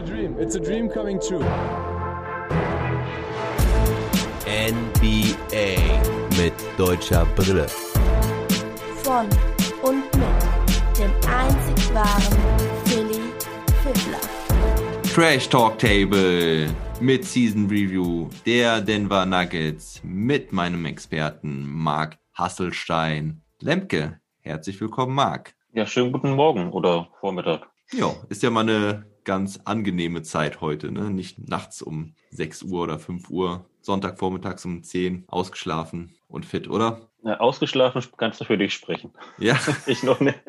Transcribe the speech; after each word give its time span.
a 0.00 0.02
dream. 0.02 0.36
It's 0.38 0.54
a 0.54 0.60
dream 0.60 0.88
coming 0.88 1.20
true. 1.20 1.44
NBA 4.46 5.76
mit 6.38 6.54
deutscher 6.78 7.26
Brille. 7.36 7.66
Von 9.02 9.26
und 9.82 10.04
mit 10.16 10.98
dem 10.98 11.10
einzig 11.28 11.94
wahren 11.94 12.38
Philly 12.86 13.20
Fiddler. 13.82 14.20
Trash 15.14 15.48
Talk 15.48 15.78
Table 15.78 16.68
mit 17.00 17.24
Season 17.24 17.66
Review 17.66 18.28
der 18.46 18.80
Denver 18.80 19.26
Nuggets 19.26 20.00
mit 20.02 20.52
meinem 20.52 20.86
Experten 20.86 21.66
Marc 21.66 22.16
Hasselstein. 22.32 23.42
Lemke, 23.60 24.18
herzlich 24.40 24.80
willkommen, 24.80 25.14
Marc. 25.14 25.54
Ja, 25.74 25.84
schönen 25.84 26.12
guten 26.12 26.32
Morgen 26.32 26.70
oder 26.72 27.08
Vormittag. 27.20 27.68
Ja, 27.92 28.14
ist 28.28 28.42
ja 28.42 28.50
mal 28.50 28.60
eine 28.60 29.09
ganz 29.30 29.60
angenehme 29.64 30.22
Zeit 30.22 30.60
heute, 30.60 30.90
ne? 30.90 31.08
Nicht 31.08 31.48
nachts 31.48 31.82
um 31.82 32.14
6 32.30 32.64
Uhr 32.64 32.82
oder 32.82 32.98
5 32.98 33.30
Uhr, 33.30 33.64
Sonntagvormittags 33.80 34.64
um 34.64 34.82
10 34.82 35.22
ausgeschlafen 35.28 36.16
und 36.26 36.44
fit, 36.44 36.68
oder? 36.68 37.02
Ja, 37.22 37.38
ausgeschlafen 37.38 38.02
kannst 38.16 38.40
du 38.40 38.44
für 38.44 38.58
dich 38.58 38.74
sprechen. 38.74 39.12
Ja. 39.38 39.56
ich 39.86 40.02
noch 40.02 40.18
nicht. 40.18 40.36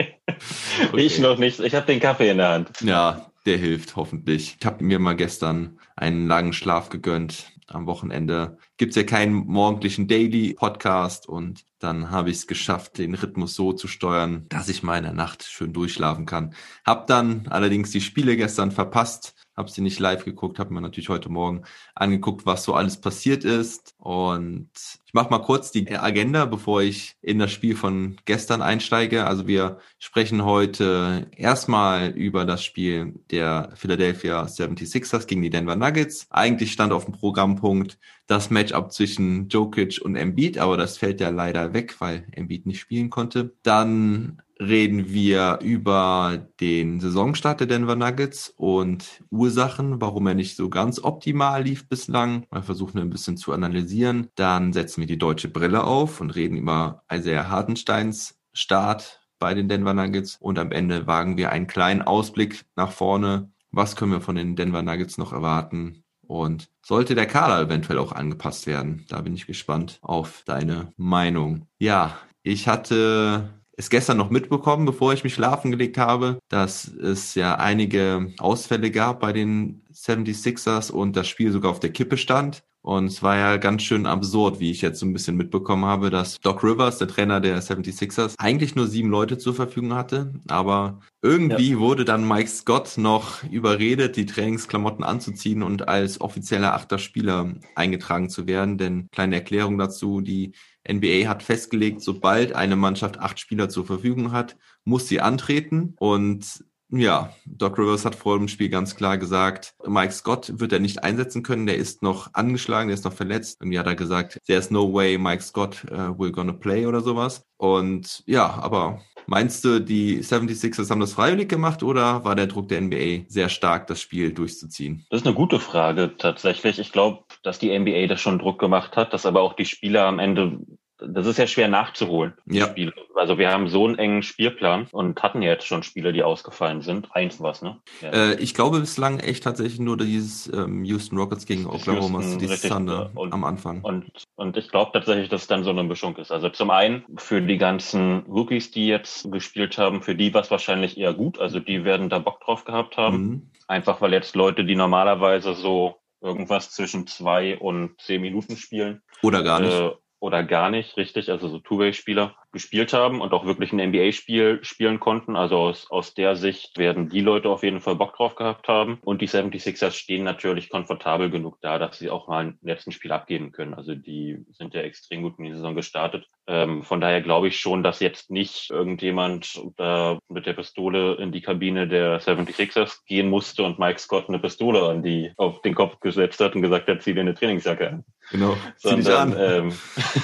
Okay. 0.91 1.01
Ich 1.01 1.19
noch 1.19 1.37
nicht. 1.37 1.59
Ich 1.59 1.75
habe 1.75 1.85
den 1.85 1.99
Kaffee 1.99 2.31
in 2.31 2.37
der 2.37 2.49
Hand. 2.49 2.81
Ja, 2.81 3.27
der 3.45 3.57
hilft 3.57 3.95
hoffentlich. 3.95 4.57
Ich 4.59 4.65
habe 4.65 4.83
mir 4.83 4.97
mal 4.97 5.15
gestern 5.15 5.77
einen 5.95 6.25
langen 6.25 6.53
Schlaf 6.53 6.89
gegönnt. 6.89 7.51
Am 7.71 7.87
Wochenende 7.87 8.57
gibt's 8.77 8.95
ja 8.95 9.03
keinen 9.03 9.33
morgendlichen 9.33 10.07
Daily-Podcast 10.07 11.27
und 11.27 11.65
dann 11.79 12.11
habe 12.11 12.29
ich 12.29 12.37
es 12.37 12.47
geschafft, 12.47 12.97
den 12.97 13.15
Rhythmus 13.15 13.55
so 13.55 13.73
zu 13.73 13.87
steuern, 13.87 14.45
dass 14.49 14.69
ich 14.69 14.83
mal 14.83 14.97
in 14.97 15.03
der 15.03 15.13
Nacht 15.13 15.43
schön 15.43 15.73
durchschlafen 15.73 16.25
kann. 16.25 16.53
Hab 16.85 17.07
dann 17.07 17.47
allerdings 17.47 17.91
die 17.91 18.01
Spiele 18.01 18.37
gestern 18.37 18.71
verpasst, 18.71 19.33
habe 19.55 19.69
sie 19.69 19.81
nicht 19.81 19.99
live 19.99 20.25
geguckt, 20.25 20.59
habe 20.59 20.73
mir 20.73 20.81
natürlich 20.81 21.09
heute 21.09 21.29
Morgen 21.29 21.63
angeguckt, 21.95 22.45
was 22.45 22.63
so 22.63 22.73
alles 22.73 22.99
passiert 22.99 23.43
ist. 23.43 23.95
Und 23.97 24.69
ich 25.05 25.13
mache 25.13 25.29
mal 25.29 25.39
kurz 25.39 25.71
die 25.71 25.93
Agenda, 25.97 26.45
bevor 26.45 26.81
ich 26.81 27.15
in 27.21 27.39
das 27.39 27.51
Spiel 27.51 27.75
von 27.75 28.15
gestern 28.25 28.61
einsteige. 28.61 29.25
Also 29.25 29.47
wir 29.47 29.79
sprechen 29.99 30.45
heute 30.45 31.27
erstmal 31.35 32.11
über 32.11 32.45
das 32.45 32.63
Spiel 32.63 33.15
der 33.29 33.71
Philadelphia 33.75 34.43
76ers 34.43 35.27
gegen 35.27 35.41
die 35.41 35.49
Denver 35.49 35.75
Nuggets. 35.75 36.27
Eigentlich 36.29 36.71
stand 36.71 36.93
auf 36.93 37.05
dem 37.05 37.13
Programmpunkt 37.13 37.97
das 38.27 38.49
Matchup 38.49 38.93
zwischen 38.93 39.49
Jokic 39.49 39.99
und 40.01 40.15
Embiid, 40.15 40.57
aber 40.57 40.77
das 40.77 40.97
fällt 40.97 41.19
ja 41.19 41.29
leider 41.29 41.73
weg, 41.73 41.99
weil 41.99 42.25
Embiid 42.31 42.65
nicht 42.65 42.79
spielen 42.79 43.09
konnte. 43.09 43.53
Dann 43.63 44.41
reden 44.61 45.11
wir 45.11 45.59
über 45.63 46.47
den 46.59 46.99
Saisonstart 46.99 47.61
der 47.61 47.67
Denver 47.67 47.95
Nuggets 47.95 48.53
und 48.55 49.23
Ursachen, 49.31 49.99
warum 49.99 50.27
er 50.27 50.35
nicht 50.35 50.55
so 50.55 50.69
ganz 50.69 51.03
optimal 51.03 51.63
lief 51.63 51.89
bislang. 51.89 52.45
Wir 52.51 52.61
versuchen 52.61 52.99
ein 52.99 53.09
bisschen 53.09 53.37
zu 53.37 53.53
analysieren. 53.53 54.27
Dann 54.35 54.71
setzen 54.71 55.01
wir 55.01 55.07
die 55.07 55.17
deutsche 55.17 55.49
Brille 55.49 55.83
auf 55.83 56.21
und 56.21 56.35
reden 56.35 56.57
über 56.57 57.03
Isaiah 57.11 57.49
Hartensteins 57.49 58.39
Start 58.53 59.21
bei 59.39 59.55
den 59.55 59.67
Denver 59.67 59.95
Nuggets 59.95 60.37
und 60.39 60.59
am 60.59 60.71
Ende 60.71 61.07
wagen 61.07 61.37
wir 61.37 61.51
einen 61.51 61.65
kleinen 61.65 62.03
Ausblick 62.03 62.65
nach 62.75 62.91
vorne. 62.91 63.51
Was 63.71 63.95
können 63.95 64.11
wir 64.11 64.21
von 64.21 64.35
den 64.35 64.55
Denver 64.55 64.83
Nuggets 64.83 65.17
noch 65.17 65.33
erwarten? 65.33 66.03
Und 66.27 66.69
sollte 66.85 67.15
der 67.15 67.25
Kader 67.25 67.61
eventuell 67.61 67.97
auch 67.97 68.11
angepasst 68.11 68.67
werden? 68.67 69.05
Da 69.09 69.21
bin 69.21 69.33
ich 69.33 69.47
gespannt 69.47 69.97
auf 70.01 70.43
deine 70.45 70.93
Meinung. 70.97 71.65
Ja, 71.79 72.17
ich 72.43 72.67
hatte 72.67 73.60
es 73.77 73.89
gestern 73.89 74.17
noch 74.17 74.29
mitbekommen, 74.29 74.85
bevor 74.85 75.13
ich 75.13 75.23
mich 75.23 75.33
schlafen 75.33 75.71
gelegt 75.71 75.97
habe, 75.97 76.39
dass 76.49 76.87
es 76.87 77.35
ja 77.35 77.55
einige 77.55 78.33
Ausfälle 78.39 78.91
gab 78.91 79.19
bei 79.19 79.33
den 79.33 79.81
76ers 79.93 80.91
und 80.91 81.15
das 81.15 81.27
Spiel 81.27 81.51
sogar 81.51 81.71
auf 81.71 81.79
der 81.79 81.91
Kippe 81.91 82.17
stand. 82.17 82.63
Und 82.83 83.05
es 83.05 83.21
war 83.21 83.37
ja 83.37 83.57
ganz 83.57 83.83
schön 83.83 84.07
absurd, 84.07 84.59
wie 84.59 84.71
ich 84.71 84.81
jetzt 84.81 84.99
so 84.99 85.05
ein 85.05 85.13
bisschen 85.13 85.37
mitbekommen 85.37 85.85
habe, 85.85 86.09
dass 86.09 86.39
Doc 86.39 86.63
Rivers, 86.63 86.97
der 86.97 87.07
Trainer 87.07 87.39
der 87.39 87.61
76ers, 87.61 88.33
eigentlich 88.39 88.75
nur 88.75 88.87
sieben 88.87 89.11
Leute 89.11 89.37
zur 89.37 89.53
Verfügung 89.53 89.93
hatte. 89.93 90.33
Aber 90.47 90.99
irgendwie 91.21 91.71
ja. 91.73 91.79
wurde 91.79 92.05
dann 92.05 92.27
Mike 92.27 92.49
Scott 92.49 92.97
noch 92.97 93.43
überredet, 93.43 94.15
die 94.15 94.25
Trainingsklamotten 94.25 95.03
anzuziehen 95.03 95.61
und 95.61 95.87
als 95.87 96.21
offizieller 96.21 96.73
achter 96.73 96.97
Spieler 96.97 97.53
eingetragen 97.75 98.29
zu 98.29 98.47
werden. 98.47 98.79
Denn 98.79 99.07
kleine 99.11 99.35
Erklärung 99.35 99.77
dazu, 99.77 100.21
die 100.21 100.53
NBA 100.89 101.27
hat 101.27 101.43
festgelegt, 101.43 102.01
sobald 102.01 102.53
eine 102.53 102.75
Mannschaft 102.75 103.19
acht 103.19 103.39
Spieler 103.39 103.69
zur 103.69 103.85
Verfügung 103.85 104.31
hat, 104.31 104.57
muss 104.83 105.07
sie 105.07 105.21
antreten. 105.21 105.95
Und 105.99 106.63
ja, 106.93 107.33
Doc 107.45 107.77
Rivers 107.77 108.03
hat 108.03 108.15
vor 108.15 108.37
dem 108.37 108.49
Spiel 108.49 108.67
ganz 108.67 108.95
klar 108.95 109.17
gesagt, 109.17 109.75
Mike 109.87 110.11
Scott 110.11 110.59
wird 110.59 110.73
er 110.73 110.79
nicht 110.79 111.03
einsetzen 111.03 111.41
können, 111.41 111.65
der 111.65 111.77
ist 111.77 112.03
noch 112.03 112.33
angeschlagen, 112.33 112.89
der 112.89 112.95
ist 112.95 113.05
noch 113.05 113.13
verletzt. 113.13 113.61
Irgendwie 113.61 113.79
hat 113.79 113.87
er 113.87 113.95
gesagt, 113.95 114.39
there's 114.45 114.71
no 114.71 114.93
way 114.93 115.17
Mike 115.17 115.41
Scott 115.41 115.85
uh, 115.89 116.17
will 116.19 116.31
gonna 116.31 116.51
play 116.51 116.85
oder 116.85 117.01
sowas. 117.01 117.45
Und 117.57 118.23
ja, 118.25 118.45
aber 118.45 119.01
meinst 119.25 119.63
du, 119.63 119.79
die 119.79 120.21
76ers 120.21 120.89
haben 120.89 120.99
das 120.99 121.13
freiwillig 121.13 121.47
gemacht 121.47 121.81
oder 121.81 122.25
war 122.25 122.35
der 122.35 122.47
Druck 122.47 122.67
der 122.67 122.81
NBA 122.81 123.25
sehr 123.29 123.47
stark, 123.47 123.87
das 123.87 124.01
Spiel 124.01 124.33
durchzuziehen? 124.33 125.05
Das 125.09 125.21
ist 125.21 125.27
eine 125.27 125.35
gute 125.35 125.59
Frage 125.59 126.15
tatsächlich. 126.17 126.77
Ich 126.79 126.91
glaube, 126.91 127.23
dass 127.43 127.59
die 127.59 127.77
NBA 127.77 128.07
das 128.07 128.21
schon 128.21 128.39
Druck 128.39 128.59
gemacht 128.59 128.95
hat, 128.95 129.13
dass 129.13 129.25
aber 129.25 129.41
auch 129.41 129.53
die 129.53 129.65
Spieler 129.65 130.05
am 130.05 130.19
Ende 130.19 130.59
das 131.01 131.25
ist 131.25 131.37
ja 131.37 131.47
schwer 131.47 131.67
nachzuholen. 131.67 132.33
Ja. 132.45 132.67
Spiele. 132.67 132.93
Also 133.15 133.37
wir 133.37 133.51
haben 133.51 133.67
so 133.69 133.85
einen 133.85 133.97
engen 133.97 134.23
Spielplan 134.23 134.87
und 134.91 135.21
hatten 135.21 135.41
ja 135.41 135.49
jetzt 135.49 135.65
schon 135.65 135.83
Spiele, 135.83 136.13
die 136.13 136.23
ausgefallen 136.23 136.81
sind. 136.81 137.09
Eins 137.13 137.41
was, 137.41 137.61
ne? 137.61 137.77
Ja. 138.01 138.09
Äh, 138.09 138.35
ich 138.35 138.53
glaube 138.53 138.79
bislang 138.79 139.19
echt 139.19 139.43
tatsächlich 139.43 139.79
nur 139.79 139.97
dieses 139.97 140.51
ähm, 140.53 140.83
Houston 140.85 141.17
Rockets 141.17 141.45
gegen 141.45 141.65
Oklahoma 141.65 142.19
Houston, 142.19 142.39
City 142.39 142.51
richtig, 142.51 142.71
Thunder 142.71 143.11
und, 143.15 143.33
am 143.33 143.43
Anfang. 143.43 143.81
Und, 143.81 144.11
und 144.35 144.57
ich 144.57 144.69
glaube 144.69 144.91
tatsächlich, 144.93 145.29
dass 145.29 145.41
es 145.41 145.47
dann 145.47 145.63
so 145.63 145.71
eine 145.71 145.83
Mischung 145.83 146.15
ist. 146.17 146.31
Also 146.31 146.49
zum 146.49 146.69
einen 146.69 147.03
für 147.17 147.41
die 147.41 147.57
ganzen 147.57 148.19
Rookies, 148.27 148.71
die 148.71 148.87
jetzt 148.87 149.31
gespielt 149.31 149.77
haben, 149.77 150.01
für 150.01 150.15
die 150.15 150.33
war 150.33 150.41
es 150.41 150.51
wahrscheinlich 150.51 150.97
eher 150.97 151.13
gut. 151.13 151.39
Also 151.39 151.59
die 151.59 151.83
werden 151.83 152.09
da 152.09 152.19
Bock 152.19 152.41
drauf 152.41 152.65
gehabt 152.65 152.97
haben. 152.97 153.17
Mhm. 153.17 153.41
Einfach 153.67 154.01
weil 154.01 154.13
jetzt 154.13 154.35
Leute, 154.35 154.65
die 154.65 154.75
normalerweise 154.75 155.53
so 155.53 156.00
irgendwas 156.21 156.71
zwischen 156.71 157.07
zwei 157.07 157.57
und 157.57 157.99
zehn 157.99 158.21
Minuten 158.21 158.55
spielen. 158.55 159.01
Oder 159.21 159.43
gar 159.43 159.59
nicht. 159.59 159.73
Äh, 159.73 159.91
oder 160.19 160.43
gar 160.43 160.69
nicht, 160.69 160.97
richtig, 160.97 161.31
also 161.31 161.49
so 161.49 161.57
Two-Way-Spieler 161.57 162.35
gespielt 162.51 162.93
haben 162.93 163.21
und 163.21 163.33
auch 163.33 163.45
wirklich 163.45 163.71
ein 163.71 163.89
NBA-Spiel 163.89 164.59
spielen 164.63 164.99
konnten. 164.99 165.35
Also 165.35 165.57
aus, 165.57 165.89
aus 165.89 166.13
der 166.13 166.35
Sicht 166.35 166.77
werden 166.77 167.09
die 167.09 167.21
Leute 167.21 167.49
auf 167.49 167.63
jeden 167.63 167.79
Fall 167.79 167.95
Bock 167.95 168.15
drauf 168.15 168.35
gehabt 168.35 168.67
haben. 168.67 168.99
Und 169.03 169.21
die 169.21 169.29
76ers 169.29 169.91
stehen 169.91 170.23
natürlich 170.23 170.69
komfortabel 170.69 171.29
genug 171.29 171.59
da, 171.61 171.79
dass 171.79 171.97
sie 171.97 172.09
auch 172.09 172.27
mal 172.27 172.45
ein 172.45 172.59
letzten 172.61 172.91
Spiel 172.91 173.11
abgeben 173.11 173.51
können. 173.51 173.73
Also 173.73 173.95
die 173.95 174.45
sind 174.51 174.73
ja 174.73 174.81
extrem 174.81 175.21
gut 175.21 175.39
in 175.39 175.45
die 175.45 175.53
Saison 175.53 175.75
gestartet. 175.75 176.27
Ähm, 176.47 176.83
von 176.83 176.99
daher 176.99 177.21
glaube 177.21 177.47
ich 177.47 177.59
schon, 177.59 177.83
dass 177.83 177.99
jetzt 177.99 178.31
nicht 178.31 178.69
irgendjemand 178.69 179.59
da 179.77 180.19
mit 180.27 180.45
der 180.45 180.53
Pistole 180.53 181.15
in 181.15 181.31
die 181.31 181.41
Kabine 181.41 181.87
der 181.87 182.19
76ers 182.21 183.05
gehen 183.05 183.29
musste 183.29 183.63
und 183.63 183.79
Mike 183.79 183.99
Scott 183.99 184.27
eine 184.27 184.39
Pistole 184.39 184.83
an 184.83 185.03
die 185.03 185.31
auf 185.37 185.61
den 185.61 185.75
Kopf 185.75 185.99
gesetzt 185.99 186.39
hat 186.39 186.55
und 186.55 186.61
gesagt 186.61 186.87
hat, 186.87 187.01
zieh 187.01 187.13
dir 187.13 187.21
eine 187.21 187.33
Trainingsjacke 187.35 187.87
an. 187.87 188.05
Genau. 188.31 188.57
Zieh 188.77 188.95
dich 188.95 189.09
an. 189.09 189.35
Ähm, 189.37 189.73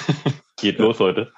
geht 0.60 0.78
los 0.78 0.98
heute 1.00 1.32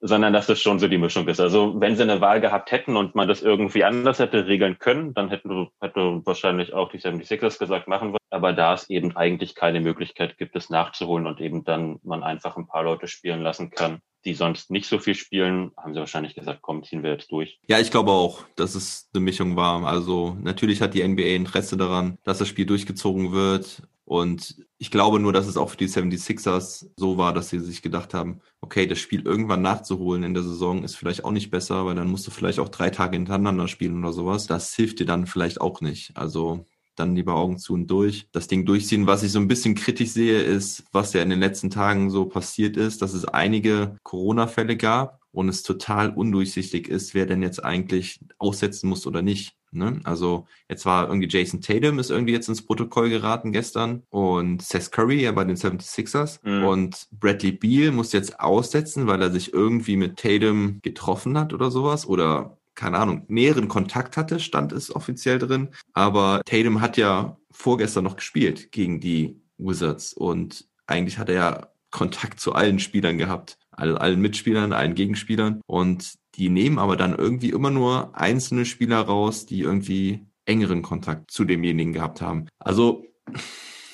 sondern 0.00 0.32
dass 0.32 0.46
das 0.46 0.60
schon 0.60 0.78
so 0.78 0.88
die 0.88 0.98
Mischung 0.98 1.26
ist. 1.28 1.40
Also 1.40 1.80
wenn 1.80 1.96
sie 1.96 2.02
eine 2.02 2.20
Wahl 2.20 2.40
gehabt 2.40 2.70
hätten 2.70 2.96
und 2.96 3.14
man 3.14 3.28
das 3.28 3.42
irgendwie 3.42 3.84
anders 3.84 4.18
hätte 4.18 4.46
regeln 4.46 4.78
können, 4.78 5.14
dann 5.14 5.28
hätten 5.28 5.68
hätte 5.80 6.20
wahrscheinlich 6.24 6.72
auch 6.72 6.90
die 6.90 6.98
76ers 6.98 7.58
gesagt, 7.58 7.88
machen 7.88 8.12
wir. 8.12 8.18
Aber 8.30 8.52
da 8.52 8.74
es 8.74 8.90
eben 8.90 9.16
eigentlich 9.16 9.54
keine 9.54 9.80
Möglichkeit 9.80 10.38
gibt, 10.38 10.54
es 10.54 10.70
nachzuholen 10.70 11.26
und 11.26 11.40
eben 11.40 11.64
dann 11.64 11.98
man 12.02 12.22
einfach 12.22 12.56
ein 12.56 12.66
paar 12.66 12.84
Leute 12.84 13.08
spielen 13.08 13.42
lassen 13.42 13.70
kann, 13.70 14.00
die 14.24 14.34
sonst 14.34 14.70
nicht 14.70 14.86
so 14.86 14.98
viel 14.98 15.14
spielen, 15.14 15.72
haben 15.76 15.94
sie 15.94 16.00
wahrscheinlich 16.00 16.34
gesagt, 16.34 16.60
komm, 16.60 16.84
ziehen 16.84 17.02
wir 17.02 17.12
jetzt 17.12 17.32
durch. 17.32 17.58
Ja, 17.68 17.78
ich 17.78 17.90
glaube 17.90 18.10
auch, 18.10 18.44
dass 18.56 18.74
es 18.74 19.08
eine 19.14 19.22
Mischung 19.22 19.56
war. 19.56 19.84
Also 19.84 20.36
natürlich 20.40 20.80
hat 20.80 20.94
die 20.94 21.06
NBA 21.06 21.34
Interesse 21.34 21.76
daran, 21.76 22.18
dass 22.24 22.38
das 22.38 22.48
Spiel 22.48 22.66
durchgezogen 22.66 23.32
wird. 23.32 23.82
Und 24.08 24.56
ich 24.78 24.90
glaube 24.90 25.20
nur, 25.20 25.34
dass 25.34 25.46
es 25.46 25.58
auch 25.58 25.68
für 25.68 25.76
die 25.76 25.86
76ers 25.86 26.88
so 26.96 27.18
war, 27.18 27.34
dass 27.34 27.50
sie 27.50 27.60
sich 27.60 27.82
gedacht 27.82 28.14
haben, 28.14 28.40
okay, 28.62 28.86
das 28.86 28.98
Spiel 29.00 29.20
irgendwann 29.20 29.60
nachzuholen 29.60 30.22
in 30.22 30.32
der 30.32 30.42
Saison 30.42 30.82
ist 30.82 30.94
vielleicht 30.94 31.26
auch 31.26 31.30
nicht 31.30 31.50
besser, 31.50 31.84
weil 31.84 31.94
dann 31.94 32.08
musst 32.08 32.26
du 32.26 32.30
vielleicht 32.30 32.58
auch 32.58 32.70
drei 32.70 32.88
Tage 32.88 33.18
hintereinander 33.18 33.68
spielen 33.68 33.98
oder 33.98 34.14
sowas. 34.14 34.46
Das 34.46 34.74
hilft 34.74 35.00
dir 35.00 35.04
dann 35.04 35.26
vielleicht 35.26 35.60
auch 35.60 35.82
nicht. 35.82 36.16
Also 36.16 36.64
dann 36.96 37.14
lieber 37.16 37.34
Augen 37.34 37.58
zu 37.58 37.74
und 37.74 37.86
durch. 37.88 38.30
Das 38.32 38.48
Ding 38.48 38.64
durchziehen. 38.64 39.06
Was 39.06 39.22
ich 39.22 39.30
so 39.30 39.40
ein 39.40 39.46
bisschen 39.46 39.74
kritisch 39.74 40.12
sehe, 40.12 40.40
ist, 40.40 40.84
was 40.90 41.12
ja 41.12 41.20
in 41.20 41.28
den 41.28 41.40
letzten 41.40 41.68
Tagen 41.68 42.08
so 42.08 42.24
passiert 42.24 42.78
ist, 42.78 43.02
dass 43.02 43.12
es 43.12 43.26
einige 43.26 43.98
Corona-Fälle 44.04 44.78
gab 44.78 45.20
und 45.32 45.50
es 45.50 45.62
total 45.62 46.14
undurchsichtig 46.14 46.88
ist, 46.88 47.12
wer 47.12 47.26
denn 47.26 47.42
jetzt 47.42 47.62
eigentlich 47.62 48.20
aussetzen 48.38 48.88
muss 48.88 49.06
oder 49.06 49.20
nicht. 49.20 49.57
Ne? 49.70 50.00
Also 50.04 50.46
jetzt 50.68 50.86
war 50.86 51.08
irgendwie 51.08 51.28
Jason 51.28 51.60
Tatum 51.60 51.98
ist 51.98 52.10
irgendwie 52.10 52.32
jetzt 52.32 52.48
ins 52.48 52.62
Protokoll 52.64 53.10
geraten 53.10 53.52
gestern 53.52 54.02
und 54.10 54.62
Seth 54.62 54.90
Curry 54.92 55.22
ja 55.22 55.32
bei 55.32 55.44
den 55.44 55.56
76ers 55.56 56.40
Mhm. 56.42 56.64
und 56.64 57.06
Bradley 57.12 57.52
Beal 57.52 57.92
muss 57.92 58.12
jetzt 58.12 58.40
aussetzen, 58.40 59.06
weil 59.06 59.20
er 59.22 59.30
sich 59.30 59.52
irgendwie 59.52 59.96
mit 59.96 60.16
Tatum 60.18 60.80
getroffen 60.82 61.36
hat 61.38 61.52
oder 61.52 61.70
sowas 61.70 62.06
oder 62.06 62.56
keine 62.74 62.98
Ahnung, 62.98 63.24
näheren 63.26 63.66
Kontakt 63.66 64.16
hatte, 64.16 64.38
stand 64.38 64.70
es 64.70 64.94
offiziell 64.94 65.40
drin. 65.40 65.70
Aber 65.94 66.42
Tatum 66.46 66.80
hat 66.80 66.96
ja 66.96 67.36
vorgestern 67.50 68.04
noch 68.04 68.14
gespielt 68.14 68.70
gegen 68.70 69.00
die 69.00 69.40
Wizards 69.58 70.12
und 70.12 70.64
eigentlich 70.86 71.18
hat 71.18 71.28
er 71.28 71.34
ja 71.34 71.68
Kontakt 71.90 72.38
zu 72.38 72.52
allen 72.52 72.78
Spielern 72.78 73.18
gehabt, 73.18 73.58
allen 73.72 74.20
Mitspielern, 74.20 74.72
allen 74.72 74.94
Gegenspielern 74.94 75.60
und 75.66 76.14
die 76.38 76.48
nehmen 76.48 76.78
aber 76.78 76.96
dann 76.96 77.14
irgendwie 77.14 77.50
immer 77.50 77.70
nur 77.70 78.16
einzelne 78.16 78.64
Spieler 78.64 79.00
raus, 79.00 79.46
die 79.46 79.60
irgendwie 79.60 80.26
engeren 80.46 80.82
Kontakt 80.82 81.30
zu 81.30 81.44
demjenigen 81.44 81.92
gehabt 81.92 82.20
haben. 82.20 82.46
Also 82.58 83.04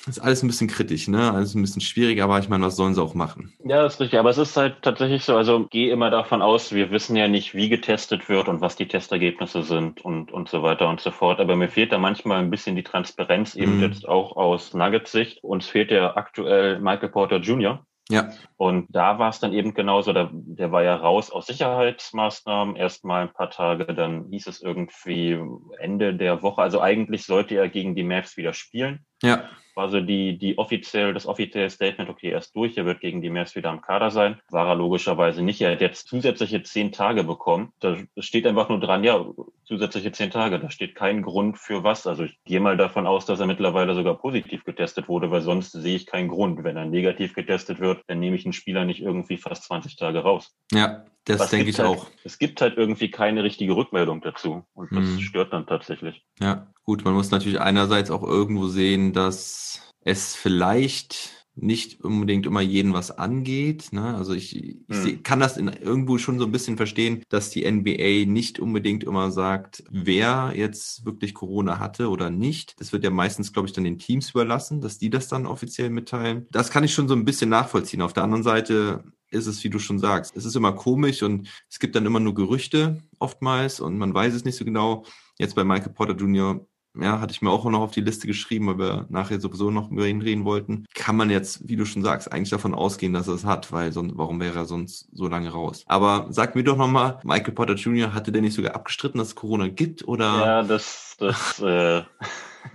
ist 0.07 0.19
alles 0.19 0.43
ein 0.43 0.47
bisschen 0.47 0.67
kritisch, 0.67 1.07
ne? 1.07 1.33
Alles 1.33 1.55
ein 1.55 1.63
bisschen 1.63 1.81
schwierig, 1.81 2.21
aber 2.21 2.37
ich 2.37 2.47
meine, 2.47 2.63
was 2.63 2.75
sollen 2.75 2.93
sie 2.93 3.01
auch 3.01 3.15
machen? 3.15 3.53
Ja, 3.63 3.81
das 3.81 3.95
ist 3.95 4.01
richtig. 4.01 4.19
Aber 4.19 4.29
es 4.29 4.37
ist 4.37 4.55
halt 4.55 4.83
tatsächlich 4.83 5.23
so, 5.23 5.35
also 5.35 5.65
geh 5.71 5.89
immer 5.89 6.11
davon 6.11 6.43
aus, 6.43 6.73
wir 6.73 6.91
wissen 6.91 7.15
ja 7.15 7.27
nicht, 7.27 7.55
wie 7.55 7.69
getestet 7.69 8.29
wird 8.29 8.47
und 8.47 8.61
was 8.61 8.75
die 8.75 8.87
Testergebnisse 8.87 9.63
sind 9.63 10.05
und, 10.05 10.31
und 10.31 10.47
so 10.47 10.61
weiter 10.61 10.87
und 10.89 11.01
so 11.01 11.09
fort. 11.09 11.39
Aber 11.39 11.55
mir 11.55 11.69
fehlt 11.69 11.91
da 11.91 11.97
manchmal 11.97 12.39
ein 12.39 12.51
bisschen 12.51 12.75
die 12.75 12.83
Transparenz, 12.83 13.55
eben 13.55 13.77
mhm. 13.77 13.83
jetzt 13.83 14.07
auch 14.07 14.35
aus 14.35 14.75
Nuggets 14.75 15.11
Sicht. 15.11 15.43
Uns 15.43 15.65
fehlt 15.65 15.89
ja 15.89 16.15
aktuell 16.15 16.79
Michael 16.79 17.09
Porter 17.09 17.37
Jr., 17.37 17.83
ja. 18.09 18.29
Und 18.57 18.87
da 18.89 19.17
war 19.17 19.29
es 19.29 19.39
dann 19.39 19.53
eben 19.53 19.73
genauso, 19.73 20.13
der, 20.13 20.29
der 20.31 20.71
war 20.71 20.83
ja 20.83 20.95
raus 20.95 21.31
aus 21.31 21.47
Sicherheitsmaßnahmen, 21.47 22.75
erstmal 22.75 23.23
ein 23.23 23.33
paar 23.33 23.49
Tage, 23.49 23.85
dann 23.93 24.27
hieß 24.29 24.47
es 24.47 24.61
irgendwie 24.61 25.39
Ende 25.79 26.13
der 26.13 26.43
Woche. 26.43 26.61
Also 26.61 26.81
eigentlich 26.81 27.25
sollte 27.25 27.55
er 27.55 27.67
gegen 27.67 27.95
die 27.95 28.03
Mavs 28.03 28.37
wieder 28.37 28.53
spielen. 28.53 29.05
Ja. 29.23 29.49
Also 29.75 29.99
die, 29.99 30.37
die 30.37 30.57
offiziell, 30.57 31.13
das 31.13 31.25
offizielle 31.25 31.69
Statement, 31.69 32.09
okay, 32.09 32.29
er 32.29 32.37
ist 32.37 32.55
durch, 32.55 32.77
er 32.77 32.85
wird 32.85 33.01
gegen 33.01 33.21
die 33.21 33.29
Mavs 33.29 33.55
wieder 33.55 33.71
am 33.71 33.81
Kader 33.81 34.11
sein. 34.11 34.39
War 34.49 34.67
er 34.67 34.75
logischerweise 34.75 35.41
nicht. 35.41 35.59
Er 35.61 35.71
hat 35.71 35.81
jetzt 35.81 36.07
zusätzliche 36.07 36.63
zehn 36.63 36.91
Tage 36.91 37.23
bekommen. 37.23 37.73
Da 37.79 37.97
steht 38.19 38.47
einfach 38.47 38.69
nur 38.69 38.79
dran, 38.79 39.03
ja, 39.03 39.25
zusätzliche 39.65 40.11
zehn 40.11 40.31
Tage. 40.31 40.59
Da 40.59 40.69
steht 40.69 40.95
kein 40.95 41.21
Grund 41.21 41.57
für 41.57 41.83
was. 41.83 42.07
Also 42.07 42.23
ich 42.23 42.37
gehe 42.45 42.59
mal 42.59 42.77
davon 42.77 43.07
aus, 43.07 43.25
dass 43.25 43.39
er 43.39 43.47
mittlerweile 43.47 43.95
sogar 43.95 44.17
positiv 44.17 44.63
getestet 44.63 45.07
wurde, 45.07 45.31
weil 45.31 45.41
sonst 45.41 45.71
sehe 45.71 45.95
ich 45.95 46.05
keinen 46.05 46.27
Grund. 46.27 46.63
Wenn 46.63 46.77
er 46.77 46.85
negativ 46.85 47.33
getestet 47.33 47.79
wird, 47.79 48.03
dann 48.07 48.19
nehme 48.19 48.35
ich 48.35 48.45
einen 48.45 48.53
Spieler 48.53 48.85
nicht 48.85 49.01
irgendwie 49.01 49.37
fast 49.37 49.63
20 49.63 49.95
Tage 49.95 50.19
raus. 50.19 50.55
Ja, 50.71 51.05
das 51.25 51.39
Was 51.39 51.49
denke 51.49 51.69
ich 51.69 51.79
halt, 51.79 51.89
auch. 51.89 52.07
Es 52.23 52.37
gibt 52.37 52.61
halt 52.61 52.77
irgendwie 52.77 53.09
keine 53.09 53.43
richtige 53.43 53.75
Rückmeldung 53.75 54.21
dazu. 54.21 54.63
Und 54.73 54.91
das 54.91 55.05
hm. 55.05 55.19
stört 55.19 55.53
dann 55.53 55.65
tatsächlich. 55.65 56.23
Ja, 56.39 56.67
gut, 56.83 57.03
man 57.03 57.15
muss 57.15 57.31
natürlich 57.31 57.59
einerseits 57.59 58.11
auch 58.11 58.23
irgendwo 58.23 58.67
sehen, 58.67 59.13
dass 59.13 59.91
es 60.01 60.35
vielleicht 60.35 61.44
nicht 61.55 62.03
unbedingt 62.03 62.45
immer 62.45 62.61
jeden 62.61 62.93
was 62.93 63.17
angeht. 63.17 63.91
Ne? 63.91 64.15
Also 64.15 64.33
ich, 64.33 64.55
ich 64.55 64.77
hm. 64.89 65.23
kann 65.23 65.39
das 65.39 65.57
in, 65.57 65.67
irgendwo 65.67 66.17
schon 66.17 66.37
so 66.37 66.45
ein 66.45 66.51
bisschen 66.51 66.77
verstehen, 66.77 67.23
dass 67.29 67.49
die 67.49 67.69
NBA 67.69 68.29
nicht 68.29 68.59
unbedingt 68.59 69.03
immer 69.03 69.31
sagt, 69.31 69.83
wer 69.89 70.53
jetzt 70.55 71.05
wirklich 71.05 71.33
Corona 71.33 71.79
hatte 71.79 72.09
oder 72.09 72.29
nicht. 72.29 72.79
Das 72.79 72.91
wird 72.91 73.03
ja 73.03 73.09
meistens, 73.09 73.53
glaube 73.53 73.67
ich, 73.67 73.73
dann 73.73 73.85
den 73.85 73.99
Teams 73.99 74.31
überlassen, 74.31 74.81
dass 74.81 74.97
die 74.97 75.09
das 75.09 75.27
dann 75.27 75.45
offiziell 75.45 75.89
mitteilen. 75.89 76.45
Das 76.51 76.69
kann 76.69 76.83
ich 76.83 76.93
schon 76.93 77.07
so 77.07 77.15
ein 77.15 77.25
bisschen 77.25 77.49
nachvollziehen. 77.49 78.01
Auf 78.01 78.13
der 78.13 78.23
anderen 78.23 78.43
Seite 78.43 79.03
ist 79.31 79.47
es, 79.47 79.63
wie 79.63 79.69
du 79.69 79.79
schon 79.79 79.99
sagst, 79.99 80.35
es 80.35 80.45
ist 80.45 80.55
immer 80.55 80.73
komisch 80.73 81.23
und 81.23 81.49
es 81.69 81.79
gibt 81.79 81.95
dann 81.95 82.05
immer 82.05 82.19
nur 82.19 82.35
Gerüchte 82.35 83.01
oftmals 83.19 83.79
und 83.79 83.97
man 83.97 84.13
weiß 84.13 84.33
es 84.33 84.45
nicht 84.45 84.55
so 84.55 84.65
genau. 84.65 85.05
Jetzt 85.37 85.55
bei 85.55 85.63
Michael 85.63 85.93
Porter 85.93 86.15
Jr 86.15 86.65
ja, 86.99 87.19
hatte 87.19 87.33
ich 87.33 87.41
mir 87.41 87.49
auch 87.49 87.65
noch 87.65 87.81
auf 87.81 87.91
die 87.91 88.01
Liste 88.01 88.27
geschrieben, 88.27 88.67
weil 88.67 88.77
wir 88.77 89.05
nachher 89.09 89.39
sowieso 89.39 89.71
noch 89.71 89.91
über 89.91 90.07
ihn 90.07 90.21
reden 90.21 90.45
wollten. 90.45 90.85
Kann 90.93 91.15
man 91.15 91.29
jetzt, 91.29 91.67
wie 91.67 91.75
du 91.75 91.85
schon 91.85 92.03
sagst, 92.03 92.31
eigentlich 92.31 92.49
davon 92.49 92.73
ausgehen, 92.73 93.13
dass 93.13 93.27
er 93.27 93.35
es 93.35 93.45
hat, 93.45 93.71
weil 93.71 93.91
sonst, 93.91 94.17
warum 94.17 94.39
wäre 94.39 94.59
er 94.59 94.65
sonst 94.65 95.07
so 95.13 95.27
lange 95.27 95.49
raus? 95.49 95.83
Aber 95.87 96.27
sag 96.29 96.55
mir 96.55 96.63
doch 96.63 96.77
nochmal, 96.77 97.19
Michael 97.23 97.53
Potter 97.53 97.75
Jr., 97.75 98.13
hatte 98.13 98.31
der 98.31 98.41
nicht 98.41 98.55
sogar 98.55 98.75
abgestritten, 98.75 99.19
dass 99.19 99.29
es 99.29 99.35
Corona 99.35 99.67
gibt, 99.67 100.07
oder? 100.07 100.25
Ja, 100.25 100.63
das, 100.63 101.15
das, 101.19 101.59
äh, 101.59 102.03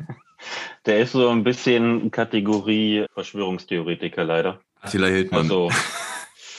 der 0.87 1.01
ist 1.01 1.13
so 1.13 1.29
ein 1.29 1.45
bisschen 1.45 2.11
Kategorie 2.11 3.07
Verschwörungstheoretiker 3.15 4.25
leider. 4.25 4.61
Attila 4.81 5.09
Hildmann. 5.09 5.43
Also, 5.43 5.71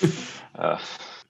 äh, 0.57 0.77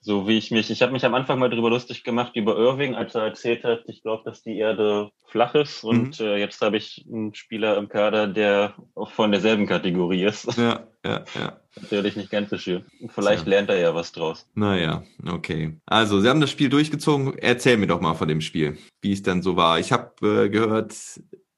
so 0.03 0.27
wie 0.27 0.37
ich 0.37 0.49
mich, 0.49 0.71
ich 0.71 0.81
habe 0.81 0.91
mich 0.91 1.05
am 1.05 1.13
Anfang 1.13 1.37
mal 1.37 1.49
darüber 1.49 1.69
lustig 1.69 2.03
gemacht 2.03 2.35
über 2.35 2.57
Irving, 2.57 2.95
als 2.95 3.13
er 3.13 3.21
erzählt 3.21 3.63
hat, 3.63 3.83
ich 3.85 4.01
glaube, 4.01 4.23
dass 4.25 4.41
die 4.41 4.57
Erde 4.57 5.11
flach 5.27 5.53
ist. 5.53 5.83
Und 5.83 6.19
mhm. 6.19 6.25
äh, 6.25 6.37
jetzt 6.37 6.59
habe 6.61 6.77
ich 6.77 7.05
einen 7.11 7.35
Spieler 7.35 7.77
im 7.77 7.87
Kader, 7.87 8.27
der 8.27 8.73
von 9.13 9.31
derselben 9.31 9.67
Kategorie 9.67 10.23
ist. 10.23 10.57
Ja, 10.57 10.87
ja, 11.05 11.23
ja. 11.39 11.59
Natürlich 11.79 12.15
nicht 12.15 12.31
ganz 12.31 12.49
so 12.49 12.57
schön. 12.57 12.83
Vielleicht 13.09 13.45
ja. 13.45 13.49
lernt 13.49 13.69
er 13.69 13.79
ja 13.79 13.95
was 13.95 14.11
draus. 14.11 14.49
Naja, 14.55 15.03
okay. 15.25 15.77
Also, 15.85 16.19
Sie 16.19 16.27
haben 16.27 16.41
das 16.41 16.49
Spiel 16.49 16.69
durchgezogen. 16.69 17.37
Erzähl 17.37 17.77
mir 17.77 17.87
doch 17.87 18.01
mal 18.01 18.15
von 18.15 18.27
dem 18.27 18.41
Spiel, 18.41 18.77
wie 19.01 19.13
es 19.13 19.23
dann 19.23 19.41
so 19.41 19.55
war. 19.55 19.79
Ich 19.79 19.91
habe 19.91 20.45
äh, 20.45 20.49
gehört, 20.49 20.95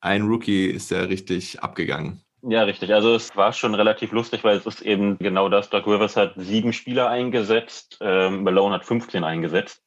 ein 0.01 0.23
Rookie 0.23 0.67
ist 0.67 0.91
ja 0.91 1.01
richtig 1.01 1.63
abgegangen. 1.63 2.22
Ja, 2.45 2.63
richtig. 2.63 2.93
Also 2.93 3.15
es 3.15 3.35
war 3.37 3.53
schon 3.53 3.73
relativ 3.73 4.11
lustig, 4.11 4.43
weil 4.43 4.57
es 4.57 4.65
ist 4.65 4.81
eben 4.81 5.17
genau 5.17 5.47
das. 5.47 5.69
Doug 5.69 5.87
Rivers 5.87 6.17
hat 6.17 6.33
sieben 6.35 6.73
Spieler 6.73 7.09
eingesetzt, 7.09 7.99
ähm, 8.01 8.43
Malone 8.43 8.75
hat 8.75 8.85
15 8.85 9.23
eingesetzt. 9.23 9.81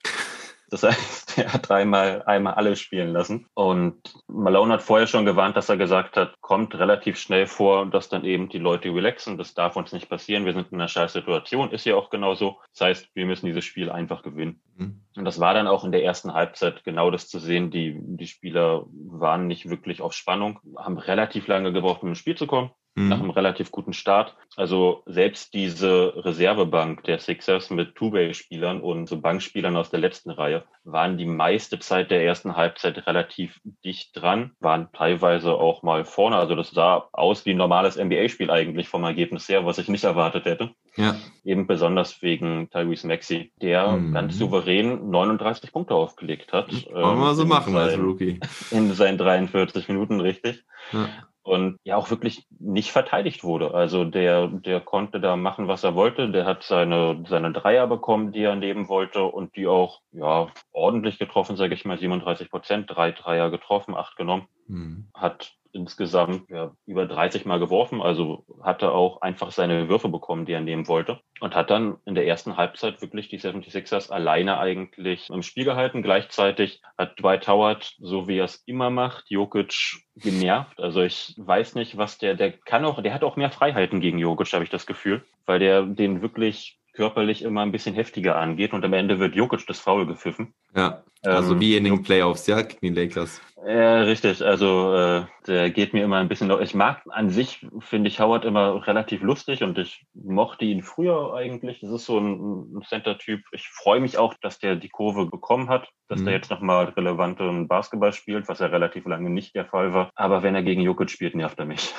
Das 0.68 0.82
heißt, 0.82 1.38
er 1.38 1.52
hat 1.52 1.68
dreimal 1.68 2.22
einmal 2.26 2.54
alle 2.54 2.76
spielen 2.76 3.12
lassen. 3.12 3.46
Und 3.54 4.14
Malone 4.26 4.74
hat 4.74 4.82
vorher 4.82 5.06
schon 5.06 5.24
gewarnt, 5.24 5.56
dass 5.56 5.68
er 5.68 5.76
gesagt 5.76 6.16
hat, 6.16 6.34
kommt 6.40 6.74
relativ 6.74 7.18
schnell 7.18 7.46
vor, 7.46 7.86
dass 7.86 8.08
dann 8.08 8.24
eben 8.24 8.48
die 8.48 8.58
Leute 8.58 8.88
relaxen. 8.88 9.38
Das 9.38 9.54
darf 9.54 9.76
uns 9.76 9.92
nicht 9.92 10.08
passieren. 10.08 10.44
Wir 10.44 10.52
sind 10.52 10.72
in 10.72 10.78
einer 10.78 10.88
scheiß 10.88 11.12
Situation. 11.12 11.70
Ist 11.70 11.86
ja 11.86 11.94
auch 11.94 12.10
genauso. 12.10 12.58
Das 12.72 12.80
heißt, 12.80 13.10
wir 13.14 13.26
müssen 13.26 13.46
dieses 13.46 13.64
Spiel 13.64 13.90
einfach 13.90 14.22
gewinnen. 14.22 14.60
Mhm. 14.76 15.02
Und 15.16 15.24
das 15.24 15.40
war 15.40 15.54
dann 15.54 15.68
auch 15.68 15.84
in 15.84 15.92
der 15.92 16.04
ersten 16.04 16.34
Halbzeit 16.34 16.84
genau 16.84 17.10
das 17.10 17.28
zu 17.28 17.38
sehen. 17.38 17.70
Die, 17.70 17.96
die 17.98 18.26
Spieler 18.26 18.84
waren 18.90 19.46
nicht 19.46 19.68
wirklich 19.68 20.02
auf 20.02 20.12
Spannung, 20.12 20.60
haben 20.76 20.98
relativ 20.98 21.46
lange 21.46 21.72
gebraucht, 21.72 22.02
um 22.02 22.10
ins 22.10 22.18
Spiel 22.18 22.36
zu 22.36 22.46
kommen 22.46 22.70
mhm. 22.96 23.08
nach 23.08 23.20
einem 23.20 23.31
relativ 23.31 23.70
guten 23.70 23.93
Start. 23.93 24.34
Also 24.56 25.02
selbst 25.06 25.54
diese 25.54 26.12
Reservebank 26.16 27.04
der 27.04 27.19
Sixers 27.19 27.70
mit 27.70 27.94
Two-Way-Spielern 27.94 28.81
und 28.81 29.08
so 29.08 29.20
Bankspielern 29.20 29.76
aus 29.76 29.90
der 29.90 30.00
letzten 30.00 30.31
Reihe 30.31 30.64
waren 30.84 31.19
die 31.19 31.26
meiste 31.26 31.78
Zeit 31.78 32.10
der 32.10 32.25
ersten 32.25 32.56
Halbzeit 32.56 33.06
relativ 33.06 33.60
dicht 33.84 34.10
dran, 34.14 34.52
waren 34.60 34.88
teilweise 34.93 35.54
auch 35.54 35.82
mal 35.82 36.04
vorne. 36.04 36.37
Also 36.37 36.54
das 36.54 36.70
sah 36.70 37.08
aus 37.12 37.44
wie 37.44 37.50
ein 37.50 37.56
normales 37.56 37.96
NBA-Spiel 37.96 38.50
eigentlich 38.50 38.88
vom 38.88 39.04
Ergebnis 39.04 39.49
her, 39.49 39.66
was 39.66 39.78
ich 39.78 39.88
nicht 39.88 40.04
erwartet 40.04 40.44
hätte. 40.44 40.70
Ja. 40.96 41.16
Eben 41.44 41.66
besonders 41.66 42.22
wegen 42.22 42.70
Tyrese 42.70 43.06
Maxey, 43.06 43.52
der 43.60 43.92
mhm. 43.92 44.14
ganz 44.14 44.38
souverän 44.38 45.10
39 45.10 45.72
Punkte 45.72 45.94
aufgelegt 45.94 46.52
hat. 46.52 46.70
Wollen 46.90 47.19
wir 47.19 47.34
so 47.34 47.44
machen 47.44 47.75
seinen, 47.75 47.90
als 47.90 47.99
Rookie. 47.99 48.40
In 48.70 48.94
seinen 48.94 49.19
43 49.19 49.88
Minuten, 49.88 50.20
richtig. 50.20 50.64
Ja 50.92 51.09
und 51.47 51.79
ja 51.85 51.97
auch 51.97 52.11
wirklich 52.11 52.47
nicht 52.59 52.91
verteidigt 52.91 53.45
wurde. 53.45 53.73
Also 53.73 54.05
der, 54.05 54.49
der 54.49 54.81
konnte 54.81 55.21
da 55.21 55.37
machen, 55.37 55.69
was 55.69 55.85
er 55.85 55.95
wollte. 55.95 56.31
Der 56.31 56.45
hat 56.45 56.65
seine, 56.65 57.25
seine 57.29 57.53
Dreier 57.53 57.87
bekommen, 57.87 58.33
die 58.33 58.43
er 58.43 58.57
nehmen 58.57 58.88
wollte 58.88 59.25
und 59.25 59.55
die 59.57 59.67
auch 59.67 60.00
ja 60.12 60.49
ordentlich 60.73 61.19
getroffen, 61.19 61.57
sage 61.57 61.75
ich 61.75 61.85
mal, 61.85 61.99
37 61.99 62.50
Prozent, 62.50 62.87
drei 62.88 63.12
Dreier 63.12 63.50
getroffen, 63.50 63.95
acht 63.95 64.17
genommen. 64.17 64.49
Mhm. 64.67 65.09
Hat 65.15 65.53
insgesamt 65.76 66.50
ja, 66.50 66.73
über 66.87 67.06
30 67.06 67.45
Mal 67.45 67.61
geworfen, 67.61 68.02
also 68.02 68.45
hatte 68.62 68.90
auch 68.90 69.21
einfach 69.21 69.52
seine 69.52 69.88
Würfe 69.88 70.09
bekommen, 70.09 70.47
die 70.47 70.52
er 70.52 70.61
nehmen 70.61 70.88
wollte 70.88 71.21
und 71.40 71.54
hat 71.54 71.71
dann 71.71 71.99
in 72.04 72.14
der 72.14 72.26
ersten 72.26 72.56
Halbzeit 72.56 73.00
wirklich 73.00 73.28
die 73.28 73.38
76ers 73.38 74.11
alleine 74.11 74.59
eigentlich 74.59 75.30
im 75.30 75.42
Spiel 75.42 75.64
gehalten. 75.64 76.02
Gleichzeitig 76.02 76.83
hat 76.97 77.21
Dwight 77.21 77.47
Howard, 77.47 77.95
so 77.99 78.26
wie 78.26 78.38
er 78.38 78.47
es 78.47 78.62
immer 78.66 78.90
macht, 78.90 79.26
Jokic 79.28 80.02
genervt. 80.16 80.80
Also 80.80 81.02
ich 81.02 81.35
weiß 81.37 81.75
nicht, 81.75 81.97
was 81.97 82.18
der, 82.18 82.35
der 82.35 82.52
kann 82.52 82.85
auch, 82.85 83.02
der 83.02 83.14
hat 83.14 83.23
auch 83.23 83.37
mehr 83.37 83.50
Freiheiten 83.50 84.00
gegen 84.00 84.18
Jokic, 84.18 84.52
habe 84.52 84.64
ich 84.64 84.71
das 84.71 84.87
Gefühl, 84.87 85.25
weil 85.45 85.59
der 85.59 85.83
den 85.83 86.23
wirklich 86.23 86.78
körperlich 86.97 87.42
immer 87.42 87.61
ein 87.61 87.73
bisschen 87.73 87.95
heftiger 87.95 88.37
angeht 88.37 88.73
und 88.73 88.85
am 88.85 88.95
Ende 88.95 89.18
wird 89.21 89.37
Jokic 89.37 89.66
das 89.66 89.78
Foul 89.78 90.06
gepfiffen. 90.06 90.54
Ja, 90.75 91.04
also 91.26 91.54
ähm, 91.54 91.61
wie 91.61 91.76
in 91.76 91.85
den 91.85 92.02
Playoffs, 92.02 92.47
ja, 92.47 92.62
gegen 92.62 92.95
die 92.95 93.00
Lakers. 93.00 93.40
Ja, 93.66 94.02
richtig. 94.02 94.45
Also 94.45 94.95
äh, 94.95 95.25
der 95.49 95.71
geht 95.71 95.92
mir 95.92 96.04
immer 96.04 96.18
ein 96.18 96.28
bisschen. 96.28 96.50
Ich 96.61 96.75
mag 96.75 97.02
an 97.11 97.30
sich 97.30 97.66
finde 97.80 98.09
ich 98.09 98.21
Howard 98.21 98.45
immer 98.45 98.87
relativ 98.87 99.23
lustig 99.23 99.64
und 99.64 99.76
ich 99.76 100.06
mochte 100.14 100.64
ihn 100.64 100.85
früher 100.85 101.35
eigentlich. 101.35 101.80
Das 101.80 101.90
ist 101.90 102.06
so 102.06 102.18
ein, 102.18 102.76
ein 102.76 102.83
Center-Typ. 102.83 103.40
Ich 103.50 103.68
freue 103.68 103.99
mich 103.99 104.18
auch, 104.18 104.35
dass 104.40 104.61
der 104.61 104.76
die 104.76 104.88
Kurve 104.88 105.26
bekommen 105.26 105.68
hat, 105.68 105.88
dass 106.06 106.21
mhm. 106.21 106.26
der 106.26 106.35
jetzt 106.35 106.50
nochmal 106.50 106.85
relevanten 106.85 107.66
Basketball 107.66 108.12
spielt, 108.12 108.47
was 108.47 108.61
ja 108.61 108.66
relativ 108.66 109.04
lange 109.04 109.30
nicht 109.30 109.56
der 109.56 109.64
Fall 109.64 109.92
war. 109.92 110.11
Aber 110.14 110.45
wenn 110.45 110.54
er 110.54 110.62
gegen 110.62 110.83
Jokic 110.83 111.11
spielt, 111.11 111.35
nervt 111.35 111.59
er 111.59 111.66
mich. 111.66 111.92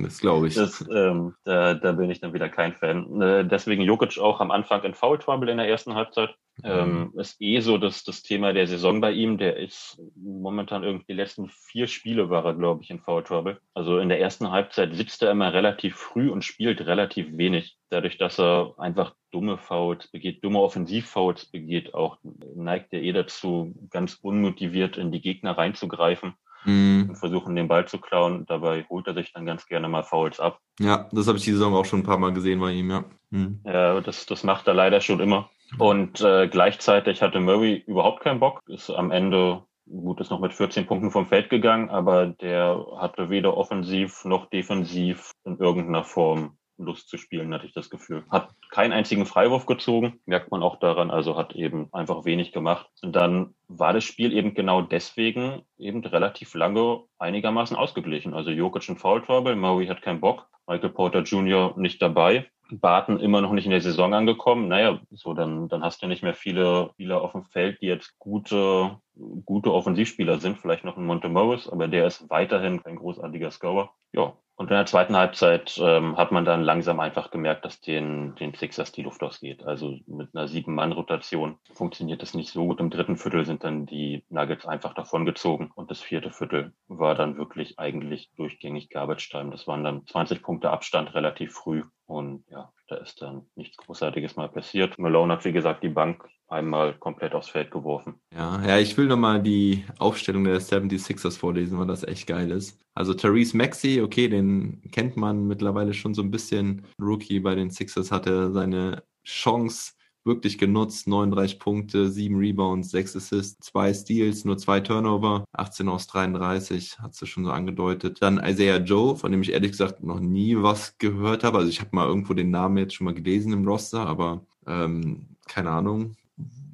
Das 0.00 0.18
glaube 0.18 0.48
ich. 0.48 0.54
Das, 0.54 0.84
ähm, 0.92 1.34
da, 1.44 1.74
da 1.74 1.92
bin 1.92 2.10
ich 2.10 2.20
dann 2.20 2.32
wieder 2.32 2.48
kein 2.48 2.74
Fan. 2.74 3.20
Äh, 3.22 3.46
deswegen 3.46 3.82
Jokic 3.82 4.18
auch 4.18 4.40
am 4.40 4.50
Anfang 4.50 4.82
in 4.82 4.94
Foul 4.94 5.18
Trouble 5.18 5.50
in 5.50 5.58
der 5.58 5.68
ersten 5.68 5.94
Halbzeit. 5.94 6.34
Ähm, 6.64 7.12
ist 7.16 7.40
eh 7.40 7.60
so 7.60 7.78
dass 7.78 8.02
das 8.02 8.22
Thema 8.22 8.47
der 8.52 8.66
Saison 8.66 9.00
bei 9.00 9.12
ihm. 9.12 9.38
Der 9.38 9.56
ist 9.56 10.00
momentan 10.16 10.82
irgendwie 10.82 11.06
die 11.08 11.14
letzten 11.14 11.48
vier 11.48 11.86
Spiele 11.86 12.30
war 12.30 12.44
er, 12.44 12.54
glaube 12.54 12.82
ich, 12.82 12.90
in 12.90 13.00
Foul 13.00 13.24
Trouble. 13.24 13.60
Also 13.74 13.98
in 13.98 14.08
der 14.08 14.20
ersten 14.20 14.50
Halbzeit 14.50 14.94
sitzt 14.94 15.22
er 15.22 15.30
immer 15.30 15.52
relativ 15.52 15.96
früh 15.96 16.30
und 16.30 16.44
spielt 16.44 16.80
relativ 16.82 17.36
wenig. 17.36 17.76
Dadurch, 17.90 18.18
dass 18.18 18.38
er 18.38 18.74
einfach 18.78 19.14
dumme 19.30 19.58
Fouls 19.58 20.08
begeht, 20.08 20.44
dumme 20.44 20.60
Offensivfouls 20.60 21.46
begeht, 21.46 21.94
auch 21.94 22.18
neigt 22.54 22.92
er 22.92 23.02
eh 23.02 23.12
dazu, 23.12 23.74
ganz 23.90 24.18
unmotiviert 24.20 24.96
in 24.96 25.12
die 25.12 25.20
Gegner 25.20 25.56
reinzugreifen 25.56 26.34
mhm. 26.64 27.06
und 27.08 27.16
versuchen, 27.16 27.56
den 27.56 27.68
Ball 27.68 27.86
zu 27.86 27.98
klauen. 27.98 28.46
Dabei 28.46 28.84
holt 28.88 29.06
er 29.06 29.14
sich 29.14 29.32
dann 29.32 29.46
ganz 29.46 29.66
gerne 29.66 29.88
mal 29.88 30.02
Fouls 30.02 30.40
ab. 30.40 30.60
Ja, 30.80 31.08
das 31.12 31.26
habe 31.26 31.38
ich 31.38 31.44
die 31.44 31.52
Saison 31.52 31.74
auch 31.74 31.84
schon 31.84 32.00
ein 32.00 32.06
paar 32.06 32.18
Mal 32.18 32.32
gesehen 32.32 32.60
bei 32.60 32.72
ihm, 32.72 32.90
ja. 32.90 33.04
Mhm. 33.30 33.60
Ja, 33.64 34.00
das, 34.00 34.26
das 34.26 34.44
macht 34.44 34.66
er 34.68 34.74
leider 34.74 35.00
schon 35.00 35.20
immer. 35.20 35.50
Und 35.76 36.20
äh, 36.20 36.48
gleichzeitig 36.48 37.20
hatte 37.22 37.40
Murray 37.40 37.82
überhaupt 37.86 38.20
keinen 38.20 38.40
Bock, 38.40 38.62
ist 38.66 38.90
am 38.90 39.10
Ende 39.10 39.64
gut, 39.86 40.20
ist 40.20 40.30
noch 40.30 40.40
mit 40.40 40.52
14 40.52 40.86
Punkten 40.86 41.10
vom 41.10 41.26
Feld 41.26 41.50
gegangen, 41.50 41.90
aber 41.90 42.26
der 42.26 42.84
hatte 42.98 43.30
weder 43.30 43.56
offensiv 43.56 44.24
noch 44.24 44.46
defensiv 44.46 45.32
in 45.44 45.58
irgendeiner 45.58 46.04
Form 46.04 46.58
Lust 46.78 47.08
zu 47.08 47.16
spielen, 47.16 47.52
hatte 47.52 47.66
ich 47.66 47.72
das 47.72 47.90
Gefühl. 47.90 48.24
Hat 48.30 48.50
keinen 48.70 48.92
einzigen 48.92 49.26
Freiwurf 49.26 49.66
gezogen, 49.66 50.20
merkt 50.26 50.50
man 50.50 50.62
auch 50.62 50.78
daran, 50.78 51.10
also 51.10 51.36
hat 51.36 51.54
eben 51.54 51.92
einfach 51.92 52.24
wenig 52.24 52.52
gemacht. 52.52 52.88
Und 53.02 53.16
dann 53.16 53.54
war 53.66 53.92
das 53.92 54.04
Spiel 54.04 54.32
eben 54.32 54.54
genau 54.54 54.82
deswegen 54.82 55.62
eben 55.76 56.04
relativ 56.04 56.54
lange 56.54 57.02
einigermaßen 57.18 57.76
ausgeglichen. 57.76 58.32
Also 58.32 58.50
Jokic 58.50 58.88
ein 58.88 58.96
Foul 58.96 59.22
Trouble, 59.22 59.56
Murray 59.56 59.86
hat 59.88 60.02
keinen 60.02 60.20
Bock, 60.20 60.48
Michael 60.66 60.90
Porter 60.90 61.22
Jr. 61.22 61.74
nicht 61.76 62.00
dabei. 62.00 62.46
Barton 62.70 63.18
immer 63.20 63.40
noch 63.40 63.52
nicht 63.52 63.64
in 63.64 63.70
der 63.70 63.80
Saison 63.80 64.14
angekommen. 64.14 64.68
Naja, 64.68 65.00
so 65.10 65.34
dann, 65.34 65.68
dann 65.68 65.82
hast 65.82 66.02
du 66.02 66.06
nicht 66.06 66.22
mehr 66.22 66.34
viele 66.34 66.90
Spieler 66.92 67.22
auf 67.22 67.32
dem 67.32 67.44
Feld, 67.44 67.80
die 67.80 67.86
jetzt 67.86 68.18
gute, 68.18 68.98
gute 69.44 69.72
Offensivspieler 69.72 70.38
sind. 70.38 70.58
Vielleicht 70.58 70.84
noch 70.84 70.96
ein 70.96 71.06
Monte 71.06 71.28
Morris, 71.28 71.68
aber 71.68 71.88
der 71.88 72.06
ist 72.06 72.28
weiterhin 72.30 72.82
kein 72.82 72.96
großartiger 72.96 73.50
Scorer. 73.50 73.90
Ja, 74.12 74.34
und 74.58 74.72
in 74.72 74.76
der 74.76 74.86
zweiten 74.86 75.14
Halbzeit 75.16 75.78
ähm, 75.80 76.16
hat 76.16 76.32
man 76.32 76.44
dann 76.44 76.64
langsam 76.64 76.98
einfach 76.98 77.30
gemerkt, 77.30 77.64
dass 77.64 77.80
den, 77.80 78.34
den 78.34 78.54
Sixers 78.54 78.90
die 78.90 79.04
Luft 79.04 79.22
ausgeht. 79.22 79.62
Also 79.62 79.96
mit 80.08 80.34
einer 80.34 80.48
Sieben-Mann-Rotation 80.48 81.60
funktioniert 81.72 82.22
das 82.22 82.34
nicht 82.34 82.50
so 82.50 82.66
gut. 82.66 82.80
Im 82.80 82.90
dritten 82.90 83.16
Viertel 83.16 83.46
sind 83.46 83.62
dann 83.62 83.86
die 83.86 84.24
Nuggets 84.30 84.66
einfach 84.66 84.94
davongezogen 84.94 85.70
und 85.76 85.92
das 85.92 86.00
vierte 86.00 86.32
Viertel 86.32 86.72
war 86.88 87.14
dann 87.14 87.38
wirklich 87.38 87.78
eigentlich 87.78 88.32
durchgängig 88.36 88.90
Garbage 88.90 89.30
Time. 89.30 89.52
Das 89.52 89.68
waren 89.68 89.84
dann 89.84 90.04
20 90.08 90.42
Punkte 90.42 90.70
Abstand 90.70 91.14
relativ 91.14 91.52
früh 91.52 91.84
und 92.06 92.44
ja, 92.50 92.72
da 92.88 92.96
ist 92.96 93.22
dann 93.22 93.46
nichts 93.54 93.76
Großartiges 93.76 94.34
mal 94.34 94.48
passiert. 94.48 94.98
Malone 94.98 95.34
hat, 95.34 95.44
wie 95.44 95.52
gesagt, 95.52 95.84
die 95.84 95.88
Bank 95.88 96.28
einmal 96.48 96.94
komplett 96.94 97.34
aufs 97.34 97.50
Feld 97.50 97.70
geworfen. 97.70 98.14
Ja, 98.34 98.64
ja, 98.66 98.78
ich 98.78 98.96
will 98.96 99.06
nochmal 99.06 99.42
die 99.42 99.84
Aufstellung 99.98 100.44
der 100.44 100.60
76ers 100.60 101.38
vorlesen, 101.38 101.78
weil 101.78 101.86
das 101.86 102.04
echt 102.04 102.26
geil 102.26 102.50
ist. 102.50 102.78
Also 102.94 103.14
Therese 103.14 103.56
Maxey, 103.56 104.00
okay, 104.02 104.28
den 104.28 104.82
kennt 104.90 105.16
man 105.16 105.46
mittlerweile 105.46 105.94
schon 105.94 106.14
so 106.14 106.22
ein 106.22 106.30
bisschen. 106.30 106.84
Rookie 107.00 107.40
bei 107.40 107.54
den 107.54 107.70
Sixers 107.70 108.10
hatte 108.10 108.50
seine 108.52 109.02
Chance 109.24 109.92
wirklich 110.24 110.58
genutzt. 110.58 111.06
39 111.08 111.58
Punkte, 111.58 112.08
7 112.08 112.36
Rebounds, 112.36 112.90
6 112.90 113.16
Assists, 113.16 113.66
2 113.66 113.94
Steals, 113.94 114.44
nur 114.44 114.58
2 114.58 114.80
Turnover, 114.80 115.44
18 115.52 115.88
aus 115.88 116.06
33, 116.06 116.98
hat 117.00 117.14
sie 117.14 117.26
schon 117.26 117.44
so 117.44 117.50
angedeutet. 117.50 118.18
Dann 118.20 118.42
Isaiah 118.44 118.78
Joe, 118.78 119.16
von 119.16 119.32
dem 119.32 119.42
ich 119.42 119.52
ehrlich 119.52 119.72
gesagt 119.72 120.02
noch 120.02 120.20
nie 120.20 120.56
was 120.56 120.98
gehört 120.98 121.44
habe. 121.44 121.58
Also 121.58 121.70
ich 121.70 121.80
habe 121.80 121.96
mal 121.96 122.06
irgendwo 122.06 122.34
den 122.34 122.50
Namen 122.50 122.78
jetzt 122.78 122.94
schon 122.94 123.06
mal 123.06 123.14
gelesen 123.14 123.52
im 123.52 123.66
Roster, 123.66 124.06
aber 124.06 124.44
ähm, 124.66 125.36
keine 125.46 125.70
Ahnung. 125.70 126.14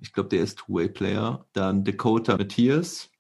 Ich 0.05 0.13
glaube, 0.13 0.29
der 0.29 0.43
ist 0.43 0.59
Two-Way-Player. 0.59 1.47
Dann 1.55 1.83
Dakota 1.83 2.37
Matthias, 2.37 3.11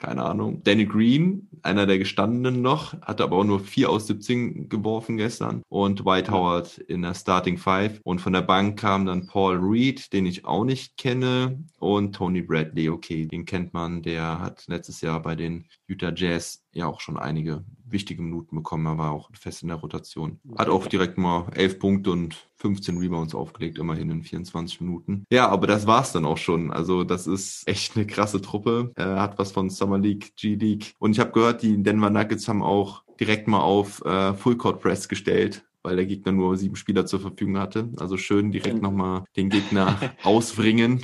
keine 0.00 0.24
Ahnung. 0.24 0.62
Danny 0.64 0.86
Green, 0.86 1.48
einer 1.62 1.86
der 1.86 1.98
gestandenen 1.98 2.62
noch, 2.62 3.00
hatte 3.02 3.22
aber 3.22 3.36
auch 3.36 3.44
nur 3.44 3.60
4 3.60 3.90
aus 3.90 4.06
17 4.06 4.68
geworfen 4.68 5.16
gestern. 5.16 5.62
Und 5.68 6.04
White 6.04 6.32
Howard 6.32 6.78
in 6.78 7.02
der 7.02 7.14
Starting 7.14 7.58
Five. 7.58 8.00
Und 8.02 8.20
von 8.20 8.32
der 8.32 8.42
Bank 8.42 8.78
kam 8.78 9.06
dann 9.06 9.26
Paul 9.26 9.58
Reed, 9.58 10.12
den 10.12 10.26
ich 10.26 10.44
auch 10.44 10.64
nicht 10.64 10.96
kenne. 10.96 11.62
Und 11.78 12.14
Tony 12.14 12.42
Bradley, 12.42 12.88
okay, 12.88 13.26
den 13.26 13.44
kennt 13.44 13.74
man. 13.74 14.02
Der 14.02 14.40
hat 14.40 14.64
letztes 14.66 15.00
Jahr 15.02 15.20
bei 15.20 15.36
den 15.36 15.66
Utah 15.86 16.12
Jazz 16.14 16.64
ja 16.72 16.86
auch 16.86 17.00
schon 17.00 17.18
einige 17.18 17.64
wichtige 17.84 18.22
Minuten 18.22 18.56
bekommen. 18.56 18.86
Er 18.86 18.98
war 18.98 19.12
auch 19.12 19.30
fest 19.32 19.62
in 19.62 19.68
der 19.68 19.78
Rotation. 19.78 20.38
Hat 20.56 20.68
auch 20.68 20.86
direkt 20.86 21.18
mal 21.18 21.48
11 21.54 21.78
Punkte 21.78 22.12
und 22.12 22.36
15 22.56 22.98
Rebounds 22.98 23.34
aufgelegt, 23.34 23.78
immerhin 23.78 24.10
in 24.10 24.22
24 24.22 24.80
Minuten. 24.82 25.24
Ja, 25.32 25.48
aber 25.48 25.66
das 25.66 25.86
war's 25.86 26.12
dann 26.12 26.26
auch 26.26 26.36
schon. 26.36 26.70
Also 26.70 27.04
das 27.04 27.26
ist 27.26 27.66
echt 27.66 27.96
eine 27.96 28.06
krasse 28.06 28.40
Truppe. 28.40 28.92
Er 28.96 29.20
hat 29.20 29.38
was 29.38 29.52
von 29.52 29.70
Summer 29.70 29.89
League, 29.98 30.34
G 30.36 30.54
League. 30.54 30.94
Und 30.98 31.12
ich 31.12 31.20
habe 31.20 31.32
gehört, 31.32 31.62
die 31.62 31.82
Denver 31.82 32.10
Nuggets 32.10 32.48
haben 32.48 32.62
auch 32.62 33.04
direkt 33.18 33.48
mal 33.48 33.60
auf 33.60 34.04
äh, 34.04 34.34
Full 34.34 34.56
Court 34.56 34.80
Press 34.80 35.08
gestellt 35.08 35.64
weil 35.82 35.96
der 35.96 36.06
Gegner 36.06 36.32
nur 36.32 36.56
sieben 36.56 36.76
Spieler 36.76 37.06
zur 37.06 37.20
Verfügung 37.20 37.58
hatte. 37.58 37.88
Also 37.96 38.16
schön 38.16 38.50
direkt 38.50 38.82
nochmal 38.82 39.24
den 39.36 39.48
Gegner 39.48 39.98
ausbringen. 40.22 41.02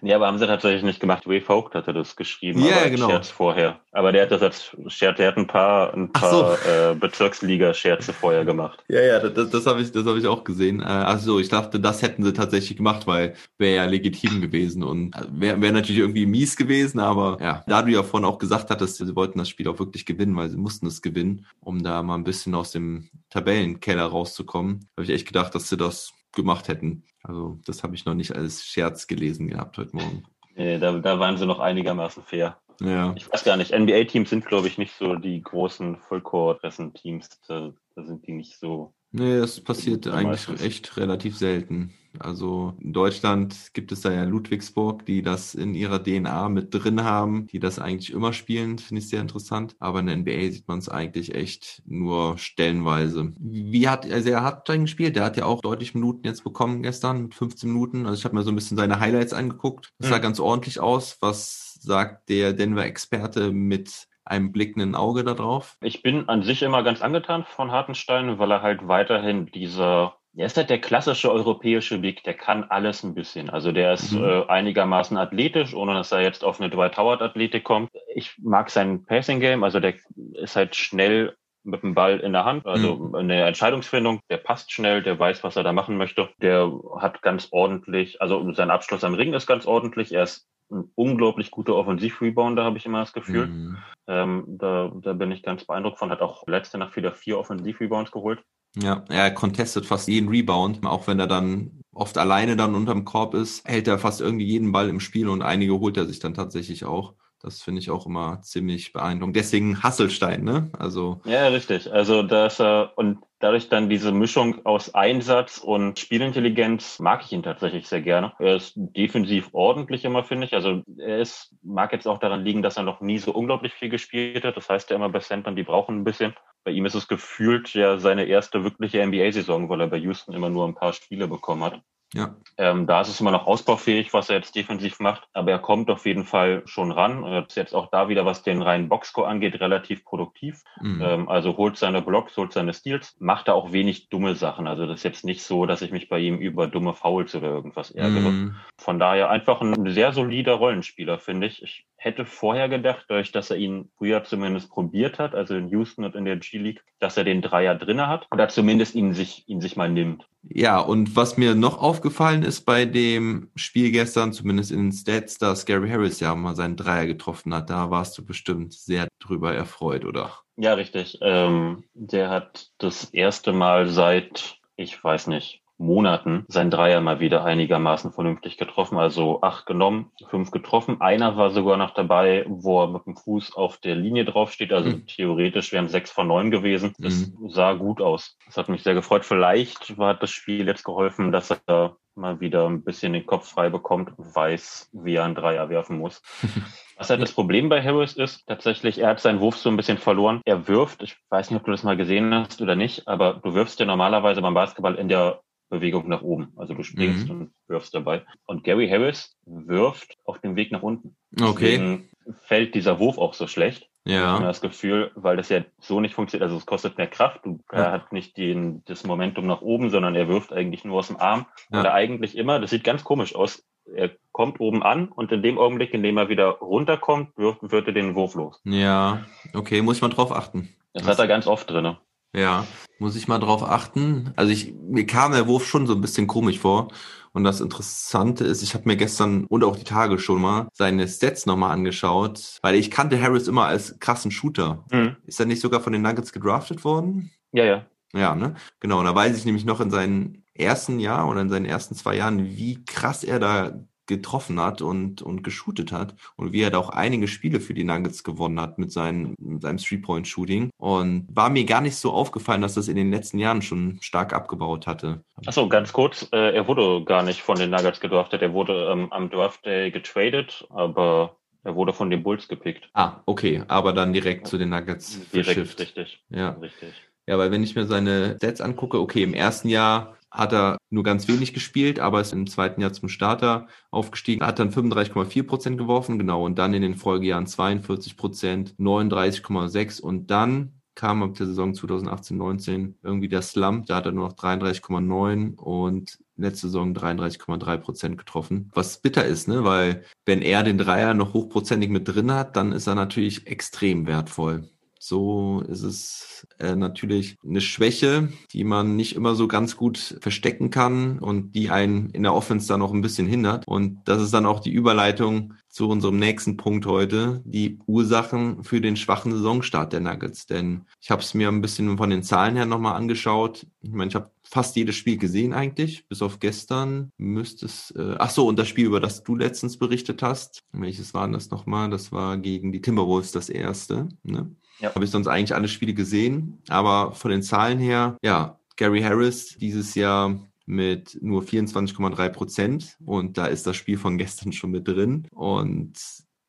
Nee, 0.00 0.12
aber 0.14 0.26
haben 0.26 0.38
sie 0.38 0.46
tatsächlich 0.46 0.82
nicht 0.82 1.00
gemacht. 1.00 1.24
Ray 1.26 1.40
Vogt 1.40 1.74
hatte 1.74 1.92
das 1.92 2.16
geschrieben, 2.16 2.64
ja, 2.64 2.76
aber 2.76 2.90
genau. 2.90 3.08
Scherz 3.08 3.30
vorher. 3.30 3.80
Aber 3.92 4.12
der 4.12 4.22
hat 4.22 4.30
das 4.30 4.42
als 4.42 4.76
Scherz, 4.88 5.16
der 5.16 5.28
hat 5.28 5.36
ein 5.36 5.46
paar, 5.46 5.94
ein 5.94 6.12
paar 6.12 6.56
so. 6.56 6.68
äh, 6.68 6.94
Bezirksliga-Scherze 6.94 8.12
vorher 8.12 8.44
gemacht. 8.44 8.84
Ja, 8.88 9.00
ja, 9.00 9.18
das, 9.18 9.50
das 9.50 9.66
habe 9.66 9.80
ich, 9.80 9.92
das 9.92 10.06
habe 10.06 10.18
ich 10.18 10.26
auch 10.26 10.44
gesehen. 10.44 10.80
Äh, 10.80 10.84
also 10.84 11.38
ich 11.38 11.48
dachte, 11.48 11.80
das 11.80 12.02
hätten 12.02 12.22
sie 12.22 12.32
tatsächlich 12.32 12.76
gemacht, 12.76 13.06
weil 13.06 13.34
wäre 13.58 13.76
ja 13.76 13.84
legitim 13.84 14.40
gewesen 14.40 14.82
und 14.82 15.14
äh, 15.14 15.24
wäre 15.30 15.60
wär 15.60 15.72
natürlich 15.72 16.00
irgendwie 16.00 16.26
mies 16.26 16.56
gewesen, 16.56 17.00
aber 17.00 17.38
ja, 17.40 17.64
da 17.66 17.82
du 17.82 17.90
ja 17.90 18.02
vorhin 18.02 18.28
auch 18.28 18.38
gesagt 18.38 18.70
hattest, 18.70 18.96
sie 18.96 19.16
wollten 19.16 19.38
das 19.38 19.48
Spiel 19.48 19.68
auch 19.68 19.78
wirklich 19.78 20.06
gewinnen, 20.06 20.36
weil 20.36 20.48
sie 20.48 20.56
mussten 20.56 20.86
es 20.86 21.02
gewinnen, 21.02 21.46
um 21.60 21.82
da 21.82 22.02
mal 22.02 22.14
ein 22.14 22.24
bisschen 22.24 22.54
aus 22.54 22.72
dem 22.72 23.08
Tabellenkeller 23.30 24.06
rauszukommen, 24.06 24.88
habe 24.96 25.04
ich 25.04 25.10
echt 25.10 25.26
gedacht, 25.26 25.54
dass 25.54 25.68
sie 25.68 25.76
das 25.76 26.12
gemacht 26.32 26.68
hätten. 26.68 27.04
Also 27.22 27.58
das 27.66 27.82
habe 27.82 27.94
ich 27.94 28.04
noch 28.04 28.14
nicht 28.14 28.34
als 28.34 28.64
Scherz 28.64 29.06
gelesen 29.06 29.48
gehabt 29.48 29.78
heute 29.78 29.96
Morgen. 29.96 30.24
Nee, 30.54 30.78
da, 30.78 30.92
da 30.98 31.18
waren 31.18 31.36
sie 31.36 31.46
noch 31.46 31.60
einigermaßen 31.60 32.22
fair. 32.22 32.58
Ja. 32.80 33.12
Ich 33.16 33.30
weiß 33.32 33.44
gar 33.44 33.56
nicht, 33.56 33.72
NBA-Teams 33.72 34.30
sind, 34.30 34.46
glaube 34.46 34.68
ich, 34.68 34.78
nicht 34.78 34.94
so 34.96 35.16
die 35.16 35.40
großen 35.40 35.96
Vollcourt-Teams. 35.96 37.28
Da, 37.48 37.72
da 37.94 38.04
sind 38.04 38.26
die 38.26 38.32
nicht 38.32 38.58
so 38.58 38.94
Nee, 39.10 39.38
das 39.38 39.60
passiert 39.60 40.06
eigentlich 40.06 40.48
meistens. 40.48 40.62
echt 40.62 40.96
relativ 40.96 41.36
selten. 41.36 41.94
Also 42.20 42.74
in 42.80 42.92
Deutschland 42.92 43.72
gibt 43.72 43.92
es 43.92 44.00
da 44.02 44.12
ja 44.12 44.24
Ludwigsburg, 44.24 45.04
die 45.06 45.22
das 45.22 45.54
in 45.54 45.74
ihrer 45.74 46.02
DNA 46.02 46.48
mit 46.48 46.74
drin 46.74 47.04
haben, 47.04 47.46
die 47.46 47.58
das 47.58 47.78
eigentlich 47.78 48.12
immer 48.12 48.32
spielen, 48.32 48.78
finde 48.78 49.00
ich 49.00 49.08
sehr 49.08 49.20
interessant. 49.20 49.76
Aber 49.78 50.00
in 50.00 50.06
der 50.06 50.16
NBA 50.16 50.50
sieht 50.52 50.68
man 50.68 50.78
es 50.78 50.88
eigentlich 50.88 51.34
echt 51.34 51.82
nur 51.86 52.38
stellenweise. 52.38 53.32
Wie 53.38 53.88
hat 53.88 54.10
also 54.10 54.30
er 54.30 54.44
hat 54.44 54.68
dann 54.68 54.82
gespielt? 54.82 55.16
Der 55.16 55.24
hat 55.24 55.36
ja 55.36 55.44
auch 55.44 55.60
deutlich 55.60 55.94
Minuten 55.94 56.26
jetzt 56.26 56.44
bekommen 56.44 56.82
gestern 56.82 57.22
mit 57.22 57.34
15 57.34 57.70
Minuten. 57.70 58.06
Also 58.06 58.18
ich 58.18 58.24
habe 58.24 58.34
mir 58.34 58.42
so 58.42 58.50
ein 58.50 58.54
bisschen 58.54 58.76
seine 58.76 59.00
Highlights 59.00 59.32
angeguckt. 59.32 59.92
Das 59.98 60.08
sah 60.08 60.18
mhm. 60.18 60.22
ganz 60.22 60.40
ordentlich 60.40 60.80
aus. 60.80 61.18
Was 61.20 61.78
sagt 61.80 62.28
der 62.28 62.52
Denver-Experte 62.52 63.52
mit 63.52 64.08
einem 64.28 64.52
blickenden 64.52 64.94
Auge 64.94 65.24
darauf? 65.24 65.76
Ich 65.80 66.02
bin 66.02 66.28
an 66.28 66.42
sich 66.42 66.62
immer 66.62 66.82
ganz 66.82 67.02
angetan 67.02 67.44
von 67.44 67.72
Hartenstein, 67.72 68.38
weil 68.38 68.50
er 68.50 68.62
halt 68.62 68.86
weiterhin 68.86 69.46
dieser 69.46 70.17
er 70.36 70.46
ist 70.46 70.56
halt 70.56 70.70
der 70.70 70.80
klassische 70.80 71.32
europäische 71.32 71.98
Big, 71.98 72.22
der 72.24 72.34
kann 72.34 72.64
alles 72.64 73.02
ein 73.02 73.14
bisschen. 73.14 73.50
Also 73.50 73.72
der 73.72 73.94
ist 73.94 74.12
mhm. 74.12 74.24
äh, 74.24 74.46
einigermaßen 74.46 75.16
athletisch, 75.16 75.74
ohne 75.74 75.94
dass 75.94 76.12
er 76.12 76.22
jetzt 76.22 76.44
auf 76.44 76.60
eine 76.60 76.70
Dwight 76.70 76.96
Howard 76.96 77.22
Athletik 77.22 77.64
kommt. 77.64 77.90
Ich 78.14 78.36
mag 78.38 78.70
sein 78.70 79.04
Passing 79.04 79.40
Game, 79.40 79.64
also 79.64 79.80
der 79.80 79.94
ist 80.34 80.56
halt 80.56 80.76
schnell 80.76 81.36
mit 81.64 81.82
dem 81.82 81.94
Ball 81.94 82.20
in 82.20 82.32
der 82.32 82.44
Hand, 82.44 82.66
also 82.66 82.96
mhm. 82.96 83.14
eine 83.14 83.44
Entscheidungsfindung, 83.44 84.20
der 84.30 84.38
passt 84.38 84.72
schnell, 84.72 85.02
der 85.02 85.18
weiß, 85.18 85.44
was 85.44 85.56
er 85.56 85.64
da 85.64 85.72
machen 85.72 85.96
möchte. 85.96 86.28
Der 86.40 86.72
hat 86.98 87.20
ganz 87.22 87.48
ordentlich, 87.50 88.22
also 88.22 88.52
sein 88.52 88.70
Abschluss 88.70 89.04
am 89.04 89.14
Ring 89.14 89.34
ist 89.34 89.46
ganz 89.46 89.66
ordentlich. 89.66 90.12
Er 90.12 90.22
ist 90.22 90.48
ein 90.70 90.90
unglaublich 90.94 91.50
guter 91.50 91.74
Offensiv-Rebounder, 91.74 92.64
habe 92.64 92.78
ich 92.78 92.86
immer 92.86 93.00
das 93.00 93.12
Gefühl. 93.12 93.46
Mhm. 93.46 93.78
Ähm, 94.06 94.44
da, 94.46 94.92
da 94.94 95.12
bin 95.14 95.32
ich 95.32 95.42
ganz 95.42 95.64
beeindruckt 95.64 95.98
von. 95.98 96.10
Hat 96.10 96.20
auch 96.20 96.46
letzte 96.46 96.78
Nacht 96.78 96.96
wieder 96.96 97.12
vier 97.12 97.38
Offensiv-Rebounds 97.38 98.10
geholt. 98.10 98.42
Ja, 98.80 99.04
er 99.08 99.30
contestet 99.32 99.84
fast 99.86 100.08
jeden 100.08 100.28
Rebound, 100.28 100.84
auch 100.86 101.06
wenn 101.06 101.18
er 101.20 101.26
dann 101.26 101.82
oft 101.92 102.16
alleine 102.18 102.56
dann 102.56 102.74
unterm 102.74 103.04
Korb 103.04 103.34
ist, 103.34 103.66
hält 103.66 103.88
er 103.88 103.98
fast 103.98 104.20
irgendwie 104.20 104.46
jeden 104.46 104.72
Ball 104.72 104.88
im 104.88 105.00
Spiel 105.00 105.28
und 105.28 105.42
einige 105.42 105.78
holt 105.80 105.96
er 105.96 106.06
sich 106.06 106.18
dann 106.20 106.34
tatsächlich 106.34 106.84
auch. 106.84 107.14
Das 107.40 107.62
finde 107.62 107.80
ich 107.80 107.90
auch 107.90 108.06
immer 108.06 108.42
ziemlich 108.42 108.92
beeindruckend. 108.92 109.36
Deswegen 109.36 109.82
Hasselstein, 109.82 110.42
ne? 110.42 110.70
Also. 110.76 111.20
Ja, 111.24 111.46
richtig. 111.48 111.92
Also, 111.92 112.22
dass 112.24 112.60
er, 112.60 112.92
und 112.96 113.18
dadurch 113.38 113.68
dann 113.68 113.88
diese 113.88 114.10
Mischung 114.10 114.66
aus 114.66 114.94
Einsatz 114.94 115.58
und 115.58 116.00
Spielintelligenz 116.00 116.98
mag 116.98 117.22
ich 117.24 117.32
ihn 117.32 117.44
tatsächlich 117.44 117.86
sehr 117.86 118.02
gerne. 118.02 118.32
Er 118.40 118.56
ist 118.56 118.72
defensiv 118.74 119.50
ordentlich 119.52 120.04
immer, 120.04 120.24
finde 120.24 120.46
ich. 120.46 120.54
Also, 120.54 120.82
er 120.98 121.20
ist, 121.20 121.54
mag 121.62 121.92
jetzt 121.92 122.08
auch 122.08 122.18
daran 122.18 122.44
liegen, 122.44 122.62
dass 122.62 122.76
er 122.76 122.82
noch 122.82 123.00
nie 123.00 123.18
so 123.18 123.32
unglaublich 123.32 123.72
viel 123.72 123.88
gespielt 123.88 124.44
hat. 124.44 124.56
Das 124.56 124.68
heißt 124.68 124.90
ja 124.90 124.96
immer 124.96 125.08
bei 125.08 125.20
Centern, 125.20 125.54
die 125.54 125.62
brauchen 125.62 125.98
ein 125.98 126.04
bisschen. 126.04 126.34
Bei 126.64 126.72
ihm 126.72 126.86
ist 126.86 126.96
es 126.96 127.06
gefühlt 127.06 127.72
ja 127.72 127.98
seine 127.98 128.24
erste 128.24 128.64
wirkliche 128.64 129.06
NBA-Saison, 129.06 129.68
weil 129.68 129.82
er 129.82 129.86
bei 129.86 129.98
Houston 129.98 130.34
immer 130.34 130.50
nur 130.50 130.66
ein 130.66 130.74
paar 130.74 130.92
Spiele 130.92 131.28
bekommen 131.28 131.62
hat. 131.62 131.80
Ja. 132.14 132.36
Ähm, 132.56 132.86
da 132.86 133.02
ist 133.02 133.08
es 133.08 133.20
immer 133.20 133.30
noch 133.30 133.46
ausbaufähig, 133.46 134.12
was 134.14 134.30
er 134.30 134.36
jetzt 134.36 134.54
defensiv 134.54 134.98
macht, 134.98 135.28
aber 135.34 135.50
er 135.50 135.58
kommt 135.58 135.90
auf 135.90 136.06
jeden 136.06 136.24
Fall 136.24 136.62
schon 136.66 136.90
ran. 136.90 137.22
Er 137.24 137.46
ist 137.46 137.56
jetzt 137.56 137.74
auch 137.74 137.90
da 137.90 138.08
wieder, 138.08 138.24
was 138.24 138.42
den 138.42 138.62
reinen 138.62 138.88
Boxscore 138.88 139.28
angeht, 139.28 139.60
relativ 139.60 140.04
produktiv. 140.04 140.62
Mhm. 140.80 141.02
Ähm, 141.02 141.28
also 141.28 141.56
holt 141.56 141.76
seine 141.76 142.00
Blocks, 142.00 142.36
holt 142.36 142.52
seine 142.52 142.72
Steals, 142.72 143.14
macht 143.18 143.48
da 143.48 143.52
auch 143.52 143.72
wenig 143.72 144.08
dumme 144.08 144.34
Sachen. 144.34 144.66
Also 144.66 144.86
das 144.86 144.96
ist 144.96 145.04
jetzt 145.04 145.24
nicht 145.24 145.42
so, 145.42 145.66
dass 145.66 145.82
ich 145.82 145.92
mich 145.92 146.08
bei 146.08 146.18
ihm 146.18 146.38
über 146.38 146.66
dumme 146.66 146.94
Fouls 146.94 147.34
oder 147.34 147.48
irgendwas 147.48 147.90
ärgere. 147.90 148.30
Mhm. 148.30 148.56
Von 148.78 148.98
daher 148.98 149.28
einfach 149.28 149.60
ein 149.60 149.90
sehr 149.90 150.12
solider 150.12 150.54
Rollenspieler, 150.54 151.18
finde 151.18 151.48
ich. 151.48 151.62
Ich 151.62 151.86
hätte 151.98 152.24
vorher 152.24 152.68
gedacht, 152.68 153.04
dadurch, 153.08 153.32
dass 153.32 153.50
er 153.50 153.56
ihn 153.56 153.90
früher 153.98 154.24
zumindest 154.24 154.70
probiert 154.70 155.18
hat, 155.18 155.34
also 155.34 155.56
in 155.56 155.68
Houston 155.68 156.04
und 156.04 156.14
in 156.14 156.24
der 156.24 156.36
G-League, 156.36 156.82
dass 157.00 157.16
er 157.16 157.24
den 157.24 157.42
Dreier 157.42 157.74
drinne 157.74 158.06
hat 158.06 158.26
oder 158.30 158.48
zumindest 158.48 158.94
ihn 158.94 159.12
sich, 159.12 159.48
ihn 159.48 159.60
sich 159.60 159.76
mal 159.76 159.90
nimmt. 159.90 160.26
Ja, 160.42 160.78
und 160.78 161.16
was 161.16 161.36
mir 161.36 161.56
noch 161.56 161.82
aufgefallen 161.82 162.44
ist 162.44 162.62
bei 162.62 162.84
dem 162.84 163.50
Spiel 163.56 163.90
gestern, 163.90 164.32
zumindest 164.32 164.70
in 164.70 164.78
den 164.78 164.92
Stats, 164.92 165.38
dass 165.38 165.66
Gary 165.66 165.90
Harris 165.90 166.20
ja 166.20 166.34
mal 166.34 166.54
seinen 166.54 166.76
Dreier 166.76 167.06
getroffen 167.06 167.52
hat, 167.52 167.68
da 167.68 167.90
warst 167.90 168.16
du 168.16 168.24
bestimmt 168.24 168.72
sehr 168.72 169.08
drüber 169.18 169.52
erfreut, 169.52 170.04
oder? 170.04 170.32
Ja, 170.56 170.74
richtig. 170.74 171.18
Ähm, 171.20 171.84
der 171.94 172.30
hat 172.30 172.68
das 172.78 173.04
erste 173.04 173.52
Mal 173.52 173.88
seit, 173.88 174.58
ich 174.76 175.02
weiß 175.02 175.26
nicht, 175.26 175.62
Monaten 175.78 176.44
sein 176.48 176.70
Dreier 176.70 177.00
mal 177.00 177.20
wieder 177.20 177.44
einigermaßen 177.44 178.12
vernünftig 178.12 178.58
getroffen. 178.58 178.98
Also 178.98 179.40
acht 179.42 179.64
genommen, 179.66 180.10
fünf 180.28 180.50
getroffen. 180.50 181.00
Einer 181.00 181.36
war 181.36 181.50
sogar 181.50 181.76
noch 181.76 181.94
dabei, 181.94 182.44
wo 182.48 182.82
er 182.82 182.88
mit 182.88 183.06
dem 183.06 183.16
Fuß 183.16 183.54
auf 183.54 183.78
der 183.78 183.94
Linie 183.94 184.24
draufsteht. 184.24 184.72
Also 184.72 184.90
Mhm. 184.90 185.06
theoretisch 185.06 185.72
wären 185.72 185.88
sechs 185.88 186.10
von 186.10 186.26
neun 186.26 186.50
gewesen. 186.50 186.94
Das 186.98 187.28
Mhm. 187.28 187.50
sah 187.50 187.74
gut 187.74 188.00
aus. 188.02 188.36
Das 188.46 188.56
hat 188.56 188.68
mich 188.68 188.82
sehr 188.82 188.94
gefreut. 188.94 189.24
Vielleicht 189.24 189.96
hat 189.98 190.22
das 190.22 190.30
Spiel 190.30 190.66
jetzt 190.66 190.84
geholfen, 190.84 191.32
dass 191.32 191.50
er 191.66 191.96
mal 192.16 192.40
wieder 192.40 192.66
ein 192.68 192.82
bisschen 192.82 193.12
den 193.12 193.26
Kopf 193.26 193.48
frei 193.48 193.70
bekommt 193.70 194.18
und 194.18 194.34
weiß, 194.34 194.90
wie 194.92 195.14
er 195.14 195.24
einen 195.24 195.36
Dreier 195.36 195.68
werfen 195.70 195.98
muss. 195.98 196.20
Was 196.96 197.10
halt 197.10 197.22
das 197.22 197.30
Problem 197.30 197.68
bei 197.68 197.80
Harris 197.80 198.14
ist, 198.14 198.44
tatsächlich, 198.48 198.98
er 198.98 199.10
hat 199.10 199.20
seinen 199.20 199.38
Wurf 199.38 199.56
so 199.56 199.70
ein 199.70 199.76
bisschen 199.76 199.98
verloren. 199.98 200.40
Er 200.44 200.66
wirft, 200.66 201.00
ich 201.04 201.16
weiß 201.30 201.48
nicht, 201.52 201.60
ob 201.60 201.64
du 201.64 201.70
das 201.70 201.84
mal 201.84 201.96
gesehen 201.96 202.34
hast 202.34 202.60
oder 202.60 202.74
nicht, 202.74 203.06
aber 203.06 203.34
du 203.34 203.54
wirfst 203.54 203.78
ja 203.78 203.86
normalerweise 203.86 204.42
beim 204.42 204.54
Basketball 204.54 204.96
in 204.96 205.08
der 205.08 205.38
Bewegung 205.68 206.08
nach 206.08 206.22
oben. 206.22 206.52
Also 206.56 206.74
du 206.74 206.82
springst 206.82 207.26
Mhm. 207.28 207.30
und 207.30 207.50
wirfst 207.66 207.94
dabei. 207.94 208.22
Und 208.46 208.64
Gary 208.64 208.88
Harris 208.88 209.36
wirft 209.44 210.16
auf 210.24 210.38
dem 210.40 210.56
Weg 210.56 210.72
nach 210.72 210.82
unten. 210.82 211.16
Okay. 211.40 211.72
Deswegen 211.78 212.08
fällt 212.40 212.74
dieser 212.74 212.98
Wurf 212.98 213.18
auch 213.18 213.34
so 213.34 213.46
schlecht. 213.46 213.88
Ich 214.04 214.14
habe 214.16 214.40
Ja. 214.42 214.46
das 214.46 214.60
Gefühl, 214.62 215.10
weil 215.16 215.36
das 215.36 215.50
ja 215.50 215.64
so 215.80 216.00
nicht 216.00 216.14
funktioniert, 216.14 216.44
also 216.44 216.56
es 216.56 216.64
kostet 216.64 216.96
mehr 216.96 217.06
Kraft, 217.08 217.44
du, 217.44 217.60
Ja. 217.72 217.78
er 217.78 217.92
hat 217.92 218.12
nicht 218.12 218.36
den, 218.38 218.82
das 218.86 219.04
Momentum 219.04 219.46
nach 219.46 219.60
oben, 219.60 219.90
sondern 219.90 220.14
er 220.14 220.28
wirft 220.28 220.52
eigentlich 220.52 220.84
nur 220.84 220.98
aus 220.98 221.08
dem 221.08 221.18
Arm. 221.18 221.44
Ja. 221.70 221.80
Oder 221.80 221.92
eigentlich 221.92 222.36
immer, 222.36 222.58
das 222.58 222.70
sieht 222.70 222.84
ganz 222.84 223.04
komisch 223.04 223.34
aus, 223.34 223.62
er 223.94 224.10
kommt 224.32 224.60
oben 224.60 224.82
an 224.82 225.08
und 225.08 225.32
in 225.32 225.42
dem 225.42 225.58
Augenblick, 225.58 225.92
in 225.92 226.02
dem 226.02 226.16
er 226.16 226.28
wieder 226.30 226.48
runterkommt, 226.48 227.36
wirft, 227.36 227.60
wird 227.70 227.86
er 227.86 227.92
den 227.92 228.14
Wurf 228.14 228.34
los. 228.34 228.60
Ja. 228.64 229.26
Okay, 229.54 229.82
muss 229.82 230.00
mal 230.00 230.08
drauf 230.08 230.32
achten. 230.32 230.74
Das 230.94 231.04
Was? 231.04 231.12
hat 231.12 231.18
er 231.24 231.28
ganz 231.28 231.46
oft 231.46 231.68
drinne. 231.70 231.98
Ja, 232.34 232.66
muss 232.98 233.16
ich 233.16 233.28
mal 233.28 233.38
drauf 233.38 233.62
achten. 233.62 234.32
Also 234.36 234.52
ich, 234.52 234.74
mir 234.74 235.06
kam 235.06 235.32
der 235.32 235.46
Wurf 235.46 235.66
schon 235.66 235.86
so 235.86 235.94
ein 235.94 236.00
bisschen 236.00 236.26
komisch 236.26 236.58
vor. 236.58 236.88
Und 237.32 237.44
das 237.44 237.60
Interessante 237.60 238.44
ist, 238.44 238.62
ich 238.62 238.74
habe 238.74 238.88
mir 238.88 238.96
gestern 238.96 239.44
und 239.44 239.62
auch 239.62 239.76
die 239.76 239.84
Tage 239.84 240.18
schon 240.18 240.40
mal 240.40 240.68
seine 240.72 241.06
Stats 241.06 241.46
nochmal 241.46 241.72
angeschaut, 241.72 242.58
weil 242.62 242.74
ich 242.74 242.90
kannte 242.90 243.20
Harris 243.20 243.48
immer 243.48 243.66
als 243.66 243.98
krassen 244.00 244.30
Shooter. 244.30 244.84
Mhm. 244.90 245.16
Ist 245.24 245.38
er 245.38 245.46
nicht 245.46 245.60
sogar 245.60 245.80
von 245.80 245.92
den 245.92 246.02
Nuggets 246.02 246.32
gedraftet 246.32 246.84
worden? 246.84 247.30
Ja, 247.52 247.64
ja. 247.64 247.86
Ja, 248.14 248.34
ne? 248.34 248.54
Genau. 248.80 248.98
Und 248.98 249.04
da 249.04 249.14
weiß 249.14 249.36
ich 249.36 249.44
nämlich 249.44 249.64
noch 249.64 249.80
in 249.80 249.90
seinen 249.90 250.44
ersten 250.54 250.98
Jahr 250.98 251.28
oder 251.28 251.42
in 251.42 251.50
seinen 251.50 251.66
ersten 251.66 251.94
zwei 251.94 252.16
Jahren, 252.16 252.44
wie 252.44 252.84
krass 252.84 253.22
er 253.22 253.38
da 253.38 253.84
getroffen 254.08 254.60
hat 254.60 254.82
und, 254.82 255.22
und 255.22 255.44
geshootet 255.44 255.92
hat 255.92 256.16
und 256.36 256.52
wie 256.52 256.62
er 256.62 256.70
da 256.70 256.78
auch 256.78 256.90
einige 256.90 257.28
Spiele 257.28 257.60
für 257.60 257.74
die 257.74 257.84
Nuggets 257.84 258.24
gewonnen 258.24 258.60
hat 258.60 258.78
mit, 258.78 258.90
seinen, 258.90 259.36
mit 259.38 259.62
seinem 259.62 259.78
Three-Point-Shooting. 259.78 260.70
Und 260.76 261.28
war 261.30 261.50
mir 261.50 261.64
gar 261.64 261.80
nicht 261.80 261.96
so 261.96 262.12
aufgefallen, 262.12 262.62
dass 262.62 262.74
das 262.74 262.88
in 262.88 262.96
den 262.96 263.12
letzten 263.12 263.38
Jahren 263.38 263.62
schon 263.62 263.98
stark 264.00 264.32
abgebaut 264.32 264.86
hatte. 264.86 265.22
Achso, 265.46 265.68
ganz 265.68 265.92
kurz, 265.92 266.28
äh, 266.32 266.54
er 266.54 266.66
wurde 266.66 267.04
gar 267.04 267.22
nicht 267.22 267.42
von 267.42 267.56
den 267.56 267.70
Nuggets 267.70 268.00
gedraftet, 268.00 268.42
er 268.42 268.52
wurde 268.52 268.88
ähm, 268.90 269.12
am 269.12 269.30
Draft 269.30 269.64
Day 269.64 269.90
getradet, 269.90 270.66
aber 270.70 271.36
er 271.64 271.74
wurde 271.74 271.92
von 271.92 272.10
den 272.10 272.22
Bulls 272.22 272.48
gepickt. 272.48 272.88
Ah, 272.94 273.20
okay, 273.26 273.62
aber 273.68 273.92
dann 273.92 274.12
direkt 274.12 274.46
zu 274.46 274.58
den 274.58 274.70
Nuggets 274.70 275.20
Direkt, 275.30 275.46
verschifft. 275.46 275.80
richtig. 275.80 276.24
Ja. 276.30 276.50
Richtig. 276.50 276.94
Ja, 277.26 277.36
weil 277.36 277.50
wenn 277.50 277.62
ich 277.62 277.76
mir 277.76 277.84
seine 277.84 278.36
Stats 278.36 278.62
angucke, 278.62 278.98
okay, 278.98 279.22
im 279.22 279.34
ersten 279.34 279.68
Jahr 279.68 280.16
hat 280.38 280.52
er 280.52 280.78
nur 280.88 281.02
ganz 281.02 281.28
wenig 281.28 281.52
gespielt, 281.52 281.98
aber 281.98 282.20
ist 282.20 282.32
im 282.32 282.46
zweiten 282.46 282.80
Jahr 282.80 282.92
zum 282.92 283.08
Starter 283.08 283.66
aufgestiegen, 283.90 284.46
hat 284.46 284.58
dann 284.58 284.70
35,4 284.70 285.42
Prozent 285.42 285.78
geworfen, 285.78 286.18
genau, 286.18 286.44
und 286.44 286.58
dann 286.58 286.72
in 286.72 286.82
den 286.82 286.94
Folgejahren 286.94 287.46
42 287.46 288.16
Prozent, 288.16 288.74
39,6 288.78 290.00
und 290.00 290.30
dann 290.30 290.74
kam 290.94 291.22
ab 291.22 291.34
der 291.34 291.46
Saison 291.46 291.72
2018-19 291.72 292.94
irgendwie 293.02 293.28
der 293.28 293.42
Slump, 293.42 293.86
da 293.86 293.96
hat 293.96 294.06
er 294.06 294.12
nur 294.12 294.28
noch 294.28 294.36
33,9 294.36 295.54
und 295.56 296.18
letzte 296.36 296.68
Saison 296.68 296.92
33,3 296.94 297.76
Prozent 297.78 298.18
getroffen. 298.18 298.70
Was 298.74 299.00
bitter 299.00 299.24
ist, 299.24 299.48
ne, 299.48 299.64
weil 299.64 300.04
wenn 300.24 300.42
er 300.42 300.62
den 300.62 300.78
Dreier 300.78 301.14
noch 301.14 301.34
hochprozentig 301.34 301.90
mit 301.90 302.08
drin 302.08 302.32
hat, 302.32 302.56
dann 302.56 302.72
ist 302.72 302.86
er 302.86 302.94
natürlich 302.94 303.46
extrem 303.46 304.06
wertvoll. 304.06 304.68
So 304.98 305.62
ist 305.68 305.82
es 305.82 306.46
äh, 306.58 306.74
natürlich 306.74 307.36
eine 307.46 307.60
Schwäche, 307.60 308.30
die 308.52 308.64
man 308.64 308.96
nicht 308.96 309.14
immer 309.14 309.34
so 309.34 309.48
ganz 309.48 309.76
gut 309.76 310.18
verstecken 310.20 310.70
kann 310.70 311.18
und 311.18 311.52
die 311.52 311.70
einen 311.70 312.10
in 312.10 312.24
der 312.24 312.34
Offense 312.34 312.68
dann 312.68 312.82
auch 312.82 312.92
ein 312.92 313.02
bisschen 313.02 313.26
hindert. 313.26 313.66
Und 313.66 314.00
das 314.06 314.20
ist 314.20 314.34
dann 314.34 314.46
auch 314.46 314.60
die 314.60 314.72
Überleitung 314.72 315.54
zu 315.68 315.88
unserem 315.88 316.18
nächsten 316.18 316.56
Punkt 316.56 316.86
heute, 316.86 317.42
die 317.44 317.78
Ursachen 317.86 318.64
für 318.64 318.80
den 318.80 318.96
schwachen 318.96 319.32
Saisonstart 319.32 319.92
der 319.92 320.00
Nuggets. 320.00 320.46
Denn 320.46 320.82
ich 321.00 321.10
habe 321.10 321.22
es 321.22 321.34
mir 321.34 321.48
ein 321.48 321.60
bisschen 321.60 321.96
von 321.96 322.10
den 322.10 322.22
Zahlen 322.22 322.56
her 322.56 322.66
nochmal 322.66 322.96
angeschaut. 322.96 323.66
Ich 323.80 323.92
meine, 323.92 324.08
ich 324.08 324.14
habe 324.14 324.30
fast 324.42 324.76
jedes 324.76 324.96
Spiel 324.96 325.18
gesehen 325.18 325.52
eigentlich, 325.52 326.08
bis 326.08 326.22
auf 326.22 326.40
gestern 326.40 327.12
müsste 327.18 327.66
es, 327.66 327.90
äh, 327.92 328.16
ach 328.18 328.30
so, 328.30 328.46
und 328.46 328.58
das 328.58 328.66
Spiel, 328.66 328.86
über 328.86 329.00
das 329.00 329.22
du 329.22 329.36
letztens 329.36 329.76
berichtet 329.76 330.22
hast, 330.22 330.64
welches 330.72 331.14
war 331.14 331.28
das 331.28 331.50
nochmal? 331.50 331.90
Das 331.90 332.12
war 332.12 332.38
gegen 332.38 332.72
die 332.72 332.80
Timberwolves 332.80 333.30
das 333.32 333.48
erste, 333.48 334.08
ne? 334.22 334.50
Ja. 334.80 334.94
Habe 334.94 335.04
ich 335.04 335.10
sonst 335.10 335.26
eigentlich 335.26 335.54
alle 335.54 335.68
Spiele 335.68 335.94
gesehen, 335.94 336.62
aber 336.68 337.12
von 337.12 337.30
den 337.30 337.42
Zahlen 337.42 337.78
her, 337.78 338.16
ja, 338.22 338.58
Gary 338.76 339.02
Harris 339.02 339.56
dieses 339.58 339.94
Jahr 339.94 340.38
mit 340.66 341.18
nur 341.20 341.42
24,3 341.42 342.28
Prozent 342.28 342.96
und 343.04 343.38
da 343.38 343.46
ist 343.46 343.66
das 343.66 343.76
Spiel 343.76 343.98
von 343.98 344.18
gestern 344.18 344.52
schon 344.52 344.70
mit 344.70 344.86
drin 344.86 345.26
und 345.34 345.94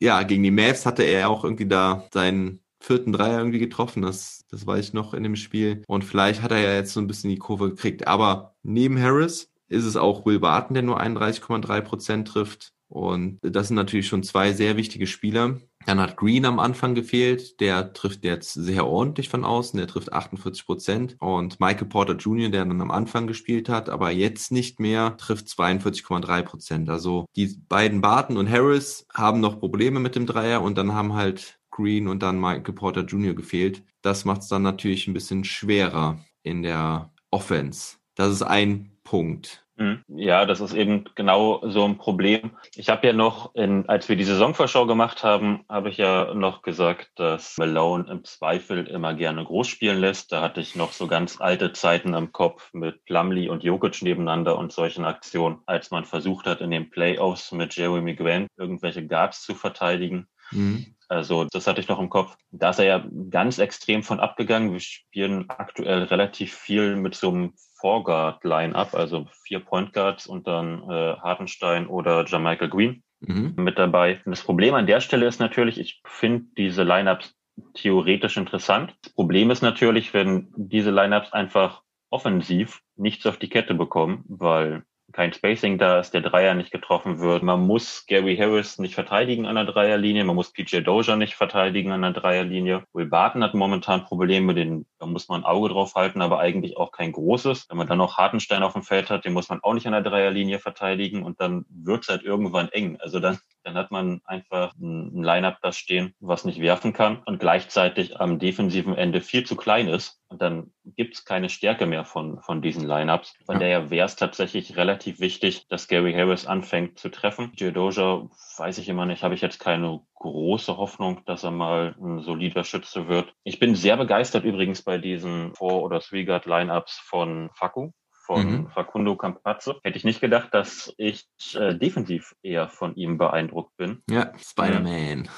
ja, 0.02 0.24
gegen 0.24 0.44
die 0.44 0.52
Mavs 0.52 0.86
hatte 0.86 1.04
er 1.04 1.30
auch 1.30 1.44
irgendwie 1.44 1.68
da 1.68 2.06
seinen 2.14 2.60
vierten 2.80 3.12
Dreier 3.12 3.40
irgendwie 3.40 3.60
getroffen, 3.60 4.02
das, 4.02 4.46
das 4.50 4.66
weiß 4.66 4.88
ich 4.88 4.94
noch 4.94 5.14
in 5.14 5.24
dem 5.24 5.36
Spiel 5.36 5.84
und 5.88 6.04
vielleicht 6.04 6.42
hat 6.42 6.52
er 6.52 6.60
ja 6.60 6.74
jetzt 6.74 6.94
so 6.94 7.02
ein 7.02 7.08
bisschen 7.08 7.30
die 7.30 7.38
Kurve 7.38 7.70
gekriegt, 7.70 8.08
aber 8.08 8.56
neben 8.64 9.02
Harris 9.02 9.50
ist 9.68 9.86
es 9.86 9.98
auch 9.98 10.26
Will 10.26 10.40
Barton, 10.40 10.76
der 10.76 10.84
nur 10.84 11.02
31,3 11.02 11.82
Prozent 11.82 12.28
trifft 12.28 12.74
und 12.90 13.38
das 13.42 13.68
sind 13.68 13.76
natürlich 13.76 14.08
schon 14.08 14.24
zwei 14.24 14.52
sehr 14.52 14.76
wichtige 14.76 15.08
Spieler. 15.08 15.60
Dann 15.86 16.00
hat 16.00 16.18
Green 16.18 16.46
am 16.46 16.60
Anfang 16.60 16.94
gefehlt. 16.94 17.60
Der 17.60 17.94
trifft 17.94 18.24
jetzt 18.24 18.54
sehr 18.54 18.86
ordentlich 18.86 19.30
von 19.30 19.46
außen. 19.46 19.78
Der 19.78 19.88
trifft 19.88 20.14
48 20.14 20.66
Prozent. 20.66 21.16
Und 21.20 21.60
Michael 21.60 21.88
Porter 21.88 22.16
Jr., 22.16 22.50
der 22.50 22.66
dann 22.66 22.82
am 22.82 22.92
Anfang 22.92 23.28
gespielt 23.28 23.70
hat, 23.70 23.90
aber 23.90 24.12
jetzt 24.12 24.52
nicht 24.52 24.80
mehr, 24.80 25.18
trifft 25.18 25.48
42,3 25.48 26.42
Prozent. 26.44 26.90
Also 26.90 27.26
die 27.36 27.60
beiden 27.68 28.02
Barton 28.02 28.38
und 28.38 28.50
Harris 28.50 29.06
haben 29.14 29.40
noch 29.40 29.60
Probleme 29.60 30.00
mit 30.00 30.16
dem 30.16 30.26
Dreier 30.26 30.62
und 30.62 30.78
dann 30.78 30.94
haben 30.94 31.14
halt 31.14 31.60
Green 31.72 32.08
und 32.08 32.24
dann 32.24 32.40
Michael 32.40 32.74
Porter 32.74 33.06
Jr. 33.06 33.34
gefehlt. 33.34 33.84
Das 34.02 34.26
macht 34.26 34.42
es 34.42 34.48
dann 34.50 34.64
natürlich 34.64 35.08
ein 35.08 35.14
bisschen 35.14 35.44
schwerer 35.44 36.20
in 36.44 36.62
der 36.62 37.14
Offense. 37.32 37.98
Das 38.16 38.32
ist 38.34 38.42
ein 38.42 38.98
Punkt. 39.04 39.66
Mhm. 39.80 40.04
Ja, 40.10 40.46
das 40.46 40.60
ist 40.60 40.74
eben 40.74 41.06
genau 41.16 41.62
so 41.64 41.86
ein 41.86 41.98
Problem. 41.98 42.52
Ich 42.76 42.90
habe 42.90 43.08
ja 43.08 43.14
noch, 43.14 43.56
in, 43.56 43.88
als 43.88 44.10
wir 44.10 44.18
die 44.18 44.26
Saisonvorschau 44.26 44.86
gemacht 44.86 45.24
haben, 45.24 45.64
habe 45.70 45.88
ich 45.88 45.96
ja 45.96 46.34
noch 46.34 46.64
gesagt, 46.64 47.12
dass 47.16 47.58
Malone 47.58 48.12
im 48.12 48.26
Zweifel 48.26 48.86
immer 48.88 49.14
gerne 49.14 49.46
groß 49.46 49.70
spielen 49.70 50.00
lässt. 50.00 50.34
Da 50.34 50.42
hatte 50.42 50.60
ich 50.60 50.76
noch 50.76 50.92
so 50.92 51.08
ganz 51.08 51.40
alte 51.40 51.72
Zeiten 51.72 52.14
im 52.14 52.34
Kopf 52.34 52.74
mit 52.74 53.06
Plumlee 53.06 53.48
und 53.48 53.64
Jokic 53.64 54.02
nebeneinander 54.02 54.58
und 54.58 54.74
solchen 54.74 55.06
Aktionen, 55.06 55.60
als 55.66 55.92
man 55.92 56.04
versucht 56.04 56.46
hat, 56.46 56.60
in 56.60 56.72
den 56.72 56.90
Playoffs 56.90 57.54
mit 57.54 57.74
Jeremy 57.74 58.16
Grant 58.16 58.50
irgendwelche 58.58 59.08
Guards 59.08 59.44
zu 59.44 59.56
verteidigen. 59.56 60.28
Mhm. 60.52 60.86
Also 61.08 61.46
das 61.46 61.66
hatte 61.66 61.82
ich 61.82 61.88
noch 61.88 62.00
im 62.00 62.10
Kopf. 62.10 62.38
Da 62.52 62.70
ist 62.70 62.80
er 62.80 62.86
ja 62.86 63.06
ganz 63.30 63.58
extrem 63.58 64.04
von 64.04 64.20
abgegangen. 64.20 64.72
Wir 64.72 64.80
spielen 64.80 65.50
aktuell 65.50 66.04
relativ 66.04 66.54
viel 66.54 66.96
mit 66.96 67.16
so 67.16 67.30
einem 67.30 67.54
Four-Guard-Line-Up, 67.82 68.94
also 68.94 69.28
vier 69.44 69.60
Point 69.60 69.94
Guards 69.94 70.28
und 70.28 70.48
dann 70.48 70.84
äh, 70.90 71.16
Hartenstein 71.18 71.88
oder 71.88 72.26
Jamichael 72.26 72.70
Green 72.70 73.04
Mhm. 73.22 73.56
mit 73.58 73.78
dabei. 73.78 74.22
Und 74.26 74.32
das 74.32 74.44
Problem 74.44 74.74
an 74.76 74.88
der 74.88 75.02
Stelle 75.02 75.26
ist 75.28 75.40
natürlich, 75.40 75.78
ich 75.78 76.02
finde 76.06 76.46
diese 76.58 76.84
Lineups 76.84 77.36
theoretisch 77.74 78.38
interessant. 78.38 78.96
Das 79.02 79.14
Problem 79.14 79.52
ist 79.52 79.62
natürlich, 79.62 80.14
wenn 80.14 80.54
diese 80.56 80.92
Lineups 80.92 81.34
einfach 81.34 81.84
offensiv 82.10 82.82
nichts 82.96 83.26
auf 83.26 83.38
die 83.38 83.50
Kette 83.50 83.74
bekommen, 83.74 84.24
weil 84.28 84.84
kein 85.12 85.34
Spacing 85.34 85.78
da 85.78 86.00
ist, 86.00 86.14
der 86.14 86.22
Dreier 86.22 86.54
nicht 86.54 86.72
getroffen 86.72 87.20
wird. 87.20 87.44
Man 87.44 87.66
muss 87.66 88.06
Gary 88.08 88.38
Harris 88.38 88.80
nicht 88.80 88.96
verteidigen 88.96 89.46
an 89.46 89.56
der 89.56 89.66
Dreierlinie, 89.66 90.24
man 90.24 90.36
muss 90.36 90.52
PJ 90.52 90.82
Dozier 90.82 91.16
nicht 91.16 91.36
verteidigen 91.36 91.92
an 91.92 92.02
der 92.02 92.12
Dreierlinie. 92.12 92.84
Will 92.94 93.08
Barton 93.08 93.44
hat 93.44 93.54
momentan 93.54 94.06
Probleme, 94.06 94.54
den, 94.54 94.86
da 95.00 95.06
muss 95.06 95.28
man 95.28 95.42
ein 95.42 95.46
Auge 95.46 95.70
drauf 95.70 95.96
halten, 95.96 96.22
aber 96.22 96.40
eigentlich 96.40 96.78
auch 96.78 96.92
kein 96.92 97.12
großes. 97.12 97.68
Wenn 97.70 97.78
man 97.78 97.88
dann 97.88 97.98
noch 97.98 98.18
Hartenstein 98.18 98.64
auf 98.64 98.74
dem 98.74 98.84
Feld 98.84 99.10
hat, 99.10 99.26
den 99.26 99.34
muss 99.34 99.50
man 99.50 99.60
auch 99.62 99.74
nicht 99.74 99.88
an 99.88 99.94
der 99.94 100.02
Dreierlinie 100.02 100.60
verteidigen 100.60 101.24
und 101.24 101.40
dann 101.42 101.66
wird 101.70 102.04
es 102.04 102.10
halt 102.10 102.24
irgendwann 102.24 102.70
eng. 102.70 102.98
Also 103.00 103.20
dann, 103.20 103.40
dann 103.70 103.78
hat 103.78 103.92
man 103.92 104.22
einfach 104.26 104.74
ein, 104.76 105.22
Line-Up 105.24 105.60
da 105.62 105.72
stehen, 105.72 106.14
was 106.20 106.44
nicht 106.44 106.60
werfen 106.60 106.92
kann 106.92 107.22
und 107.26 107.40
gleichzeitig 107.40 108.20
am 108.20 108.40
defensiven 108.40 108.96
Ende 108.96 109.22
viel 109.22 109.46
zu 109.46 109.56
klein 109.56 109.88
ist. 109.88 110.20
Und 110.30 110.42
dann 110.42 110.72
gibt 110.86 111.16
es 111.16 111.26
keine 111.26 111.50
Stärke 111.50 111.86
mehr 111.86 112.04
von, 112.04 112.42
von 112.42 112.62
diesen 112.62 112.86
Lineups. 112.86 113.36
Von 113.46 113.56
ja. 113.56 113.60
daher 113.60 113.90
wäre 113.90 114.06
es 114.06 114.16
tatsächlich 114.16 114.76
relativ 114.78 115.20
wichtig, 115.20 115.68
dass 115.68 115.88
Gary 115.88 116.14
Harris 116.14 116.46
anfängt 116.46 117.00
zu 117.00 117.10
treffen. 117.10 117.52
Geodosia 117.56 118.28
weiß 118.58 118.78
ich 118.80 118.90
immer 118.90 119.06
nicht, 119.06 119.24
habe 119.24 119.36
ich 119.36 119.42
jetzt 119.42 119.60
keine 119.60 120.02
große 120.16 120.78
Hoffnung, 120.78 121.22
dass 121.26 121.44
er 121.44 121.52
mal 121.52 121.96
ein 122.00 122.22
solider 122.22 122.64
Schütze 122.64 123.08
wird. 123.08 123.34
Ich 123.44 123.60
bin 123.60 123.76
sehr 123.76 123.98
begeistert 123.98 124.46
übrigens 124.46 124.82
bei 124.82 124.98
diesen 124.98 125.54
Four- 125.56 125.84
oder 125.84 126.00
Three-Guard-Lineups 126.00 127.00
von 127.00 127.50
Faku 127.54 127.92
von 128.30 128.46
mhm. 128.46 128.68
Facundo 128.68 129.16
Campazzo. 129.16 129.78
Hätte 129.84 129.98
ich 129.98 130.04
nicht 130.04 130.22
gedacht, 130.22 130.54
dass 130.54 130.94
ich 130.98 131.26
äh, 131.56 131.74
defensiv 131.74 132.36
eher 132.44 132.70
von 132.70 132.96
ihm 132.96 133.18
beeindruckt 133.18 133.76
bin. 133.76 134.04
Ja, 134.08 134.32
Spider-Man. 134.38 135.28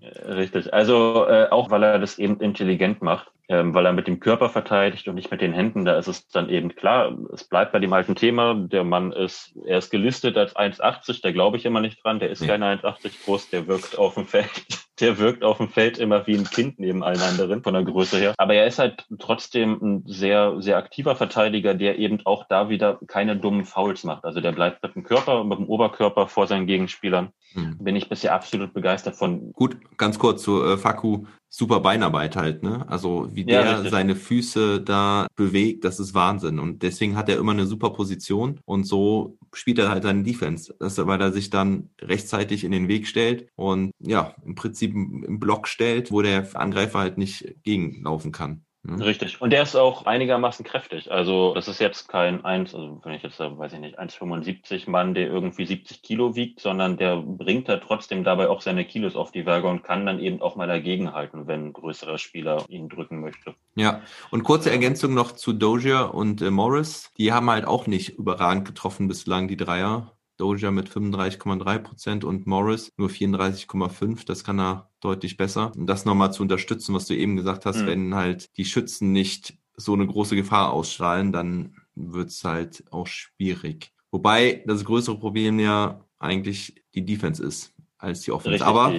Äh, 0.00 0.32
richtig. 0.32 0.74
Also 0.74 1.28
äh, 1.28 1.46
auch, 1.50 1.70
weil 1.70 1.84
er 1.84 2.00
das 2.00 2.18
eben 2.18 2.40
intelligent 2.40 3.00
macht 3.00 3.30
ähm, 3.52 3.74
weil 3.74 3.84
er 3.84 3.92
mit 3.92 4.06
dem 4.06 4.18
Körper 4.18 4.48
verteidigt 4.48 5.08
und 5.08 5.14
nicht 5.14 5.30
mit 5.30 5.42
den 5.42 5.52
Händen. 5.52 5.84
Da 5.84 5.98
ist 5.98 6.08
es 6.08 6.26
dann 6.28 6.48
eben 6.48 6.74
klar, 6.74 7.14
es 7.34 7.44
bleibt 7.44 7.72
bei 7.72 7.80
dem 7.80 7.92
alten 7.92 8.14
Thema. 8.14 8.54
Der 8.54 8.82
Mann 8.82 9.12
ist, 9.12 9.54
er 9.66 9.76
ist 9.76 9.90
gelistet 9.90 10.38
als 10.38 10.56
1,80, 10.56 11.20
da 11.22 11.32
glaube 11.32 11.58
ich 11.58 11.66
immer 11.66 11.82
nicht 11.82 12.02
dran. 12.02 12.18
Der 12.18 12.30
ist 12.30 12.40
nee. 12.40 12.46
keine 12.46 12.64
1,80 12.80 13.24
groß, 13.26 13.50
der 13.50 13.66
wirkt 13.66 13.98
auf 13.98 14.14
dem 14.14 14.26
Feld. 14.26 14.48
Der 15.00 15.18
wirkt 15.18 15.42
auf 15.42 15.56
dem 15.56 15.70
Feld 15.70 15.98
immer 15.98 16.26
wie 16.26 16.36
ein 16.36 16.44
Kind 16.44 16.78
neben 16.78 17.02
allen 17.02 17.20
anderen 17.22 17.62
von 17.62 17.72
der 17.72 17.82
Größe 17.82 18.18
her. 18.18 18.34
Aber 18.36 18.54
er 18.54 18.66
ist 18.66 18.78
halt 18.78 19.06
trotzdem 19.18 19.78
ein 19.82 20.02
sehr, 20.06 20.60
sehr 20.60 20.76
aktiver 20.76 21.16
Verteidiger, 21.16 21.74
der 21.74 21.98
eben 21.98 22.20
auch 22.24 22.46
da 22.46 22.68
wieder 22.68 23.00
keine 23.08 23.36
dummen 23.36 23.64
Fouls 23.64 24.04
macht. 24.04 24.24
Also 24.24 24.40
der 24.40 24.52
bleibt 24.52 24.82
mit 24.82 24.94
dem 24.94 25.02
Körper, 25.02 25.44
mit 25.44 25.58
dem 25.58 25.66
Oberkörper 25.66 26.28
vor 26.28 26.46
seinen 26.46 26.66
Gegenspielern. 26.66 27.30
Hm. 27.54 27.78
Bin 27.78 27.96
ich 27.96 28.10
bisher 28.10 28.34
absolut 28.34 28.74
begeistert 28.74 29.16
von. 29.16 29.52
Gut, 29.54 29.76
ganz 29.96 30.18
kurz 30.18 30.42
zu 30.42 30.62
äh, 30.62 30.76
Faku 30.76 31.24
super 31.54 31.80
Beinarbeit 31.80 32.34
halt, 32.34 32.62
ne? 32.62 32.88
Also 32.88 33.28
wie 33.34 33.44
der 33.44 33.64
ja, 33.64 33.90
seine 33.90 34.16
Füße 34.16 34.80
da 34.80 35.26
bewegt, 35.36 35.84
das 35.84 36.00
ist 36.00 36.14
Wahnsinn. 36.14 36.58
Und 36.58 36.82
deswegen 36.82 37.14
hat 37.14 37.28
er 37.28 37.36
immer 37.36 37.52
eine 37.52 37.66
super 37.66 37.90
Position 37.90 38.58
und 38.64 38.84
so 38.84 39.36
spielt 39.52 39.78
er 39.78 39.90
halt 39.90 40.02
seine 40.02 40.22
Defense, 40.22 40.74
das, 40.78 40.96
weil 41.06 41.20
er 41.20 41.30
sich 41.30 41.50
dann 41.50 41.90
rechtzeitig 42.00 42.64
in 42.64 42.72
den 42.72 42.88
Weg 42.88 43.06
stellt 43.06 43.48
und 43.54 43.92
ja, 43.98 44.34
im 44.46 44.54
Prinzip 44.54 44.94
im 44.94 45.38
Block 45.38 45.68
stellt, 45.68 46.10
wo 46.10 46.22
der 46.22 46.48
Angreifer 46.58 47.00
halt 47.00 47.18
nicht 47.18 47.54
gegenlaufen 47.62 48.32
kann. 48.32 48.64
Mhm. 48.84 49.00
Richtig. 49.00 49.40
Und 49.40 49.50
der 49.50 49.62
ist 49.62 49.76
auch 49.76 50.06
einigermaßen 50.06 50.64
kräftig. 50.64 51.12
Also 51.12 51.54
das 51.54 51.68
ist 51.68 51.80
jetzt 51.80 52.08
kein 52.08 52.44
1, 52.44 52.74
also 52.74 53.00
wenn 53.04 53.14
ich 53.14 53.22
jetzt, 53.22 53.38
weiß 53.38 53.72
ich 53.74 53.78
nicht, 53.78 53.98
1,75 53.98 54.90
Mann, 54.90 55.14
der 55.14 55.28
irgendwie 55.28 55.66
70 55.66 56.02
Kilo 56.02 56.34
wiegt, 56.34 56.60
sondern 56.60 56.96
der 56.96 57.16
bringt 57.16 57.68
halt 57.68 57.84
trotzdem 57.84 58.24
dabei 58.24 58.48
auch 58.48 58.60
seine 58.60 58.84
Kilos 58.84 59.14
auf 59.14 59.30
die 59.30 59.46
Waage 59.46 59.68
und 59.68 59.84
kann 59.84 60.04
dann 60.04 60.18
eben 60.18 60.42
auch 60.42 60.56
mal 60.56 60.66
dagegenhalten, 60.66 61.46
wenn 61.46 61.66
ein 61.66 61.72
größerer 61.72 62.18
Spieler 62.18 62.64
ihn 62.68 62.88
drücken 62.88 63.20
möchte. 63.20 63.54
Ja, 63.76 64.02
und 64.32 64.42
kurze 64.42 64.70
Ergänzung 64.70 65.14
noch 65.14 65.32
zu 65.32 65.52
Dozier 65.52 66.12
und 66.12 66.42
äh, 66.42 66.50
Morris. 66.50 67.12
Die 67.18 67.32
haben 67.32 67.48
halt 67.50 67.66
auch 67.66 67.86
nicht 67.86 68.18
überragend 68.18 68.66
getroffen 68.66 69.06
bislang, 69.06 69.46
die 69.46 69.56
Dreier. 69.56 70.12
Doja 70.42 70.72
mit 70.72 70.90
35,3 70.90 71.78
Prozent 71.78 72.24
und 72.24 72.48
Morris 72.48 72.90
nur 72.96 73.08
34,5. 73.08 74.26
Das 74.26 74.42
kann 74.42 74.58
er 74.58 74.90
deutlich 75.00 75.36
besser. 75.36 75.70
Und 75.76 75.86
das 75.86 76.04
nochmal 76.04 76.32
zu 76.32 76.42
unterstützen, 76.42 76.96
was 76.96 77.06
du 77.06 77.14
eben 77.14 77.36
gesagt 77.36 77.64
hast, 77.64 77.82
mhm. 77.82 77.86
wenn 77.86 78.14
halt 78.16 78.56
die 78.56 78.64
Schützen 78.64 79.12
nicht 79.12 79.54
so 79.76 79.94
eine 79.94 80.04
große 80.04 80.34
Gefahr 80.34 80.72
ausstrahlen, 80.72 81.30
dann 81.30 81.76
wird's 81.94 82.42
halt 82.42 82.82
auch 82.90 83.06
schwierig. 83.06 83.92
Wobei 84.10 84.64
das 84.66 84.84
größere 84.84 85.16
Problem 85.16 85.60
ja 85.60 86.00
eigentlich 86.18 86.74
die 86.92 87.04
Defense 87.04 87.40
ist 87.40 87.72
als 87.98 88.22
die 88.22 88.32
Offense. 88.32 88.54
Richtig, 88.54 88.66
Aber 88.66 88.92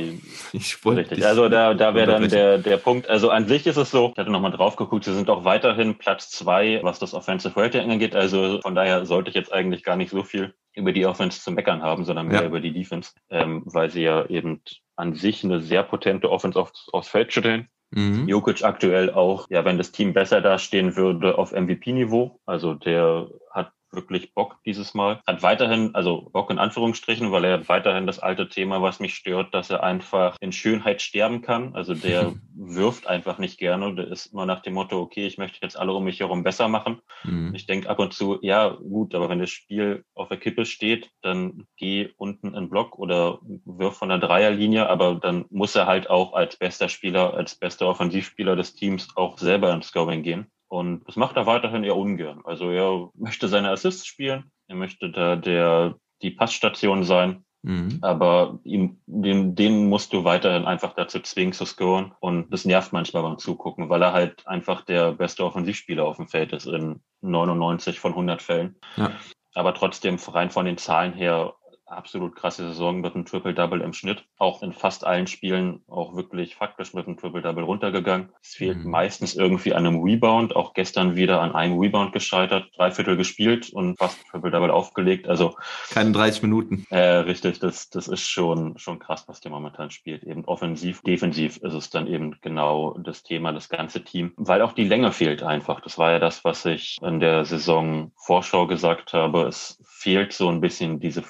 ich 0.53 0.85
wollte 0.85 1.01
richtig. 1.01 1.25
Also 1.25 1.49
da, 1.49 1.73
da 1.73 1.93
wäre 1.93 2.09
dann 2.09 2.29
der, 2.29 2.57
der 2.57 2.77
Punkt. 2.77 3.09
Also 3.09 3.29
an 3.31 3.49
sich 3.49 3.67
ist 3.67 3.75
es 3.75 3.91
so, 3.91 4.11
ich 4.13 4.17
hatte 4.17 4.31
nochmal 4.31 4.51
drauf 4.51 4.77
geguckt, 4.77 5.03
sie 5.03 5.13
sind 5.13 5.29
auch 5.29 5.43
weiterhin 5.43 5.97
Platz 5.97 6.29
zwei, 6.29 6.79
was 6.83 6.99
das 6.99 7.13
Offensive 7.13 7.59
Rating 7.59 7.91
angeht. 7.91 8.15
Also 8.15 8.61
von 8.61 8.75
daher 8.75 9.05
sollte 9.05 9.29
ich 9.29 9.35
jetzt 9.35 9.51
eigentlich 9.51 9.83
gar 9.83 9.97
nicht 9.97 10.11
so 10.11 10.23
viel 10.23 10.53
über 10.75 10.91
die 10.91 11.05
Offense 11.05 11.41
zu 11.41 11.51
meckern 11.51 11.81
haben, 11.81 12.05
sondern 12.05 12.27
mehr 12.27 12.41
ja. 12.41 12.47
über 12.47 12.59
die 12.59 12.73
Defense, 12.73 13.11
ähm, 13.29 13.61
weil 13.65 13.89
sie 13.89 14.03
ja 14.03 14.25
eben 14.25 14.61
an 14.95 15.13
sich 15.13 15.43
eine 15.43 15.61
sehr 15.61 15.83
potente 15.83 16.29
Offense 16.29 16.59
aufs, 16.59 16.89
aufs 16.91 17.09
Feld 17.09 17.31
stellen. 17.31 17.67
Mhm. 17.91 18.27
Jokic 18.27 18.63
aktuell 18.63 19.11
auch, 19.11 19.47
ja, 19.49 19.65
wenn 19.65 19.77
das 19.77 19.91
Team 19.91 20.13
besser 20.13 20.41
dastehen 20.41 20.95
würde, 20.95 21.37
auf 21.37 21.51
MVP-Niveau. 21.51 22.39
Also 22.45 22.73
der 22.73 23.29
hat 23.51 23.71
wirklich 23.93 24.33
Bock 24.33 24.57
dieses 24.65 24.93
Mal. 24.93 25.21
Hat 25.27 25.43
weiterhin, 25.43 25.95
also 25.95 26.29
Bock 26.31 26.49
in 26.49 26.59
Anführungsstrichen, 26.59 27.31
weil 27.31 27.45
er 27.45 27.53
hat 27.53 27.69
weiterhin 27.69 28.07
das 28.07 28.19
alte 28.19 28.49
Thema, 28.49 28.81
was 28.81 28.99
mich 28.99 29.15
stört, 29.15 29.53
dass 29.53 29.69
er 29.69 29.83
einfach 29.83 30.37
in 30.39 30.51
Schönheit 30.51 31.01
sterben 31.01 31.41
kann. 31.41 31.75
Also 31.75 31.93
der 31.93 32.33
wirft 32.55 33.07
einfach 33.07 33.37
nicht 33.37 33.57
gerne. 33.57 33.95
Der 33.95 34.07
ist 34.07 34.27
immer 34.27 34.45
nach 34.45 34.61
dem 34.61 34.73
Motto, 34.73 34.99
okay, 34.99 35.25
ich 35.25 35.37
möchte 35.37 35.59
jetzt 35.61 35.77
alle 35.77 35.93
um 35.93 36.03
mich 36.03 36.19
herum 36.19 36.43
besser 36.43 36.67
machen. 36.67 37.01
Mhm. 37.23 37.53
Ich 37.55 37.65
denke 37.65 37.89
ab 37.89 37.99
und 37.99 38.13
zu, 38.13 38.39
ja, 38.41 38.69
gut, 38.69 39.15
aber 39.15 39.29
wenn 39.29 39.39
das 39.39 39.49
Spiel 39.49 40.03
auf 40.15 40.29
der 40.29 40.37
Kippe 40.37 40.65
steht, 40.65 41.09
dann 41.21 41.67
geh 41.77 42.09
unten 42.17 42.53
in 42.55 42.69
Block 42.69 42.97
oder 42.97 43.39
wirf 43.65 43.95
von 43.95 44.09
der 44.09 44.17
Dreierlinie, 44.17 44.89
aber 44.89 45.15
dann 45.15 45.45
muss 45.49 45.75
er 45.75 45.87
halt 45.87 46.09
auch 46.09 46.33
als 46.33 46.57
bester 46.57 46.89
Spieler, 46.89 47.33
als 47.33 47.55
bester 47.55 47.87
Offensivspieler 47.87 48.55
des 48.55 48.75
Teams 48.75 49.09
auch 49.15 49.37
selber 49.37 49.73
ins 49.73 49.87
Scoring 49.87 50.23
gehen. 50.23 50.47
Und 50.73 51.07
das 51.07 51.17
macht 51.17 51.35
er 51.35 51.45
weiterhin 51.45 51.83
eher 51.83 51.95
ungern. 51.95 52.41
Also 52.45 52.71
er 52.71 53.11
möchte 53.13 53.47
seine 53.47 53.69
Assists 53.69 54.07
spielen, 54.07 54.51
er 54.67 54.75
möchte 54.75 55.11
da 55.11 55.35
der 55.35 55.97
die 56.23 56.31
Passstation 56.31 57.03
sein. 57.03 57.45
Mhm. 57.61 57.99
Aber 58.01 58.57
ihm, 58.63 58.99
dem, 59.05 59.53
den 59.53 59.87
musst 59.87 60.13
du 60.13 60.23
weiterhin 60.23 60.65
einfach 60.65 60.93
dazu 60.95 61.19
zwingen 61.19 61.53
zu 61.53 61.65
scoren. 61.65 62.13
Und 62.19 62.51
das 62.51 62.65
nervt 62.65 62.91
manchmal 62.91 63.21
beim 63.21 63.37
Zugucken, 63.37 63.89
weil 63.89 64.01
er 64.01 64.13
halt 64.13 64.47
einfach 64.47 64.81
der 64.81 65.11
beste 65.11 65.45
Offensivspieler 65.45 66.05
auf 66.05 66.17
dem 66.17 66.27
Feld 66.27 66.53
ist 66.53 66.65
in 66.65 67.03
99 67.21 67.99
von 67.99 68.13
100 68.13 68.41
Fällen. 68.41 68.75
Ja. 68.95 69.11
Aber 69.53 69.75
trotzdem 69.75 70.17
rein 70.27 70.49
von 70.49 70.65
den 70.65 70.79
Zahlen 70.79 71.13
her 71.13 71.53
absolut 71.95 72.35
krasse 72.35 72.67
Saison 72.67 73.01
mit 73.01 73.15
einem 73.15 73.25
Triple-Double 73.25 73.81
im 73.81 73.93
Schnitt. 73.93 74.23
Auch 74.37 74.61
in 74.61 74.73
fast 74.73 75.05
allen 75.05 75.27
Spielen 75.27 75.81
auch 75.87 76.15
wirklich 76.15 76.55
faktisch 76.55 76.93
mit 76.93 77.07
einem 77.07 77.17
Triple-Double 77.17 77.63
runtergegangen. 77.63 78.29
Es 78.41 78.55
fehlt 78.55 78.83
mhm. 78.83 78.91
meistens 78.91 79.35
irgendwie 79.35 79.73
an 79.73 79.85
einem 79.85 80.01
Rebound. 80.01 80.55
Auch 80.55 80.73
gestern 80.73 81.15
wieder 81.15 81.41
an 81.41 81.53
einem 81.53 81.79
Rebound 81.79 82.13
gescheitert. 82.13 82.69
Drei 82.75 82.91
Viertel 82.91 83.17
gespielt 83.17 83.69
und 83.71 83.97
fast 83.97 84.19
Triple-Double 84.29 84.71
aufgelegt. 84.71 85.27
Also. 85.27 85.55
Keine 85.89 86.11
30 86.11 86.41
Minuten. 86.43 86.85
Äh, 86.89 86.99
richtig. 86.99 87.59
Das, 87.59 87.89
das 87.89 88.07
ist 88.07 88.27
schon, 88.27 88.77
schon 88.77 88.99
krass, 88.99 89.25
was 89.27 89.41
der 89.41 89.51
momentan 89.51 89.91
spielt. 89.91 90.23
Eben 90.23 90.45
offensiv. 90.45 91.01
Defensiv 91.01 91.57
ist 91.57 91.73
es 91.73 91.89
dann 91.89 92.07
eben 92.07 92.37
genau 92.41 92.97
das 92.97 93.23
Thema, 93.23 93.51
das 93.53 93.69
ganze 93.69 94.03
Team. 94.03 94.33
Weil 94.37 94.61
auch 94.61 94.73
die 94.73 94.87
Länge 94.87 95.11
fehlt 95.11 95.43
einfach. 95.43 95.81
Das 95.81 95.97
war 95.97 96.11
ja 96.11 96.19
das, 96.19 96.43
was 96.43 96.65
ich 96.65 96.97
in 97.01 97.19
der 97.19 97.45
Saison 97.45 98.11
Vorschau 98.15 98.67
gesagt 98.67 99.13
habe. 99.13 99.43
Es 99.43 99.79
fehlt 100.03 100.33
so 100.33 100.49
ein 100.49 100.61
bisschen 100.61 100.99
diese 100.99 101.23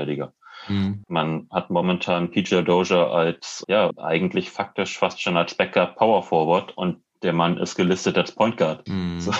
Flügelverteidiger. 0.00 0.32
Mhm. 0.68 1.04
Man 1.08 1.48
hat 1.50 1.70
momentan 1.70 2.30
PJ 2.30 2.62
Doja 2.62 3.08
als, 3.10 3.64
ja, 3.68 3.90
eigentlich 3.96 4.50
faktisch 4.50 4.98
fast 4.98 5.20
schon 5.22 5.36
als 5.36 5.54
Backup 5.54 5.96
Power 5.96 6.22
Forward 6.22 6.76
und 6.76 7.02
der 7.22 7.32
Mann 7.32 7.58
ist 7.58 7.76
gelistet 7.76 8.18
als 8.18 8.32
Point 8.32 8.56
Guard. 8.56 8.86
Mhm. 8.88 9.20
So. 9.20 9.32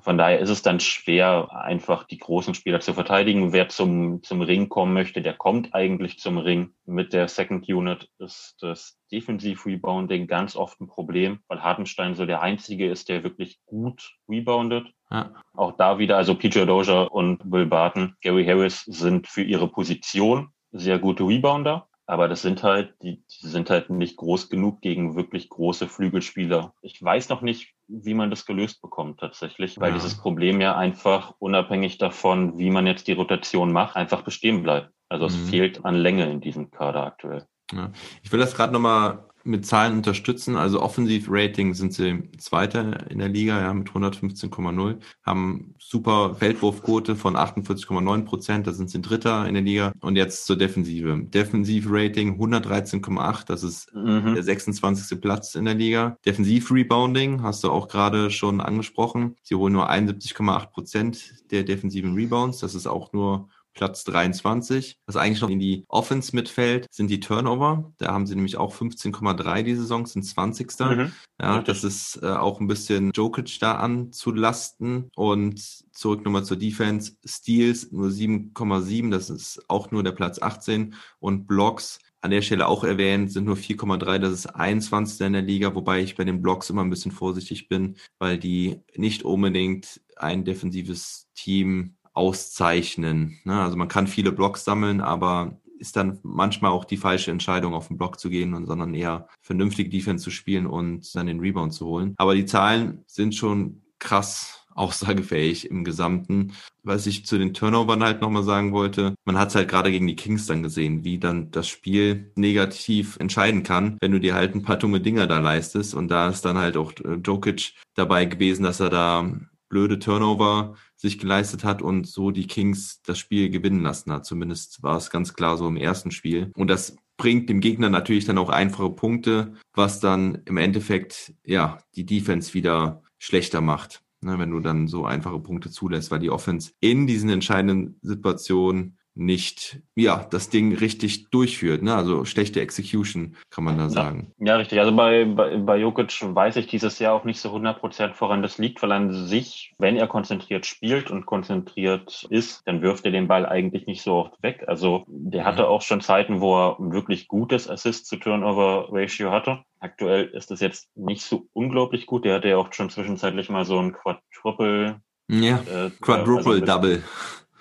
Von 0.00 0.18
daher 0.18 0.40
ist 0.40 0.50
es 0.50 0.62
dann 0.62 0.80
schwer, 0.80 1.48
einfach 1.52 2.04
die 2.04 2.18
großen 2.18 2.54
Spieler 2.54 2.80
zu 2.80 2.94
verteidigen. 2.94 3.52
Wer 3.52 3.68
zum, 3.68 4.22
zum 4.22 4.40
Ring 4.42 4.68
kommen 4.68 4.92
möchte, 4.92 5.22
der 5.22 5.34
kommt 5.34 5.74
eigentlich 5.74 6.18
zum 6.18 6.38
Ring. 6.38 6.74
Mit 6.84 7.12
der 7.12 7.28
Second 7.28 7.68
Unit 7.68 8.08
ist 8.18 8.56
das 8.60 8.98
Defensiv-Rebounding 9.12 10.26
ganz 10.26 10.56
oft 10.56 10.80
ein 10.80 10.88
Problem, 10.88 11.40
weil 11.46 11.62
Hartenstein 11.62 12.14
so 12.14 12.26
der 12.26 12.42
einzige 12.42 12.90
ist, 12.90 13.08
der 13.08 13.22
wirklich 13.22 13.60
gut 13.66 14.16
reboundet. 14.28 14.88
Ja. 15.10 15.32
Auch 15.54 15.76
da 15.76 15.98
wieder, 15.98 16.16
also 16.16 16.34
PJ 16.34 16.64
Dozier 16.64 17.12
und 17.12 17.40
Will 17.44 17.66
Barton, 17.66 18.16
Gary 18.20 18.44
Harris 18.44 18.82
sind 18.86 19.28
für 19.28 19.42
ihre 19.42 19.68
Position 19.68 20.48
sehr 20.72 20.98
gute 20.98 21.24
Rebounder. 21.24 21.88
Aber 22.06 22.28
das 22.28 22.42
sind 22.42 22.62
halt, 22.62 22.94
die, 23.02 23.22
die 23.22 23.46
sind 23.46 23.70
halt 23.70 23.88
nicht 23.90 24.16
groß 24.16 24.50
genug 24.50 24.80
gegen 24.80 25.14
wirklich 25.14 25.48
große 25.48 25.88
Flügelspieler. 25.88 26.74
Ich 26.82 27.02
weiß 27.02 27.28
noch 27.28 27.42
nicht, 27.42 27.74
wie 27.86 28.14
man 28.14 28.30
das 28.30 28.44
gelöst 28.44 28.82
bekommt 28.82 29.20
tatsächlich, 29.20 29.78
weil 29.78 29.90
ja. 29.90 29.94
dieses 29.94 30.16
Problem 30.16 30.60
ja 30.60 30.76
einfach 30.76 31.34
unabhängig 31.38 31.98
davon, 31.98 32.58
wie 32.58 32.70
man 32.70 32.86
jetzt 32.86 33.06
die 33.06 33.12
Rotation 33.12 33.72
macht, 33.72 33.96
einfach 33.96 34.22
bestehen 34.22 34.62
bleibt. 34.62 34.90
Also 35.08 35.26
es 35.26 35.36
mhm. 35.36 35.46
fehlt 35.46 35.84
an 35.84 35.94
Länge 35.94 36.30
in 36.30 36.40
diesem 36.40 36.70
Kader 36.70 37.04
aktuell. 37.04 37.46
Ja. 37.72 37.92
Ich 38.22 38.32
will 38.32 38.40
das 38.40 38.54
gerade 38.54 38.72
nochmal 38.72 39.28
mit 39.44 39.66
Zahlen 39.66 39.96
unterstützen. 39.96 40.56
Also 40.56 40.80
Offensiv-Rating 40.80 41.74
sind 41.74 41.92
sie 41.92 42.30
Zweiter 42.38 43.10
in 43.10 43.18
der 43.18 43.28
Liga, 43.28 43.60
ja, 43.60 43.72
mit 43.74 43.88
115,0, 43.88 44.98
haben 45.24 45.74
super 45.78 46.34
Feldwurfquote 46.34 47.16
von 47.16 47.36
48,9 47.36 48.24
Prozent, 48.24 48.66
da 48.66 48.72
sind 48.72 48.90
sie 48.90 49.02
Dritter 49.02 49.46
in 49.46 49.54
der 49.54 49.62
Liga. 49.62 49.92
Und 50.00 50.16
jetzt 50.16 50.46
zur 50.46 50.56
Defensive. 50.56 51.24
Defensiv-Rating 51.24 52.40
113,8, 52.40 53.46
das 53.46 53.62
ist 53.62 53.94
mhm. 53.94 54.34
der 54.34 54.42
26. 54.42 55.20
Platz 55.20 55.54
in 55.54 55.64
der 55.64 55.74
Liga. 55.74 56.16
Defensiv-Rebounding 56.24 57.42
hast 57.42 57.64
du 57.64 57.70
auch 57.70 57.88
gerade 57.88 58.30
schon 58.30 58.60
angesprochen. 58.60 59.36
Sie 59.42 59.54
holen 59.54 59.72
nur 59.72 59.90
71,8 59.90 60.66
Prozent 60.66 61.34
der 61.50 61.64
defensiven 61.64 62.14
Rebounds, 62.14 62.58
das 62.58 62.74
ist 62.74 62.86
auch 62.86 63.12
nur 63.12 63.48
Platz 63.74 64.04
23. 64.04 64.96
Was 65.06 65.16
eigentlich 65.16 65.40
noch 65.40 65.50
in 65.50 65.58
die 65.58 65.84
Offense 65.88 66.34
mitfällt, 66.34 66.86
sind 66.90 67.08
die 67.08 67.20
Turnover. 67.20 67.92
Da 67.98 68.12
haben 68.12 68.26
sie 68.26 68.34
nämlich 68.34 68.56
auch 68.56 68.74
15,3 68.74 69.62
die 69.62 69.74
Saison, 69.74 70.06
sind 70.06 70.22
20. 70.22 70.78
Mhm. 70.80 71.12
Ja, 71.40 71.60
das 71.60 71.84
ist 71.84 72.20
äh, 72.22 72.26
auch 72.26 72.60
ein 72.60 72.66
bisschen 72.66 73.10
Jokic 73.12 73.58
da 73.60 73.76
anzulasten. 73.76 75.10
Und 75.14 75.60
zurück 75.92 76.24
nochmal 76.24 76.44
zur 76.44 76.56
Defense. 76.56 77.12
Steals 77.24 77.90
nur 77.92 78.08
7,7, 78.08 79.10
das 79.10 79.30
ist 79.30 79.62
auch 79.68 79.90
nur 79.90 80.02
der 80.02 80.12
Platz 80.12 80.40
18. 80.40 80.94
Und 81.18 81.46
Blocks 81.46 81.98
an 82.22 82.30
der 82.30 82.42
Stelle 82.42 82.68
auch 82.68 82.84
erwähnt, 82.84 83.32
sind 83.32 83.44
nur 83.44 83.56
4,3, 83.56 84.18
das 84.18 84.32
ist 84.32 84.46
21. 84.46 85.26
in 85.26 85.32
der 85.32 85.42
Liga, 85.42 85.74
wobei 85.74 86.00
ich 86.00 86.14
bei 86.14 86.22
den 86.22 86.40
Blocks 86.40 86.70
immer 86.70 86.82
ein 86.82 86.90
bisschen 86.90 87.10
vorsichtig 87.10 87.68
bin, 87.68 87.96
weil 88.20 88.38
die 88.38 88.80
nicht 88.96 89.24
unbedingt 89.24 90.00
ein 90.16 90.44
defensives 90.44 91.26
Team 91.34 91.96
auszeichnen. 92.12 93.38
Ne? 93.44 93.60
Also 93.60 93.76
man 93.76 93.88
kann 93.88 94.06
viele 94.06 94.32
Blocks 94.32 94.64
sammeln, 94.64 95.00
aber 95.00 95.58
ist 95.78 95.96
dann 95.96 96.20
manchmal 96.22 96.70
auch 96.70 96.84
die 96.84 96.96
falsche 96.96 97.32
Entscheidung, 97.32 97.74
auf 97.74 97.88
den 97.88 97.98
Block 97.98 98.20
zu 98.20 98.30
gehen 98.30 98.54
und 98.54 98.66
sondern 98.66 98.94
eher 98.94 99.28
vernünftige 99.40 99.90
Defense 99.90 100.22
zu 100.22 100.30
spielen 100.30 100.66
und 100.66 101.12
dann 101.14 101.26
den 101.26 101.40
Rebound 101.40 101.72
zu 101.72 101.86
holen. 101.86 102.14
Aber 102.18 102.36
die 102.36 102.46
Zahlen 102.46 103.02
sind 103.06 103.34
schon 103.34 103.82
krass 103.98 104.62
aussagefähig 104.74 105.70
im 105.70 105.84
Gesamten. 105.84 106.52
Was 106.82 107.06
ich 107.06 107.26
zu 107.26 107.38
den 107.38 107.54
Turnovern 107.54 108.02
halt 108.02 108.20
nochmal 108.20 108.42
sagen 108.42 108.72
wollte, 108.72 109.14
man 109.24 109.38
hat 109.38 109.50
es 109.50 109.54
halt 109.54 109.68
gerade 109.68 109.90
gegen 109.90 110.06
die 110.06 110.16
Kings 110.16 110.46
dann 110.46 110.62
gesehen, 110.62 111.04
wie 111.04 111.18
dann 111.18 111.50
das 111.50 111.68
Spiel 111.68 112.32
negativ 112.36 113.16
entscheiden 113.18 113.62
kann, 113.62 113.98
wenn 114.00 114.12
du 114.12 114.20
dir 114.20 114.34
halt 114.34 114.54
ein 114.54 114.62
paar 114.62 114.76
dumme 114.76 115.00
Dinger 115.00 115.26
da 115.26 115.38
leistest. 115.38 115.94
Und 115.94 116.08
da 116.08 116.28
ist 116.28 116.44
dann 116.44 116.58
halt 116.58 116.76
auch 116.76 116.92
äh, 117.04 117.14
Jokic 117.24 117.74
dabei 117.94 118.24
gewesen, 118.24 118.62
dass 118.62 118.80
er 118.80 118.90
da 118.90 119.30
blöde 119.72 119.98
Turnover 119.98 120.74
sich 120.96 121.18
geleistet 121.18 121.64
hat 121.64 121.80
und 121.80 122.06
so 122.06 122.30
die 122.30 122.46
Kings 122.46 123.00
das 123.02 123.18
Spiel 123.18 123.48
gewinnen 123.48 123.82
lassen 123.82 124.12
hat. 124.12 124.26
Zumindest 124.26 124.82
war 124.82 124.98
es 124.98 125.08
ganz 125.08 125.32
klar 125.32 125.56
so 125.56 125.66
im 125.66 125.78
ersten 125.78 126.10
Spiel. 126.10 126.52
Und 126.54 126.68
das 126.68 126.94
bringt 127.16 127.48
dem 127.48 127.60
Gegner 127.60 127.88
natürlich 127.88 128.26
dann 128.26 128.36
auch 128.36 128.50
einfache 128.50 128.90
Punkte, 128.90 129.54
was 129.72 129.98
dann 129.98 130.42
im 130.44 130.58
Endeffekt 130.58 131.32
ja 131.42 131.78
die 131.96 132.04
Defense 132.04 132.52
wieder 132.52 133.02
schlechter 133.18 133.62
macht. 133.62 134.02
Ne, 134.20 134.38
wenn 134.38 134.50
du 134.50 134.60
dann 134.60 134.86
so 134.86 135.04
einfache 135.04 135.40
Punkte 135.40 135.70
zulässt, 135.70 136.12
weil 136.12 136.20
die 136.20 136.30
Offense 136.30 136.72
in 136.78 137.08
diesen 137.08 137.30
entscheidenden 137.30 137.98
Situationen 138.02 138.98
nicht, 139.14 139.80
ja, 139.94 140.26
das 140.30 140.48
Ding 140.48 140.74
richtig 140.74 141.30
durchführt. 141.30 141.82
Ne? 141.82 141.94
Also 141.94 142.24
schlechte 142.24 142.60
Execution, 142.60 143.36
kann 143.50 143.64
man 143.64 143.76
da 143.76 143.90
sagen. 143.90 144.32
Ja, 144.38 144.56
richtig. 144.56 144.80
Also 144.80 144.94
bei, 144.94 145.24
bei, 145.24 145.58
bei 145.58 145.76
Jokic 145.76 146.18
weiß 146.22 146.56
ich 146.56 146.66
dieses 146.66 146.98
Jahr 146.98 147.14
auch 147.14 147.24
nicht 147.24 147.40
so 147.40 147.54
100% 147.54 148.14
voran 148.14 148.42
das 148.42 148.58
liegt, 148.58 148.82
weil 148.82 148.92
an 148.92 149.12
sich, 149.26 149.74
wenn 149.78 149.96
er 149.96 150.06
konzentriert 150.06 150.64
spielt 150.64 151.10
und 151.10 151.26
konzentriert 151.26 152.26
ist, 152.30 152.62
dann 152.66 152.80
wirft 152.80 153.04
er 153.04 153.12
den 153.12 153.28
Ball 153.28 153.44
eigentlich 153.44 153.86
nicht 153.86 154.02
so 154.02 154.14
oft 154.14 154.42
weg. 154.42 154.64
Also 154.66 155.04
der 155.08 155.44
hatte 155.44 155.62
mhm. 155.62 155.68
auch 155.68 155.82
schon 155.82 156.00
Zeiten, 156.00 156.40
wo 156.40 156.56
er 156.56 156.78
ein 156.80 156.92
wirklich 156.92 157.28
gutes 157.28 157.68
Assist-to-Turnover-Ratio 157.68 159.30
hatte. 159.30 159.62
Aktuell 159.78 160.26
ist 160.26 160.50
es 160.50 160.60
jetzt 160.60 160.88
nicht 160.94 161.22
so 161.22 161.48
unglaublich 161.52 162.06
gut. 162.06 162.24
Der 162.24 162.36
hatte 162.36 162.48
ja 162.48 162.56
auch 162.56 162.72
schon 162.72 162.88
zwischenzeitlich 162.88 163.50
mal 163.50 163.64
so 163.64 163.78
ein 163.78 163.92
Quadruple 163.92 165.00
ja, 165.28 165.56
äh, 165.56 165.90
Quadruple 166.00 166.54
also 166.54 166.64
Double. 166.64 167.02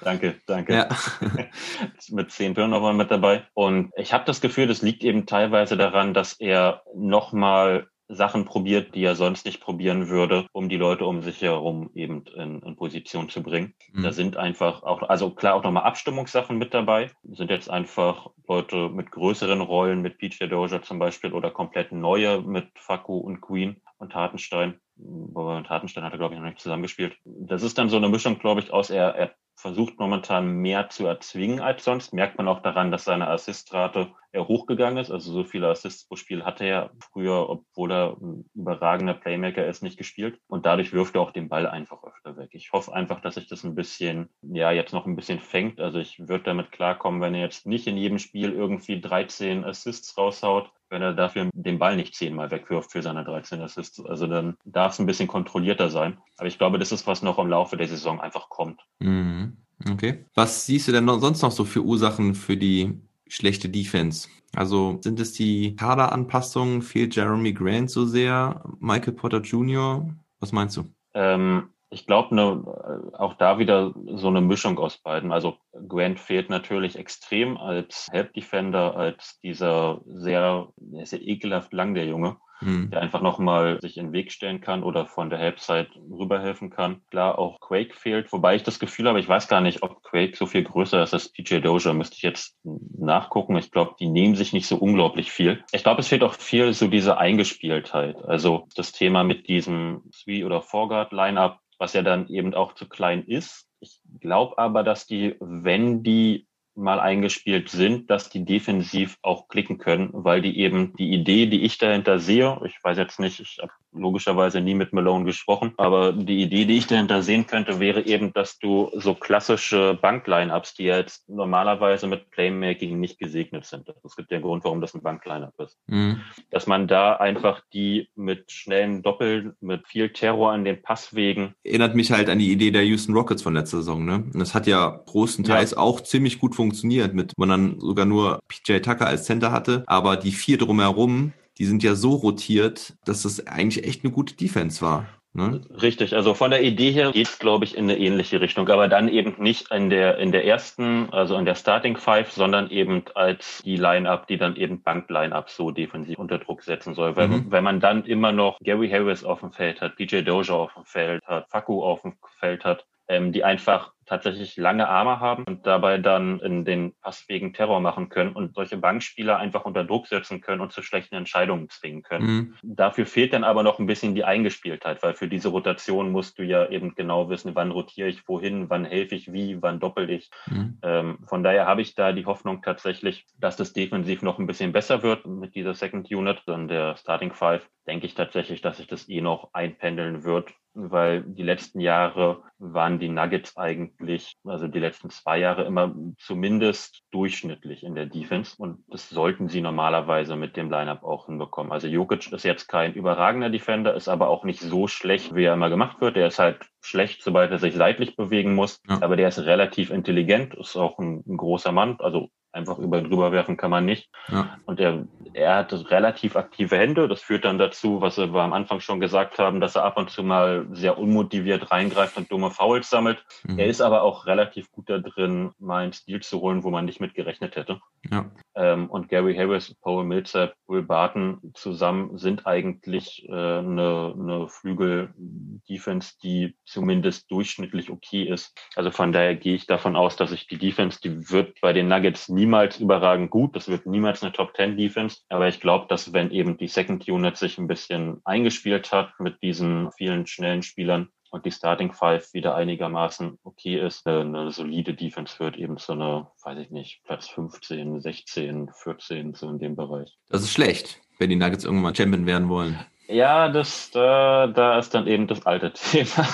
Danke, 0.04 0.36
danke. 0.48 0.74
Ja. 0.74 0.90
mit 2.10 2.32
zehn 2.32 2.56
Turnovern 2.56 2.98
mit 2.98 3.12
dabei. 3.12 3.44
Und 3.54 3.92
ich 3.96 4.14
habe 4.14 4.26
das 4.26 4.42
Gefühl, 4.42 4.68
das 4.68 4.82
liegt 4.82 5.04
eben 5.04 5.26
teilweise 5.26 5.78
daran, 5.78 6.14
dass 6.14 6.34
er 6.34 6.84
nochmal 6.96 7.88
Sachen 8.14 8.46
probiert, 8.46 8.94
die 8.94 9.04
er 9.04 9.16
sonst 9.16 9.46
nicht 9.46 9.62
probieren 9.62 10.10
würde, 10.10 10.46
um 10.52 10.70
die 10.70 10.78
Leute 10.78 11.06
um 11.06 11.22
sich 11.22 11.42
herum 11.42 11.90
eben 11.94 12.26
in, 12.36 12.62
in 12.62 12.76
Position 12.76 13.30
zu 13.30 13.42
bringen. 13.42 13.74
Mhm. 13.94 14.04
Da 14.04 14.12
sind 14.12 14.38
einfach 14.38 14.84
auch, 14.84 15.02
also 15.04 15.32
klar 15.32 15.56
auch 15.56 15.64
nochmal 15.64 15.84
Abstimmungssachen 15.84 16.58
mit 16.58 16.74
dabei. 16.74 17.10
Sind 17.24 17.50
jetzt 17.50 17.70
einfach 17.70 18.28
Leute 18.48 18.90
mit 18.90 19.12
größeren 19.12 19.62
Rollen, 19.62 20.02
mit 20.02 20.18
PJ 20.18 20.46
Doja 20.48 20.82
zum 20.82 21.00
Beispiel 21.00 21.34
oder 21.34 21.52
komplett 21.52 21.92
neue 21.92 22.42
mit 22.42 22.68
Faku 22.76 23.18
und 23.18 23.42
Queen 23.42 23.82
und 24.02 24.16
Hartenstein. 24.16 24.80
Wobei 24.96 25.58
und 25.58 25.70
Hartenstein 25.70 26.04
hat 26.04 26.14
er, 26.14 26.18
glaube 26.18 26.34
ich, 26.34 26.40
noch 26.40 26.48
nicht 26.48 26.60
zusammengespielt. 26.60 27.16
Das 27.26 27.64
ist 27.64 27.78
dann 27.78 27.90
so 27.90 27.98
eine 27.98 28.10
Mischung, 28.10 28.40
glaube 28.40 28.60
ich, 28.60 28.72
aus 28.72 28.90
er, 28.90 29.16
er 29.16 29.36
versucht 29.56 30.00
momentan 30.00 30.48
mehr 30.48 30.90
zu 30.90 31.06
erzwingen 31.06 31.60
als 31.60 31.84
sonst. 31.84 32.14
Merkt 32.14 32.38
man 32.38 32.48
auch 32.48 32.62
daran, 32.62 32.92
dass 32.92 33.06
seine 33.06 33.28
Assistrate 33.28 34.12
eher 34.32 34.48
hochgegangen 34.48 34.98
ist. 34.98 35.12
Also 35.12 35.32
so 35.32 35.44
viele 35.44 35.68
Assists 35.68 36.08
pro 36.08 36.16
Spiel 36.16 36.44
hatte 36.44 36.66
er 36.66 36.92
früher, 37.00 37.48
obwohl 37.48 37.92
er 37.92 38.18
ein 38.20 38.50
überragender 38.56 39.14
Playmaker 39.14 39.66
ist, 39.68 39.84
nicht 39.84 39.98
gespielt. 39.98 40.40
Und 40.48 40.66
dadurch 40.66 40.94
wirft 40.94 41.16
er 41.16 41.22
auch 41.22 41.32
den 41.32 41.50
Ball 41.50 41.68
einfach 41.68 42.04
öfter 42.04 42.38
weg. 42.38 42.50
Ich 42.54 42.72
hoffe 42.72 42.94
einfach, 42.94 43.22
dass 43.22 43.36
sich 43.36 43.48
das 43.48 43.64
ein 43.64 43.76
bisschen, 43.76 44.30
ja, 44.42 44.72
jetzt 44.72 44.94
noch 44.94 45.06
ein 45.06 45.16
bisschen 45.16 45.40
fängt. 45.40 45.80
Also 45.80 46.00
ich 46.00 46.20
würde 46.28 46.46
damit 46.46 46.72
klarkommen, 46.72 47.22
wenn 47.22 47.36
er 47.36 47.42
jetzt 47.42 47.68
nicht 47.68 47.86
in 47.86 47.98
jedem 47.98 48.18
Spiel 48.18 48.54
irgendwie 48.54 49.00
13 49.00 49.64
Assists 49.64 50.18
raushaut, 50.18 50.72
wenn 50.92 51.02
er 51.02 51.14
dafür 51.14 51.50
den 51.54 51.80
Ball 51.80 51.96
nicht 51.96 52.14
zehnmal 52.14 52.52
wegwirft 52.52 52.92
für 52.92 53.02
seine 53.02 53.24
13 53.24 53.62
Assists. 53.62 54.06
Also 54.06 54.28
dann 54.28 54.58
darf 54.66 54.94
es 54.94 55.00
ein 55.00 55.06
bisschen 55.06 55.28
kontrollierter 55.28 55.90
sein. 55.90 56.18
Aber 56.38 56.48
ich 56.48 56.58
glaube, 56.58 56.78
das 56.78 56.92
ist, 56.92 57.08
was 57.08 57.24
noch 57.24 57.40
im 57.40 57.48
Laufe 57.48 57.78
der 57.78 57.88
Saison 57.88 58.20
einfach 58.20 58.50
kommt. 58.50 58.82
Mhm. 59.00 59.58
Okay. 59.90 60.26
Was 60.36 60.66
siehst 60.66 60.88
du 60.88 60.92
denn 60.92 61.06
noch, 61.06 61.20
sonst 61.20 61.42
noch 61.42 61.52
so 61.52 61.66
für 61.66 61.82
Ursachen 61.82 62.36
für 62.36 62.58
die 62.58 63.02
schlechte 63.28 63.70
Defense? 63.70 64.28
Also 64.54 65.00
sind 65.02 65.20
es 65.20 65.34
die 65.34 65.76
Kaderanpassungen? 65.76 66.82
Fehlt 66.82 67.16
Jeremy 67.16 67.54
Grant 67.54 67.90
so 67.90 68.06
sehr? 68.06 68.64
Michael 68.80 69.14
Potter 69.14 69.40
Jr.? 69.40 70.08
Was 70.40 70.52
meinst 70.52 70.78
du? 70.78 70.84
Ähm, 71.14 71.70
ich 71.92 72.08
glaube, 72.08 72.34
ne, 72.34 73.12
auch 73.18 73.34
da 73.34 73.60
wieder 73.60 73.94
so 74.16 74.30
eine 74.30 74.42
Mischung 74.42 74.80
aus 74.80 74.98
beiden. 74.98 75.32
Also 75.32 75.58
Grant 75.88 76.20
fehlt 76.20 76.50
natürlich 76.50 76.98
extrem 76.98 77.58
als 77.58 78.08
Help 78.12 78.34
Defender, 78.34 78.96
als 78.96 79.40
dieser 79.42 80.02
sehr, 80.06 80.70
sehr 81.04 81.22
ekelhaft 81.22 81.74
lang, 81.74 81.94
der 81.94 82.06
Junge 82.06 82.38
mhm. 82.62 82.90
der 82.92 83.02
einfach 83.02 83.22
nochmal 83.22 83.80
sich 83.82 83.98
in 83.98 84.08
den 84.08 84.14
Weg 84.14 84.32
stellen 84.32 84.62
kann 84.62 84.84
oder 84.84 85.06
von 85.06 85.30
der 85.30 85.40
Halbzeit 85.40 85.90
rüberhelfen 86.10 86.70
kann. 86.70 87.02
Klar, 87.10 87.38
auch 87.38 87.60
Quake 87.60 87.96
fehlt, 87.96 88.32
wobei 88.32 88.56
ich 88.56 88.64
das 88.64 88.80
Gefühl 88.80 89.08
habe, 89.08 89.20
ich 89.20 89.28
weiß 89.28 89.48
gar 89.48 89.62
nicht, 89.62 89.84
ob 89.84 90.04
Quake 90.04 90.36
so 90.36 90.46
viel 90.46 90.64
größer 90.64 91.02
ist 91.04 91.14
als 91.14 91.30
PJ 91.30 91.60
Doja, 91.60 91.94
müsste 91.94 92.16
ich 92.16 92.24
jetzt 92.24 92.58
nachgucken. 92.64 93.58
Ich 93.58 93.72
glaube, 93.72 93.96
die 94.00 94.08
nehmen 94.08 94.36
sich 94.36 94.54
nicht 94.54 94.68
so 94.68 94.78
unglaublich 94.78 95.32
viel. 95.32 95.64
Ich 95.72 95.84
glaube, 95.84 96.02
es 96.02 96.08
fehlt 96.08 96.24
auch 96.24 96.36
viel 96.36 96.74
so 96.74 96.88
diese 96.88 97.18
Eingespieltheit. 97.18 98.24
Also 98.24 98.68
das 98.76 98.92
Thema 98.92 99.24
mit 99.24 99.48
diesem 99.48 100.04
Three- 100.24 100.44
oder 100.44 100.62
Four-Guard-Line-Up, 100.62 101.60
was 101.82 101.94
ja 101.94 102.04
dann 102.04 102.28
eben 102.30 102.54
auch 102.54 102.76
zu 102.76 102.88
klein 102.88 103.26
ist. 103.26 103.68
Ich 103.80 104.00
glaube 104.20 104.60
aber, 104.60 104.84
dass 104.84 105.08
die, 105.08 105.36
wenn 105.40 106.04
die 106.04 106.48
mal 106.76 107.00
eingespielt 107.00 107.70
sind, 107.70 108.12
dass 108.12 108.30
die 108.30 108.46
defensiv 108.46 109.18
auch 109.24 109.48
klicken 109.48 109.80
können, 109.80 110.12
weil 110.14 110.44
die 110.44 110.60
eben 110.60 110.96
die 110.96 111.12
Idee, 111.12 111.48
die 111.48 111.64
ich 111.64 111.80
dahinter 111.80 112.20
sehe, 112.20 112.62
ich 112.66 112.78
weiß 112.84 113.00
jetzt 113.00 113.20
nicht, 113.20 113.40
ich 113.40 113.58
habe 113.60 113.74
logischerweise 113.94 114.62
nie 114.62 114.76
mit 114.76 114.94
Malone 114.94 115.26
gesprochen, 115.26 115.74
aber 115.78 116.14
die 116.14 116.42
Idee, 116.42 116.66
die 116.66 116.78
ich 116.78 116.88
dahinter 116.88 117.22
sehen 117.22 117.48
könnte, 117.48 117.80
wäre 117.80 118.06
eben, 118.06 118.34
dass 118.34 118.60
du 118.60 118.90
so 118.94 119.14
klassische 119.14 119.98
Bankline-Ups, 120.02 120.76
die 120.76 120.84
jetzt 120.84 121.28
normalerweise 121.30 122.08
mit 122.08 122.30
Playmaking 122.32 123.00
nicht 123.00 123.20
gesegnet 123.20 123.66
sind. 123.66 123.94
Es 124.04 124.16
gibt 124.16 124.32
ja 124.32 124.38
einen 124.38 124.46
Grund, 124.46 124.64
warum 124.64 124.82
das 124.82 124.94
ein 124.94 125.02
Bankline-Up 125.02 125.54
ist. 125.60 125.78
Mhm. 125.88 126.22
Dass 126.50 126.68
man 126.68 126.88
da 126.88 127.16
einfach 127.16 127.62
die 127.74 128.10
mit 128.16 128.52
schnellen 128.52 129.02
Doppel, 129.02 129.56
mit 129.62 129.88
viel 129.88 130.10
Terror 130.10 130.52
an 130.52 130.64
den 130.64 130.82
Passwegen. 130.82 131.54
Erinnert 131.64 131.96
mich 131.96 132.12
halt 132.12 132.30
an 132.30 132.40
die 132.40 132.52
Idee 132.52 132.72
der 132.72 132.84
Houston 132.86 133.14
Rockets 133.14 133.42
von 133.42 133.54
letzter 133.54 133.78
Saison, 133.78 134.06
ne? 134.06 134.24
Das 134.34 134.54
hat 134.54 134.68
ja 134.68 135.02
großenteils 135.06 135.72
ja. 135.72 135.78
auch 135.78 136.02
ziemlich 136.02 136.40
gut 136.40 136.56
funktioniert, 136.56 137.14
mit, 137.14 137.34
wo 137.38 137.46
man 137.46 137.50
dann 137.50 137.80
sogar 137.80 138.06
nur 138.06 138.40
PJ 138.48 138.80
Tucker 138.80 139.08
als 139.08 139.26
Center 139.26 139.52
hatte, 139.52 139.84
aber 139.88 140.18
die 140.18 140.32
vier 140.32 140.58
drumherum, 140.58 141.34
die 141.62 141.68
sind 141.68 141.84
ja 141.84 141.94
so 141.94 142.16
rotiert, 142.16 142.96
dass 143.06 143.22
das 143.22 143.46
eigentlich 143.46 143.86
echt 143.86 144.04
eine 144.04 144.12
gute 144.12 144.36
Defense 144.36 144.82
war. 144.82 145.06
Ne? 145.34 145.62
Richtig, 145.80 146.16
also 146.16 146.34
von 146.34 146.50
der 146.50 146.64
Idee 146.64 146.90
her 146.90 147.12
geht 147.12 147.28
es, 147.28 147.38
glaube 147.38 147.66
ich, 147.66 147.78
in 147.78 147.84
eine 147.84 148.00
ähnliche 148.00 148.42
Richtung, 148.42 148.68
aber 148.68 148.88
dann 148.88 149.08
eben 149.08 149.36
nicht 149.38 149.72
in 149.72 149.92
der 149.92 150.18
in 150.18 150.32
der 150.32 150.44
ersten, 150.44 151.10
also 151.12 151.38
in 151.38 151.46
der 151.46 151.54
Starting 151.54 151.98
Five, 151.98 152.32
sondern 152.32 152.72
eben 152.72 153.04
als 153.14 153.62
die 153.64 153.76
Line-Up, 153.76 154.26
die 154.26 154.38
dann 154.38 154.56
eben 154.56 154.82
Bank-Line-Up 154.82 155.52
so 155.52 155.70
defensiv 155.70 156.18
unter 156.18 156.40
Druck 156.40 156.64
setzen 156.64 156.96
soll. 156.96 157.16
Weil 157.16 157.28
mhm. 157.28 157.52
wenn 157.52 157.64
man 157.64 157.80
dann 157.80 158.06
immer 158.06 158.32
noch 158.32 158.58
Gary 158.64 158.90
Harris 158.90 159.24
auf 159.24 159.42
dem 159.42 159.52
Feld 159.52 159.82
hat, 159.82 159.98
PJ 159.98 160.24
Dozier 160.24 160.56
auf 160.56 160.74
dem 160.74 160.86
Feld 160.86 161.22
hat, 161.28 161.48
Faku 161.52 161.84
auf 161.84 162.02
dem 162.02 162.16
Feld 162.40 162.66
hat, 162.66 162.88
ähm, 163.08 163.34
die 163.34 163.44
einfach 163.44 163.94
tatsächlich 164.12 164.58
lange 164.58 164.90
Arme 164.90 165.22
haben 165.22 165.46
und 165.46 165.66
dabei 165.66 165.98
dann 165.98 166.42
in 166.42 166.66
den 166.66 166.94
passwegen 167.02 167.54
Terror 167.54 167.80
machen 167.80 168.10
können 168.10 168.34
und 168.34 168.54
solche 168.54 168.76
Bankspieler 168.76 169.38
einfach 169.38 169.64
unter 169.64 169.86
Druck 169.86 170.08
setzen 170.08 170.42
können 170.42 170.60
und 170.60 170.74
zu 170.74 170.82
schlechten 170.82 171.16
Entscheidungen 171.16 171.70
zwingen 171.70 172.04
können. 172.04 172.26
Mhm. 172.26 172.56
Dafür 172.62 173.06
fehlt 173.06 173.32
dann 173.32 173.46
aber 173.46 173.64
noch 173.64 173.80
ein 173.80 173.86
bisschen 173.86 174.14
die 174.14 174.26
Eingespieltheit, 174.26 175.02
weil 175.02 175.14
für 175.14 175.30
diese 175.30 175.48
Rotation 175.48 176.12
musst 176.12 176.38
du 176.38 176.44
ja 176.44 176.68
eben 176.68 176.94
genau 176.94 177.30
wissen, 177.30 177.56
wann 177.56 177.72
rotiere 177.72 178.10
ich 178.10 178.28
wohin, 178.28 178.70
wann 178.70 178.84
helfe 178.84 179.16
ich 179.16 179.32
wie, 179.32 179.62
wann 179.62 179.80
doppel 179.80 180.10
ich. 180.10 180.30
Mhm. 180.48 180.78
Ähm, 180.84 181.20
von 181.26 181.42
daher 181.42 181.66
habe 181.66 181.82
ich 181.82 181.96
da 181.96 182.12
die 182.12 182.26
Hoffnung 182.26 182.62
tatsächlich, 182.62 183.26
dass 183.40 183.56
das 183.56 183.72
defensiv 183.72 184.24
noch 184.24 184.40
ein 184.40 184.48
bisschen 184.48 184.74
besser 184.74 185.04
wird 185.04 185.26
mit 185.26 185.56
dieser 185.56 185.74
Second 185.74 186.12
Unit, 186.12 186.42
dann 186.48 186.68
der 186.68 186.98
Starting 186.98 187.32
Five 187.32 187.66
denke 187.88 188.06
ich 188.06 188.14
tatsächlich, 188.14 188.62
dass 188.62 188.78
sich 188.78 188.88
das 188.88 189.10
eh 189.10 189.22
noch 189.22 189.54
einpendeln 189.54 190.24
wird, 190.24 190.54
weil 190.74 191.24
die 191.24 191.44
letzten 191.44 191.80
Jahre 191.80 192.44
waren 192.60 193.00
die 193.00 193.10
Nuggets 193.10 193.58
eigentlich, 193.58 194.01
also 194.46 194.68
die 194.68 194.80
letzten 194.80 195.10
zwei 195.10 195.38
Jahre 195.40 195.64
immer 195.64 195.96
zumindest 196.18 197.04
durchschnittlich 197.12 197.84
in 197.84 197.96
der 197.96 198.06
Defense 198.06 198.56
und 198.58 198.84
das 198.88 199.10
sollten 199.10 199.48
sie 199.48 199.62
normalerweise 199.62 200.36
mit 200.36 200.58
dem 200.58 200.70
Lineup 200.70 201.04
auch 201.04 201.28
hinbekommen. 201.28 201.72
Also 201.72 201.88
Jokic 201.88 202.32
ist 202.32 202.44
jetzt 202.44 202.68
kein 202.68 202.94
überragender 202.94 203.50
Defender, 203.50 203.94
ist 203.94 204.08
aber 204.08 204.30
auch 204.30 204.44
nicht 204.44 204.60
so 204.60 204.88
schlecht, 204.88 205.36
wie 205.36 205.46
er 205.46 205.54
immer 205.54 205.70
gemacht 205.70 206.02
wird. 206.02 206.16
Der 206.16 206.28
ist 206.28 206.40
halt 206.40 206.60
schlecht, 206.82 207.24
sobald 207.24 207.52
er 207.52 207.60
sich 207.60 207.76
seitlich 207.76 208.16
bewegen 208.16 208.56
muss, 208.56 208.80
ja. 208.88 209.02
aber 209.02 209.16
der 209.16 209.30
ist 209.30 209.40
relativ 209.40 209.92
intelligent, 209.92 210.54
ist 210.56 210.76
auch 210.76 210.98
ein, 211.00 211.24
ein 211.28 211.38
großer 211.38 211.72
Mann, 211.72 211.98
also 212.00 212.30
einfach 212.54 212.78
über 212.78 213.00
ihn 213.00 213.10
drüber 213.10 213.32
werfen 213.32 213.58
kann 213.58 213.72
man 213.72 213.86
nicht. 213.86 214.10
Ja. 214.28 214.58
Und 214.66 214.80
er, 214.80 215.06
er 215.34 215.56
hat 215.56 215.74
relativ 215.90 216.36
aktive 216.36 216.78
Hände. 216.78 217.08
Das 217.08 217.22
führt 217.22 217.46
dann 217.46 217.58
dazu, 217.58 218.02
was 218.02 218.18
wir 218.18 218.34
am 218.36 218.54
Anfang 218.54 218.80
schon 218.80 219.00
gesagt 219.00 219.40
haben, 219.40 219.62
dass 219.62 219.76
er 219.76 219.84
ab 219.84 219.98
und 219.98 220.10
zu 220.10 220.24
mal 220.24 220.68
sehr 220.72 220.98
unmotiviert 220.98 221.72
reingreift 221.72 222.18
und 222.18 222.32
dumme 222.32 222.52
Fouls 222.52 222.90
sammelt. 222.90 223.24
Mhm. 223.44 223.60
Er 223.60 223.68
ist 223.68 223.82
aber 223.82 224.04
auch 224.04 224.26
relativ 224.26 224.72
gut 224.72 224.90
da 224.90 225.00
drin, 225.00 225.52
mal 225.60 225.84
einen 225.84 225.94
Stil 225.94 226.22
zu 226.22 226.42
holen, 226.42 226.64
wo 226.64 226.70
man 226.70 226.86
nicht 226.86 227.00
mit 227.00 227.14
gerechnet 227.14 227.56
hätte. 227.56 227.80
Ja. 228.10 228.26
Ähm, 228.56 228.90
und 228.90 229.08
Gary 229.10 229.36
Harris, 229.36 229.74
Paul 229.82 230.04
Millsap, 230.04 230.54
Will 230.68 230.82
Barton 230.82 231.40
zusammen 231.54 232.18
sind 232.18 232.46
eigentlich 232.46 233.28
äh, 233.30 233.32
eine, 233.32 234.14
eine 234.18 234.48
Flügel-Defense, 234.50 236.16
die 236.22 236.56
zumindest 236.66 237.32
durchschnittlich 237.32 237.90
okay 237.90 238.24
ist. 238.24 238.60
Also 238.76 238.92
von 238.92 239.12
daher 239.12 239.36
gehe 239.36 239.56
ich 239.56 239.68
davon 239.68 239.96
aus, 239.96 240.16
dass 240.16 240.32
ich 240.32 240.48
die 240.48 240.58
Defense, 240.58 241.00
die 241.02 241.30
wird 241.30 241.60
bei 241.62 241.74
den 241.74 241.88
Nuggets 241.88 242.28
nie 242.28 242.41
niemals 242.42 242.80
überragend 242.80 243.30
gut. 243.30 243.56
Das 243.56 243.68
wird 243.68 243.86
niemals 243.86 244.24
eine 244.24 244.32
Top 244.32 244.56
10 244.56 244.76
Defense. 244.76 245.20
Aber 245.30 245.48
ich 245.48 245.60
glaube, 245.60 245.86
dass 245.88 246.12
wenn 246.12 246.32
eben 246.32 246.58
die 246.58 246.68
Second 246.68 247.08
Unit 247.08 247.38
sich 247.38 247.60
ein 247.60 247.68
bisschen 247.68 248.20
eingespielt 248.26 248.92
hat 248.92 249.14
mit 249.20 249.42
diesen 249.44 249.92
vielen 249.92 250.26
schnellen 250.26 250.64
Spielern, 250.64 251.10
und 251.34 251.46
die 251.46 251.52
Starting 251.52 251.94
Five 251.94 252.34
wieder 252.34 252.56
einigermaßen 252.56 253.40
okay 253.46 253.80
ist, 253.80 254.06
eine, 254.06 254.20
eine 254.20 254.52
solide 254.52 254.94
Defense 254.94 255.40
wird 255.40 255.56
eben 255.56 255.78
so 255.78 255.94
eine, 255.94 256.28
weiß 256.44 256.58
ich 256.60 256.72
nicht, 256.72 257.04
Platz 257.06 257.30
15, 257.30 258.02
16, 258.02 258.70
14, 258.74 259.34
so 259.34 259.50
in 259.50 259.58
dem 259.58 259.78
Bereich. 259.78 260.18
Das 260.28 260.42
ist 260.42 260.52
schlecht, 260.52 261.00
wenn 261.20 261.30
die 261.30 261.38
Nuggets 261.38 261.64
irgendwann 261.64 261.84
mal 261.84 261.96
Champion 261.96 262.26
werden 262.26 262.50
wollen. 262.50 262.78
Ja, 263.08 263.48
das, 263.48 263.92
da, 263.92 264.48
da 264.48 264.78
ist 264.78 264.94
dann 264.94 265.08
eben 265.08 265.28
das 265.28 265.46
alte 265.46 265.72
Thema. 265.92 266.28